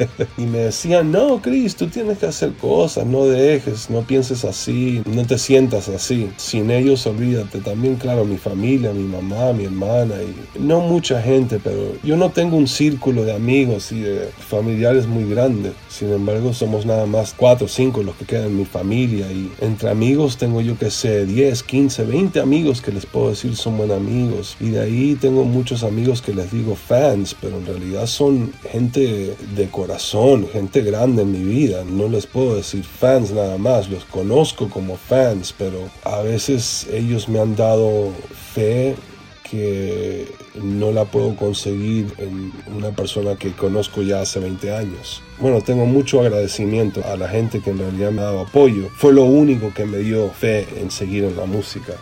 y 0.37 0.43
me 0.43 0.59
decían, 0.59 1.11
no, 1.11 1.41
Chris, 1.41 1.75
tú 1.75 1.87
tienes 1.87 2.17
que 2.17 2.25
hacer 2.25 2.53
cosas, 2.53 3.05
no 3.05 3.25
dejes, 3.25 3.89
no 3.89 4.01
pienses 4.01 4.45
así, 4.45 5.01
no 5.05 5.25
te 5.25 5.37
sientas 5.37 5.89
así. 5.89 6.29
Sin 6.37 6.71
ellos, 6.71 7.05
olvídate. 7.05 7.59
También, 7.59 7.95
claro, 7.95 8.25
mi 8.25 8.37
familia, 8.37 8.91
mi 8.91 9.03
mamá, 9.03 9.53
mi 9.53 9.65
hermana, 9.65 10.15
y 10.21 10.59
no 10.59 10.81
mucha 10.81 11.21
gente, 11.21 11.59
pero 11.63 11.93
yo 12.03 12.17
no 12.17 12.31
tengo 12.31 12.57
un 12.57 12.67
círculo 12.67 13.23
de 13.23 13.33
amigos 13.33 13.91
y 13.91 14.01
de 14.01 14.29
familiares 14.47 15.07
muy 15.07 15.29
grande. 15.29 15.73
Sin 15.89 16.11
embargo, 16.11 16.53
somos 16.53 16.85
nada 16.85 17.05
más 17.05 17.33
cuatro 17.35 17.65
o 17.65 17.69
cinco 17.69 18.03
los 18.03 18.15
que 18.15 18.25
quedan 18.25 18.47
en 18.47 18.57
mi 18.57 18.65
familia 18.65 19.31
y 19.31 19.51
entre 19.61 19.89
amigos 19.89 20.37
tengo 20.37 20.61
yo 20.61 20.77
que 20.77 20.89
sé 20.89 21.25
10, 21.25 21.63
15, 21.63 22.05
20 22.05 22.39
amigos 22.39 22.81
que 22.81 22.91
les 22.91 23.05
puedo 23.05 23.29
decir 23.29 23.55
son 23.55 23.77
buenos 23.77 23.97
amigos. 23.97 24.57
Y 24.59 24.69
de 24.69 24.81
ahí 24.81 25.17
tengo 25.19 25.43
muchos 25.43 25.83
amigos 25.83 26.21
que 26.21 26.33
les 26.33 26.51
digo 26.51 26.75
fans, 26.75 27.35
pero 27.39 27.57
en 27.57 27.65
realidad 27.65 28.07
son 28.07 28.53
gente 28.71 29.35
de 29.55 29.69
corazón, 29.93 30.47
gente 30.51 30.81
grande 30.81 31.21
en 31.21 31.31
mi 31.31 31.43
vida. 31.43 31.83
No 31.85 32.07
les 32.07 32.25
puedo 32.25 32.55
decir 32.55 32.83
fans 32.83 33.31
nada 33.31 33.59
más, 33.59 33.91
los 33.91 34.05
conozco 34.05 34.67
como 34.67 34.97
fans, 34.97 35.53
pero 35.55 35.87
a 36.03 36.23
veces 36.23 36.87
ellos 36.91 37.29
me 37.29 37.39
han 37.39 37.55
dado 37.55 38.11
fe 38.55 38.95
que 39.47 40.27
no 40.55 40.91
la 40.91 41.05
puedo 41.05 41.35
conseguir 41.35 42.11
en 42.17 42.51
una 42.75 42.89
persona 42.89 43.35
que 43.35 43.51
conozco 43.51 44.01
ya 44.01 44.21
hace 44.21 44.39
20 44.39 44.75
años. 44.75 45.21
Bueno, 45.37 45.61
tengo 45.61 45.85
mucho 45.85 46.21
agradecimiento 46.21 47.03
a 47.05 47.15
la 47.15 47.29
gente 47.29 47.59
que 47.59 47.69
en 47.69 47.77
realidad 47.77 48.09
me 48.09 48.21
ha 48.21 48.25
dado 48.25 48.39
apoyo. 48.41 48.89
Fue 48.95 49.13
lo 49.13 49.25
único 49.25 49.71
que 49.75 49.85
me 49.85 49.99
dio 49.99 50.27
fe 50.31 50.67
en 50.81 50.89
seguir 50.89 51.23
en 51.23 51.37
la 51.37 51.45
música. 51.45 51.93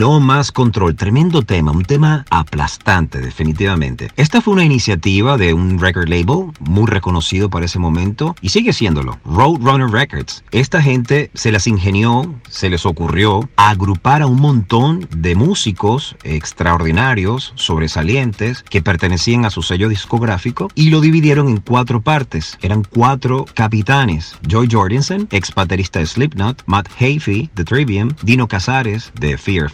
No 0.00 0.18
más 0.18 0.50
control, 0.50 0.96
tremendo 0.96 1.42
tema, 1.42 1.72
un 1.72 1.84
tema 1.84 2.24
aplastante 2.30 3.20
definitivamente. 3.20 4.10
Esta 4.16 4.40
fue 4.40 4.54
una 4.54 4.64
iniciativa 4.64 5.36
de 5.36 5.52
un 5.52 5.78
record 5.78 6.08
label 6.08 6.52
muy 6.58 6.86
reconocido 6.86 7.50
para 7.50 7.66
ese 7.66 7.78
momento 7.78 8.34
y 8.40 8.48
sigue 8.48 8.72
siéndolo, 8.72 9.18
Roadrunner 9.26 9.90
Records. 9.90 10.42
Esta 10.52 10.80
gente 10.80 11.30
se 11.34 11.52
las 11.52 11.66
ingenió, 11.66 12.34
se 12.48 12.70
les 12.70 12.86
ocurrió 12.86 13.46
agrupar 13.56 14.22
a 14.22 14.26
un 14.26 14.40
montón 14.40 15.06
de 15.14 15.34
músicos 15.34 16.16
extraordinarios, 16.24 17.52
sobresalientes, 17.56 18.62
que 18.62 18.80
pertenecían 18.80 19.44
a 19.44 19.50
su 19.50 19.60
sello 19.60 19.90
discográfico 19.90 20.70
y 20.74 20.88
lo 20.88 21.02
dividieron 21.02 21.46
en 21.46 21.58
cuatro 21.58 22.00
partes. 22.00 22.56
Eran 22.62 22.84
cuatro 22.84 23.44
capitanes. 23.52 24.34
Joy 24.48 24.66
Jordanson, 24.72 25.28
ex 25.30 25.54
baterista 25.54 25.98
de 25.98 26.06
Slipknot, 26.06 26.62
Matt 26.64 26.88
Heafy 26.98 27.50
de 27.54 27.64
Trivium, 27.64 28.14
Dino 28.22 28.48
Casares 28.48 29.12
de 29.20 29.36
Fear 29.36 29.68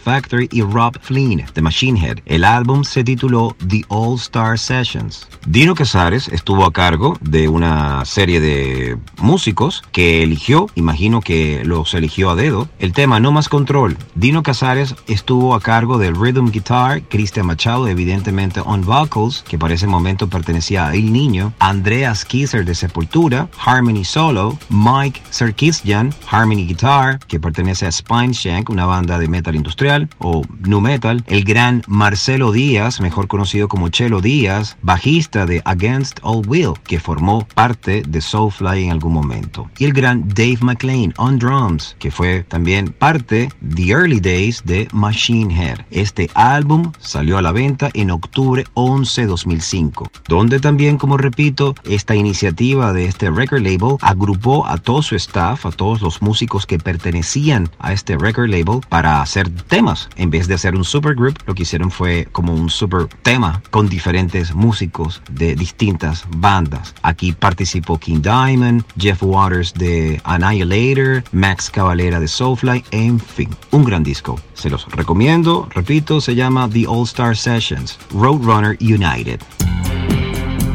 Y 0.51 0.61
Rob 0.61 0.99
Flynn 1.01 1.45
de 1.53 1.61
Machine 1.61 1.99
Head. 1.99 2.19
El 2.25 2.43
álbum 2.43 2.83
se 2.83 3.03
tituló 3.03 3.55
The 3.67 3.83
All 3.89 4.15
Star 4.15 4.57
Sessions. 4.57 5.27
Dino 5.45 5.75
Casares 5.75 6.27
estuvo 6.29 6.65
a 6.65 6.73
cargo 6.73 7.17
de 7.21 7.47
una 7.47 8.03
serie 8.05 8.39
de 8.39 8.97
músicos 9.17 9.83
que 9.91 10.23
eligió, 10.23 10.67
imagino 10.75 11.21
que 11.21 11.63
los 11.63 11.93
eligió 11.93 12.29
a 12.31 12.35
dedo, 12.35 12.67
el 12.79 12.93
tema 12.93 13.19
No 13.19 13.31
Más 13.31 13.47
Control. 13.47 13.97
Dino 14.15 14.43
Casares 14.43 14.95
estuvo 15.07 15.53
a 15.53 15.61
cargo 15.61 15.97
del 15.97 16.15
rhythm 16.15 16.49
guitar, 16.51 17.01
Cristian 17.03 17.45
Machado 17.45 17.87
evidentemente 17.87 18.61
on 18.61 18.83
vocals, 18.83 19.43
que 19.47 19.57
para 19.57 19.75
ese 19.75 19.87
momento 19.87 20.27
pertenecía 20.27 20.87
a 20.87 20.93
El 20.95 21.13
Niño, 21.13 21.53
Andreas 21.59 22.25
Kisser 22.25 22.65
de 22.65 22.75
Sepultura, 22.75 23.49
Harmony 23.63 24.03
Solo, 24.03 24.57
Mike 24.69 25.21
Sarkisian, 25.29 26.13
Harmony 26.29 26.65
Guitar, 26.65 27.19
que 27.19 27.39
pertenece 27.39 27.85
a 27.85 27.91
Spine 27.91 28.33
Shank, 28.33 28.69
una 28.69 28.85
banda 28.85 29.19
de 29.19 29.27
metal 29.27 29.55
industrial 29.55 30.06
o 30.19 30.43
nu 30.65 30.81
metal, 30.81 31.23
el 31.27 31.43
gran 31.43 31.83
Marcelo 31.87 32.51
Díaz, 32.51 33.01
mejor 33.01 33.27
conocido 33.27 33.67
como 33.67 33.89
Chelo 33.89 34.21
Díaz, 34.21 34.77
bajista 34.81 35.45
de 35.45 35.61
Against 35.65 36.19
All 36.21 36.47
Will, 36.47 36.73
que 36.85 36.99
formó 36.99 37.47
parte 37.55 38.03
de 38.07 38.21
Soulfly 38.21 38.85
en 38.85 38.91
algún 38.91 39.13
momento, 39.13 39.69
y 39.77 39.85
el 39.85 39.93
gran 39.93 40.27
Dave 40.27 40.59
McLean 40.61 41.13
on 41.17 41.39
drums, 41.39 41.95
que 41.99 42.11
fue 42.11 42.43
también 42.47 42.93
parte 42.97 43.49
The 43.75 43.89
Early 43.89 44.19
Days 44.19 44.63
de 44.65 44.87
Machine 44.91 45.53
Head. 45.53 45.79
Este 45.91 46.29
álbum 46.33 46.91
salió 46.99 47.37
a 47.37 47.41
la 47.41 47.51
venta 47.51 47.89
en 47.93 48.11
octubre 48.11 48.65
11 48.73 49.25
2005, 49.25 50.09
donde 50.27 50.59
también, 50.59 50.97
como 50.97 51.17
repito, 51.17 51.75
esta 51.83 52.15
iniciativa 52.15 52.93
de 52.93 53.05
este 53.05 53.29
record 53.29 53.61
label 53.61 53.97
agrupó 54.01 54.65
a 54.65 54.77
todo 54.77 55.01
su 55.01 55.15
staff, 55.15 55.65
a 55.65 55.71
todos 55.71 56.01
los 56.01 56.21
músicos 56.21 56.65
que 56.65 56.79
pertenecían 56.79 57.69
a 57.79 57.93
este 57.93 58.17
record 58.17 58.49
label 58.49 58.81
para 58.89 59.21
hacer 59.21 59.49
temas. 59.49 59.96
En 60.15 60.29
vez 60.29 60.47
de 60.47 60.55
hacer 60.55 60.75
un 60.75 60.83
supergroup, 60.83 61.37
lo 61.45 61.55
que 61.55 61.63
hicieron 61.63 61.91
fue 61.91 62.27
como 62.31 62.53
un 62.53 62.69
super 62.69 63.07
tema 63.21 63.61
con 63.69 63.89
diferentes 63.89 64.53
músicos 64.53 65.21
de 65.31 65.55
distintas 65.55 66.25
bandas. 66.37 66.93
Aquí 67.01 67.31
participó 67.31 67.97
King 67.97 68.21
Diamond, 68.21 68.83
Jeff 68.97 69.21
Waters 69.23 69.73
de 69.73 70.21
Annihilator, 70.23 71.23
Max 71.31 71.69
Cavalera 71.69 72.19
de 72.19 72.27
Soulfly, 72.27 72.83
en 72.91 73.19
fin, 73.19 73.49
un 73.71 73.83
gran 73.83 74.03
disco. 74.03 74.39
Se 74.53 74.69
los 74.69 74.85
recomiendo, 74.91 75.67
repito, 75.73 76.21
se 76.21 76.35
llama 76.35 76.69
The 76.69 76.85
All 76.87 77.03
Star 77.03 77.35
Sessions, 77.35 77.97
Roadrunner 78.11 78.77
United. 78.81 79.41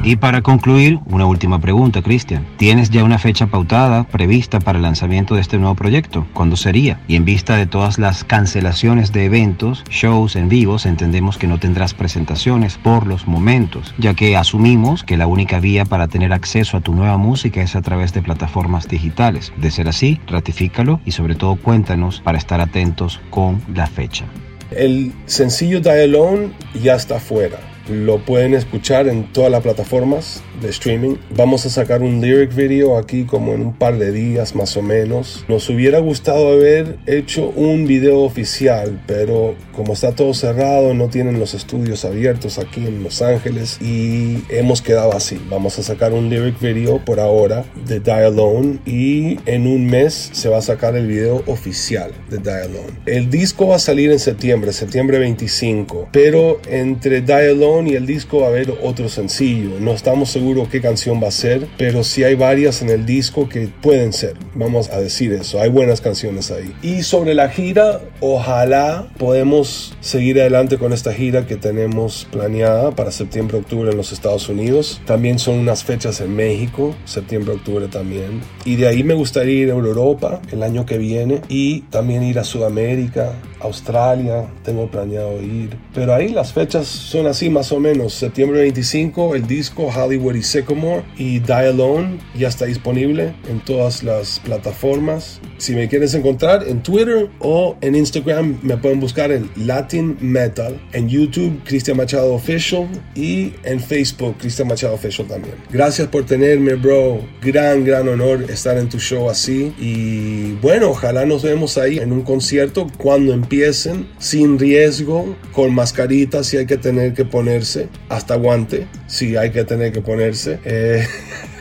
Y 0.04 0.16
para 0.16 0.42
concluir, 0.42 0.98
una 1.06 1.26
última 1.26 1.60
pregunta, 1.60 2.02
Cristian. 2.02 2.44
¿Tienes 2.56 2.90
ya 2.90 3.04
una 3.04 3.20
fecha 3.20 3.46
pautada, 3.46 4.02
prevista 4.02 4.58
para 4.58 4.78
el 4.78 4.82
lanzamiento 4.82 5.36
de 5.36 5.40
este 5.40 5.58
nuevo 5.58 5.76
proyecto? 5.76 6.26
¿Cuándo 6.34 6.56
sería? 6.56 7.00
Y 7.06 7.14
en 7.14 7.24
vista 7.24 7.56
de 7.56 7.66
todas 7.66 8.00
las 8.00 8.24
cancelaciones 8.24 9.12
de 9.12 9.26
eventos, 9.26 9.84
shows 9.90 10.34
en 10.34 10.48
vivos, 10.48 10.86
entendemos 10.86 11.38
que 11.38 11.46
no 11.46 11.60
tendrás 11.60 11.94
presentaciones 11.94 12.78
por 12.78 13.06
los 13.06 13.28
momentos, 13.28 13.94
ya 13.96 14.14
que 14.14 14.36
asumimos 14.36 15.04
que 15.04 15.16
la 15.16 15.28
única 15.28 15.60
vía 15.60 15.84
para 15.84 16.08
tener 16.08 16.32
acceso 16.32 16.76
a 16.76 16.80
tu 16.80 16.96
nueva 16.96 17.16
música 17.16 17.62
es 17.62 17.76
a 17.76 17.82
través 17.82 18.12
de 18.12 18.22
plataformas 18.22 18.88
digitales. 18.88 19.52
De 19.56 19.70
ser 19.70 19.88
así, 19.88 20.20
ratifícalo 20.26 21.00
y 21.04 21.12
sobre 21.12 21.36
todo 21.36 21.54
cuéntanos 21.54 22.20
para 22.22 22.38
estar 22.38 22.60
atentos 22.60 23.20
con 23.30 23.62
la 23.72 23.86
fecha. 23.86 24.24
El 24.72 25.12
sencillo 25.26 25.80
Die 25.80 26.04
Alone 26.04 26.50
ya 26.74 26.96
está 26.96 27.20
fuera 27.20 27.71
lo 27.88 28.24
pueden 28.24 28.54
escuchar 28.54 29.08
en 29.08 29.32
todas 29.32 29.50
las 29.50 29.62
plataformas 29.62 30.42
de 30.60 30.68
streaming. 30.68 31.16
Vamos 31.30 31.66
a 31.66 31.70
sacar 31.70 32.02
un 32.02 32.20
lyric 32.20 32.54
video 32.54 32.96
aquí 32.96 33.24
como 33.24 33.52
en 33.52 33.62
un 33.62 33.74
par 33.74 33.98
de 33.98 34.12
días 34.12 34.54
más 34.54 34.76
o 34.76 34.82
menos. 34.82 35.44
Nos 35.48 35.68
hubiera 35.68 35.98
gustado 35.98 36.52
haber 36.52 36.98
hecho 37.06 37.48
un 37.56 37.86
video 37.86 38.20
oficial, 38.20 39.00
pero 39.06 39.54
como 39.72 39.94
está 39.94 40.14
todo 40.14 40.34
cerrado, 40.34 40.94
no 40.94 41.08
tienen 41.08 41.40
los 41.40 41.54
estudios 41.54 42.04
abiertos 42.04 42.58
aquí 42.58 42.86
en 42.86 43.02
Los 43.02 43.22
Ángeles 43.22 43.78
y 43.80 44.44
hemos 44.48 44.82
quedado 44.82 45.14
así. 45.14 45.40
Vamos 45.50 45.78
a 45.78 45.82
sacar 45.82 46.12
un 46.12 46.30
lyric 46.30 46.60
video 46.60 47.04
por 47.04 47.20
ahora 47.20 47.64
de 47.86 48.00
Die 48.00 48.10
Alone 48.12 48.78
y 48.86 49.38
en 49.46 49.66
un 49.66 49.86
mes 49.86 50.30
se 50.32 50.48
va 50.48 50.58
a 50.58 50.62
sacar 50.62 50.96
el 50.96 51.06
video 51.06 51.42
oficial 51.46 52.12
de 52.30 52.38
Die 52.38 52.50
Alone. 52.50 53.00
El 53.06 53.30
disco 53.30 53.68
va 53.68 53.76
a 53.76 53.80
salir 53.80 54.12
en 54.12 54.18
septiembre, 54.18 54.72
septiembre 54.72 55.18
25, 55.18 56.08
pero 56.12 56.60
entre 56.68 57.20
Die 57.20 57.32
Alone 57.50 57.71
y 57.80 57.94
el 57.94 58.06
disco 58.06 58.40
va 58.40 58.46
a 58.46 58.50
haber 58.50 58.74
otro 58.82 59.08
sencillo. 59.08 59.80
No 59.80 59.92
estamos 59.92 60.30
seguros 60.30 60.68
qué 60.68 60.80
canción 60.80 61.22
va 61.22 61.28
a 61.28 61.32
ser, 61.32 61.66
pero 61.78 62.04
sí 62.04 62.22
hay 62.22 62.34
varias 62.34 62.82
en 62.82 62.90
el 62.90 63.06
disco 63.06 63.48
que 63.48 63.68
pueden 63.68 64.12
ser. 64.12 64.34
Vamos 64.54 64.90
a 64.90 65.00
decir 65.00 65.32
eso. 65.32 65.60
Hay 65.60 65.70
buenas 65.70 66.00
canciones 66.00 66.50
ahí. 66.50 66.74
Y 66.82 67.02
sobre 67.02 67.34
la 67.34 67.48
gira, 67.48 68.00
ojalá 68.20 69.08
podemos 69.18 69.96
seguir 70.00 70.40
adelante 70.40 70.76
con 70.76 70.92
esta 70.92 71.12
gira 71.12 71.46
que 71.46 71.56
tenemos 71.56 72.26
planeada 72.30 72.90
para 72.90 73.10
septiembre-octubre 73.10 73.90
en 73.90 73.96
los 73.96 74.12
Estados 74.12 74.48
Unidos. 74.48 75.00
También 75.06 75.38
son 75.38 75.58
unas 75.58 75.82
fechas 75.82 76.20
en 76.20 76.36
México, 76.36 76.94
septiembre-octubre 77.06 77.88
también. 77.88 78.42
Y 78.64 78.76
de 78.76 78.88
ahí 78.88 79.02
me 79.02 79.14
gustaría 79.14 79.62
ir 79.62 79.70
a 79.70 79.74
Europa 79.74 80.42
el 80.50 80.62
año 80.62 80.84
que 80.84 80.98
viene 80.98 81.40
y 81.48 81.80
también 81.82 82.22
ir 82.22 82.38
a 82.38 82.44
Sudamérica, 82.44 83.32
Australia, 83.60 84.46
tengo 84.64 84.90
planeado 84.90 85.40
ir. 85.40 85.76
Pero 85.94 86.14
ahí 86.14 86.28
las 86.28 86.52
fechas 86.52 86.86
son 86.86 87.26
así 87.26 87.48
más 87.50 87.61
o 87.70 87.78
menos. 87.78 88.14
Septiembre 88.14 88.62
25, 88.62 89.36
el 89.36 89.46
disco 89.46 89.86
Hollywood 89.86 90.34
y 90.34 90.42
Sycamore 90.42 91.04
y 91.16 91.38
Die 91.38 91.52
Alone 91.52 92.18
ya 92.36 92.48
está 92.48 92.64
disponible 92.64 93.34
en 93.48 93.60
todas 93.60 94.02
las 94.02 94.40
plataformas. 94.40 95.40
Si 95.62 95.76
me 95.76 95.88
quieres 95.88 96.12
encontrar 96.14 96.66
en 96.66 96.82
Twitter 96.82 97.28
o 97.38 97.76
en 97.82 97.94
Instagram, 97.94 98.58
me 98.62 98.76
pueden 98.76 98.98
buscar 98.98 99.30
en 99.30 99.48
Latin 99.54 100.16
Metal. 100.20 100.76
En 100.92 101.08
YouTube, 101.08 101.62
Cristian 101.62 101.98
Machado 101.98 102.34
Official. 102.34 102.88
Y 103.14 103.52
en 103.62 103.78
Facebook, 103.78 104.38
Cristian 104.38 104.66
Machado 104.66 104.94
Official 104.94 105.28
también. 105.28 105.54
Gracias 105.70 106.08
por 106.08 106.26
tenerme, 106.26 106.74
bro. 106.74 107.20
Gran, 107.40 107.84
gran 107.84 108.08
honor 108.08 108.50
estar 108.50 108.76
en 108.76 108.88
tu 108.88 108.98
show 108.98 109.30
así. 109.30 109.72
Y 109.78 110.54
bueno, 110.54 110.90
ojalá 110.90 111.26
nos 111.26 111.44
vemos 111.44 111.78
ahí 111.78 111.98
en 111.98 112.10
un 112.10 112.22
concierto 112.22 112.88
cuando 112.98 113.32
empiecen, 113.32 114.08
sin 114.18 114.58
riesgo, 114.58 115.36
con 115.52 115.72
mascaritas 115.72 116.48
si 116.48 116.56
hay 116.56 116.66
que 116.66 116.76
tener 116.76 117.14
que 117.14 117.24
ponerse, 117.24 117.86
hasta 118.08 118.34
guante 118.34 118.88
si 119.06 119.36
hay 119.36 119.50
que 119.50 119.62
tener 119.62 119.92
que 119.92 120.00
ponerse. 120.00 120.58
Eh, 120.64 121.06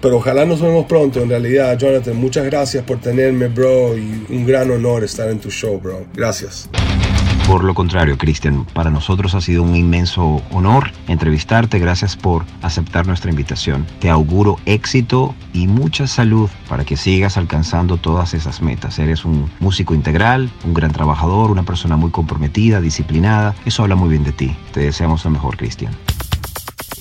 pero 0.00 0.16
ojalá 0.16 0.44
nos 0.44 0.60
vemos 0.60 0.86
pronto, 0.86 1.20
en 1.20 1.28
realidad, 1.28 1.78
Jonathan. 1.78 2.16
Muchas 2.16 2.44
gracias 2.44 2.84
por 2.84 2.98
tenerme, 2.98 3.48
bro, 3.48 3.96
y 3.96 4.26
un 4.28 4.46
gran 4.46 4.70
honor 4.70 5.04
estar 5.04 5.28
en 5.28 5.38
tu 5.38 5.50
show, 5.50 5.78
bro. 5.80 6.04
Gracias. 6.14 6.68
Por 7.50 7.64
lo 7.64 7.74
contrario, 7.74 8.16
Cristian, 8.16 8.64
para 8.64 8.90
nosotros 8.90 9.34
ha 9.34 9.40
sido 9.40 9.64
un 9.64 9.74
inmenso 9.74 10.40
honor 10.52 10.92
entrevistarte. 11.08 11.80
Gracias 11.80 12.16
por 12.16 12.44
aceptar 12.62 13.08
nuestra 13.08 13.28
invitación. 13.28 13.86
Te 13.98 14.08
auguro 14.08 14.60
éxito 14.66 15.34
y 15.52 15.66
mucha 15.66 16.06
salud 16.06 16.48
para 16.68 16.84
que 16.84 16.96
sigas 16.96 17.36
alcanzando 17.36 17.96
todas 17.96 18.34
esas 18.34 18.62
metas. 18.62 19.00
Eres 19.00 19.24
un 19.24 19.50
músico 19.58 19.94
integral, 19.94 20.48
un 20.64 20.74
gran 20.74 20.92
trabajador, 20.92 21.50
una 21.50 21.64
persona 21.64 21.96
muy 21.96 22.12
comprometida, 22.12 22.80
disciplinada. 22.80 23.56
Eso 23.64 23.82
habla 23.82 23.96
muy 23.96 24.10
bien 24.10 24.22
de 24.22 24.30
ti. 24.30 24.56
Te 24.72 24.80
deseamos 24.80 25.24
lo 25.24 25.32
mejor, 25.32 25.56
Cristian. 25.56 25.92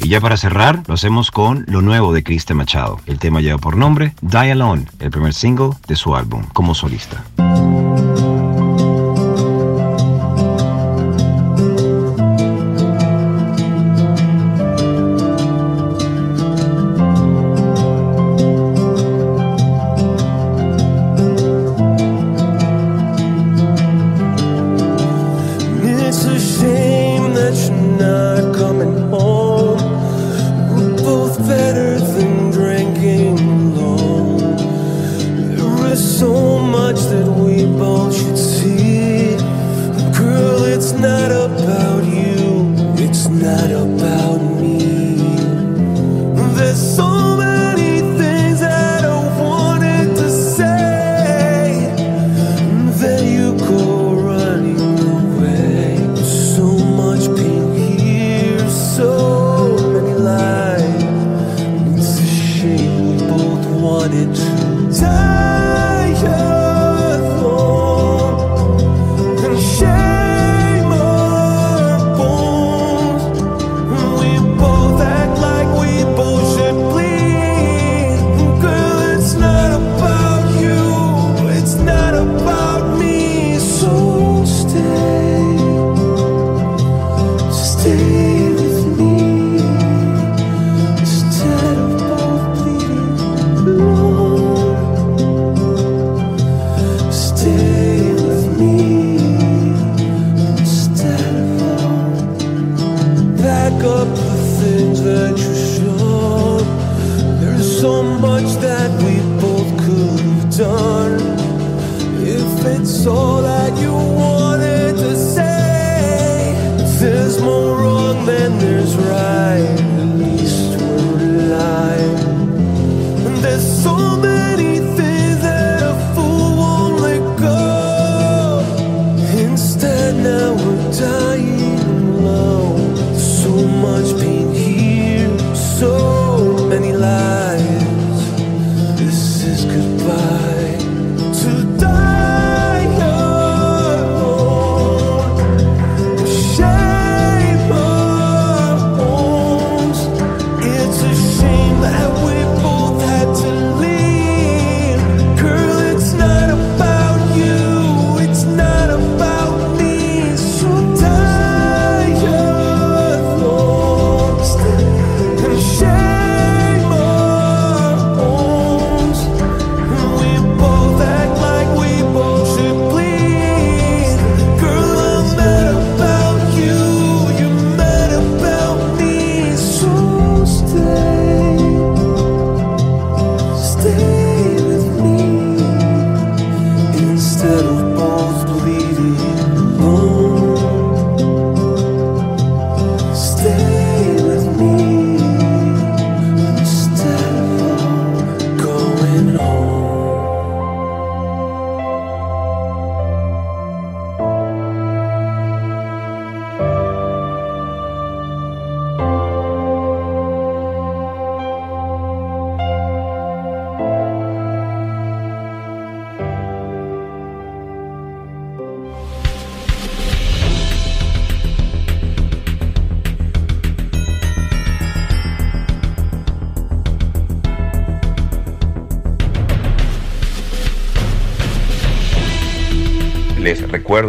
Y 0.02 0.08
ya 0.08 0.22
para 0.22 0.38
cerrar, 0.38 0.84
lo 0.88 0.94
hacemos 0.94 1.30
con 1.30 1.66
lo 1.68 1.82
nuevo 1.82 2.14
de 2.14 2.24
Cristian 2.24 2.58
Machado. 2.58 3.00
El 3.06 3.20
tema 3.20 3.42
lleva 3.42 3.58
por 3.58 3.76
nombre 3.76 4.14
Die 4.22 4.52
Alone, 4.52 4.86
el 5.00 5.12
primer 5.12 5.34
single 5.34 5.72
de 5.88 5.96
su 5.96 6.16
álbum 6.16 6.44
como 6.54 6.74
solista. 6.74 7.24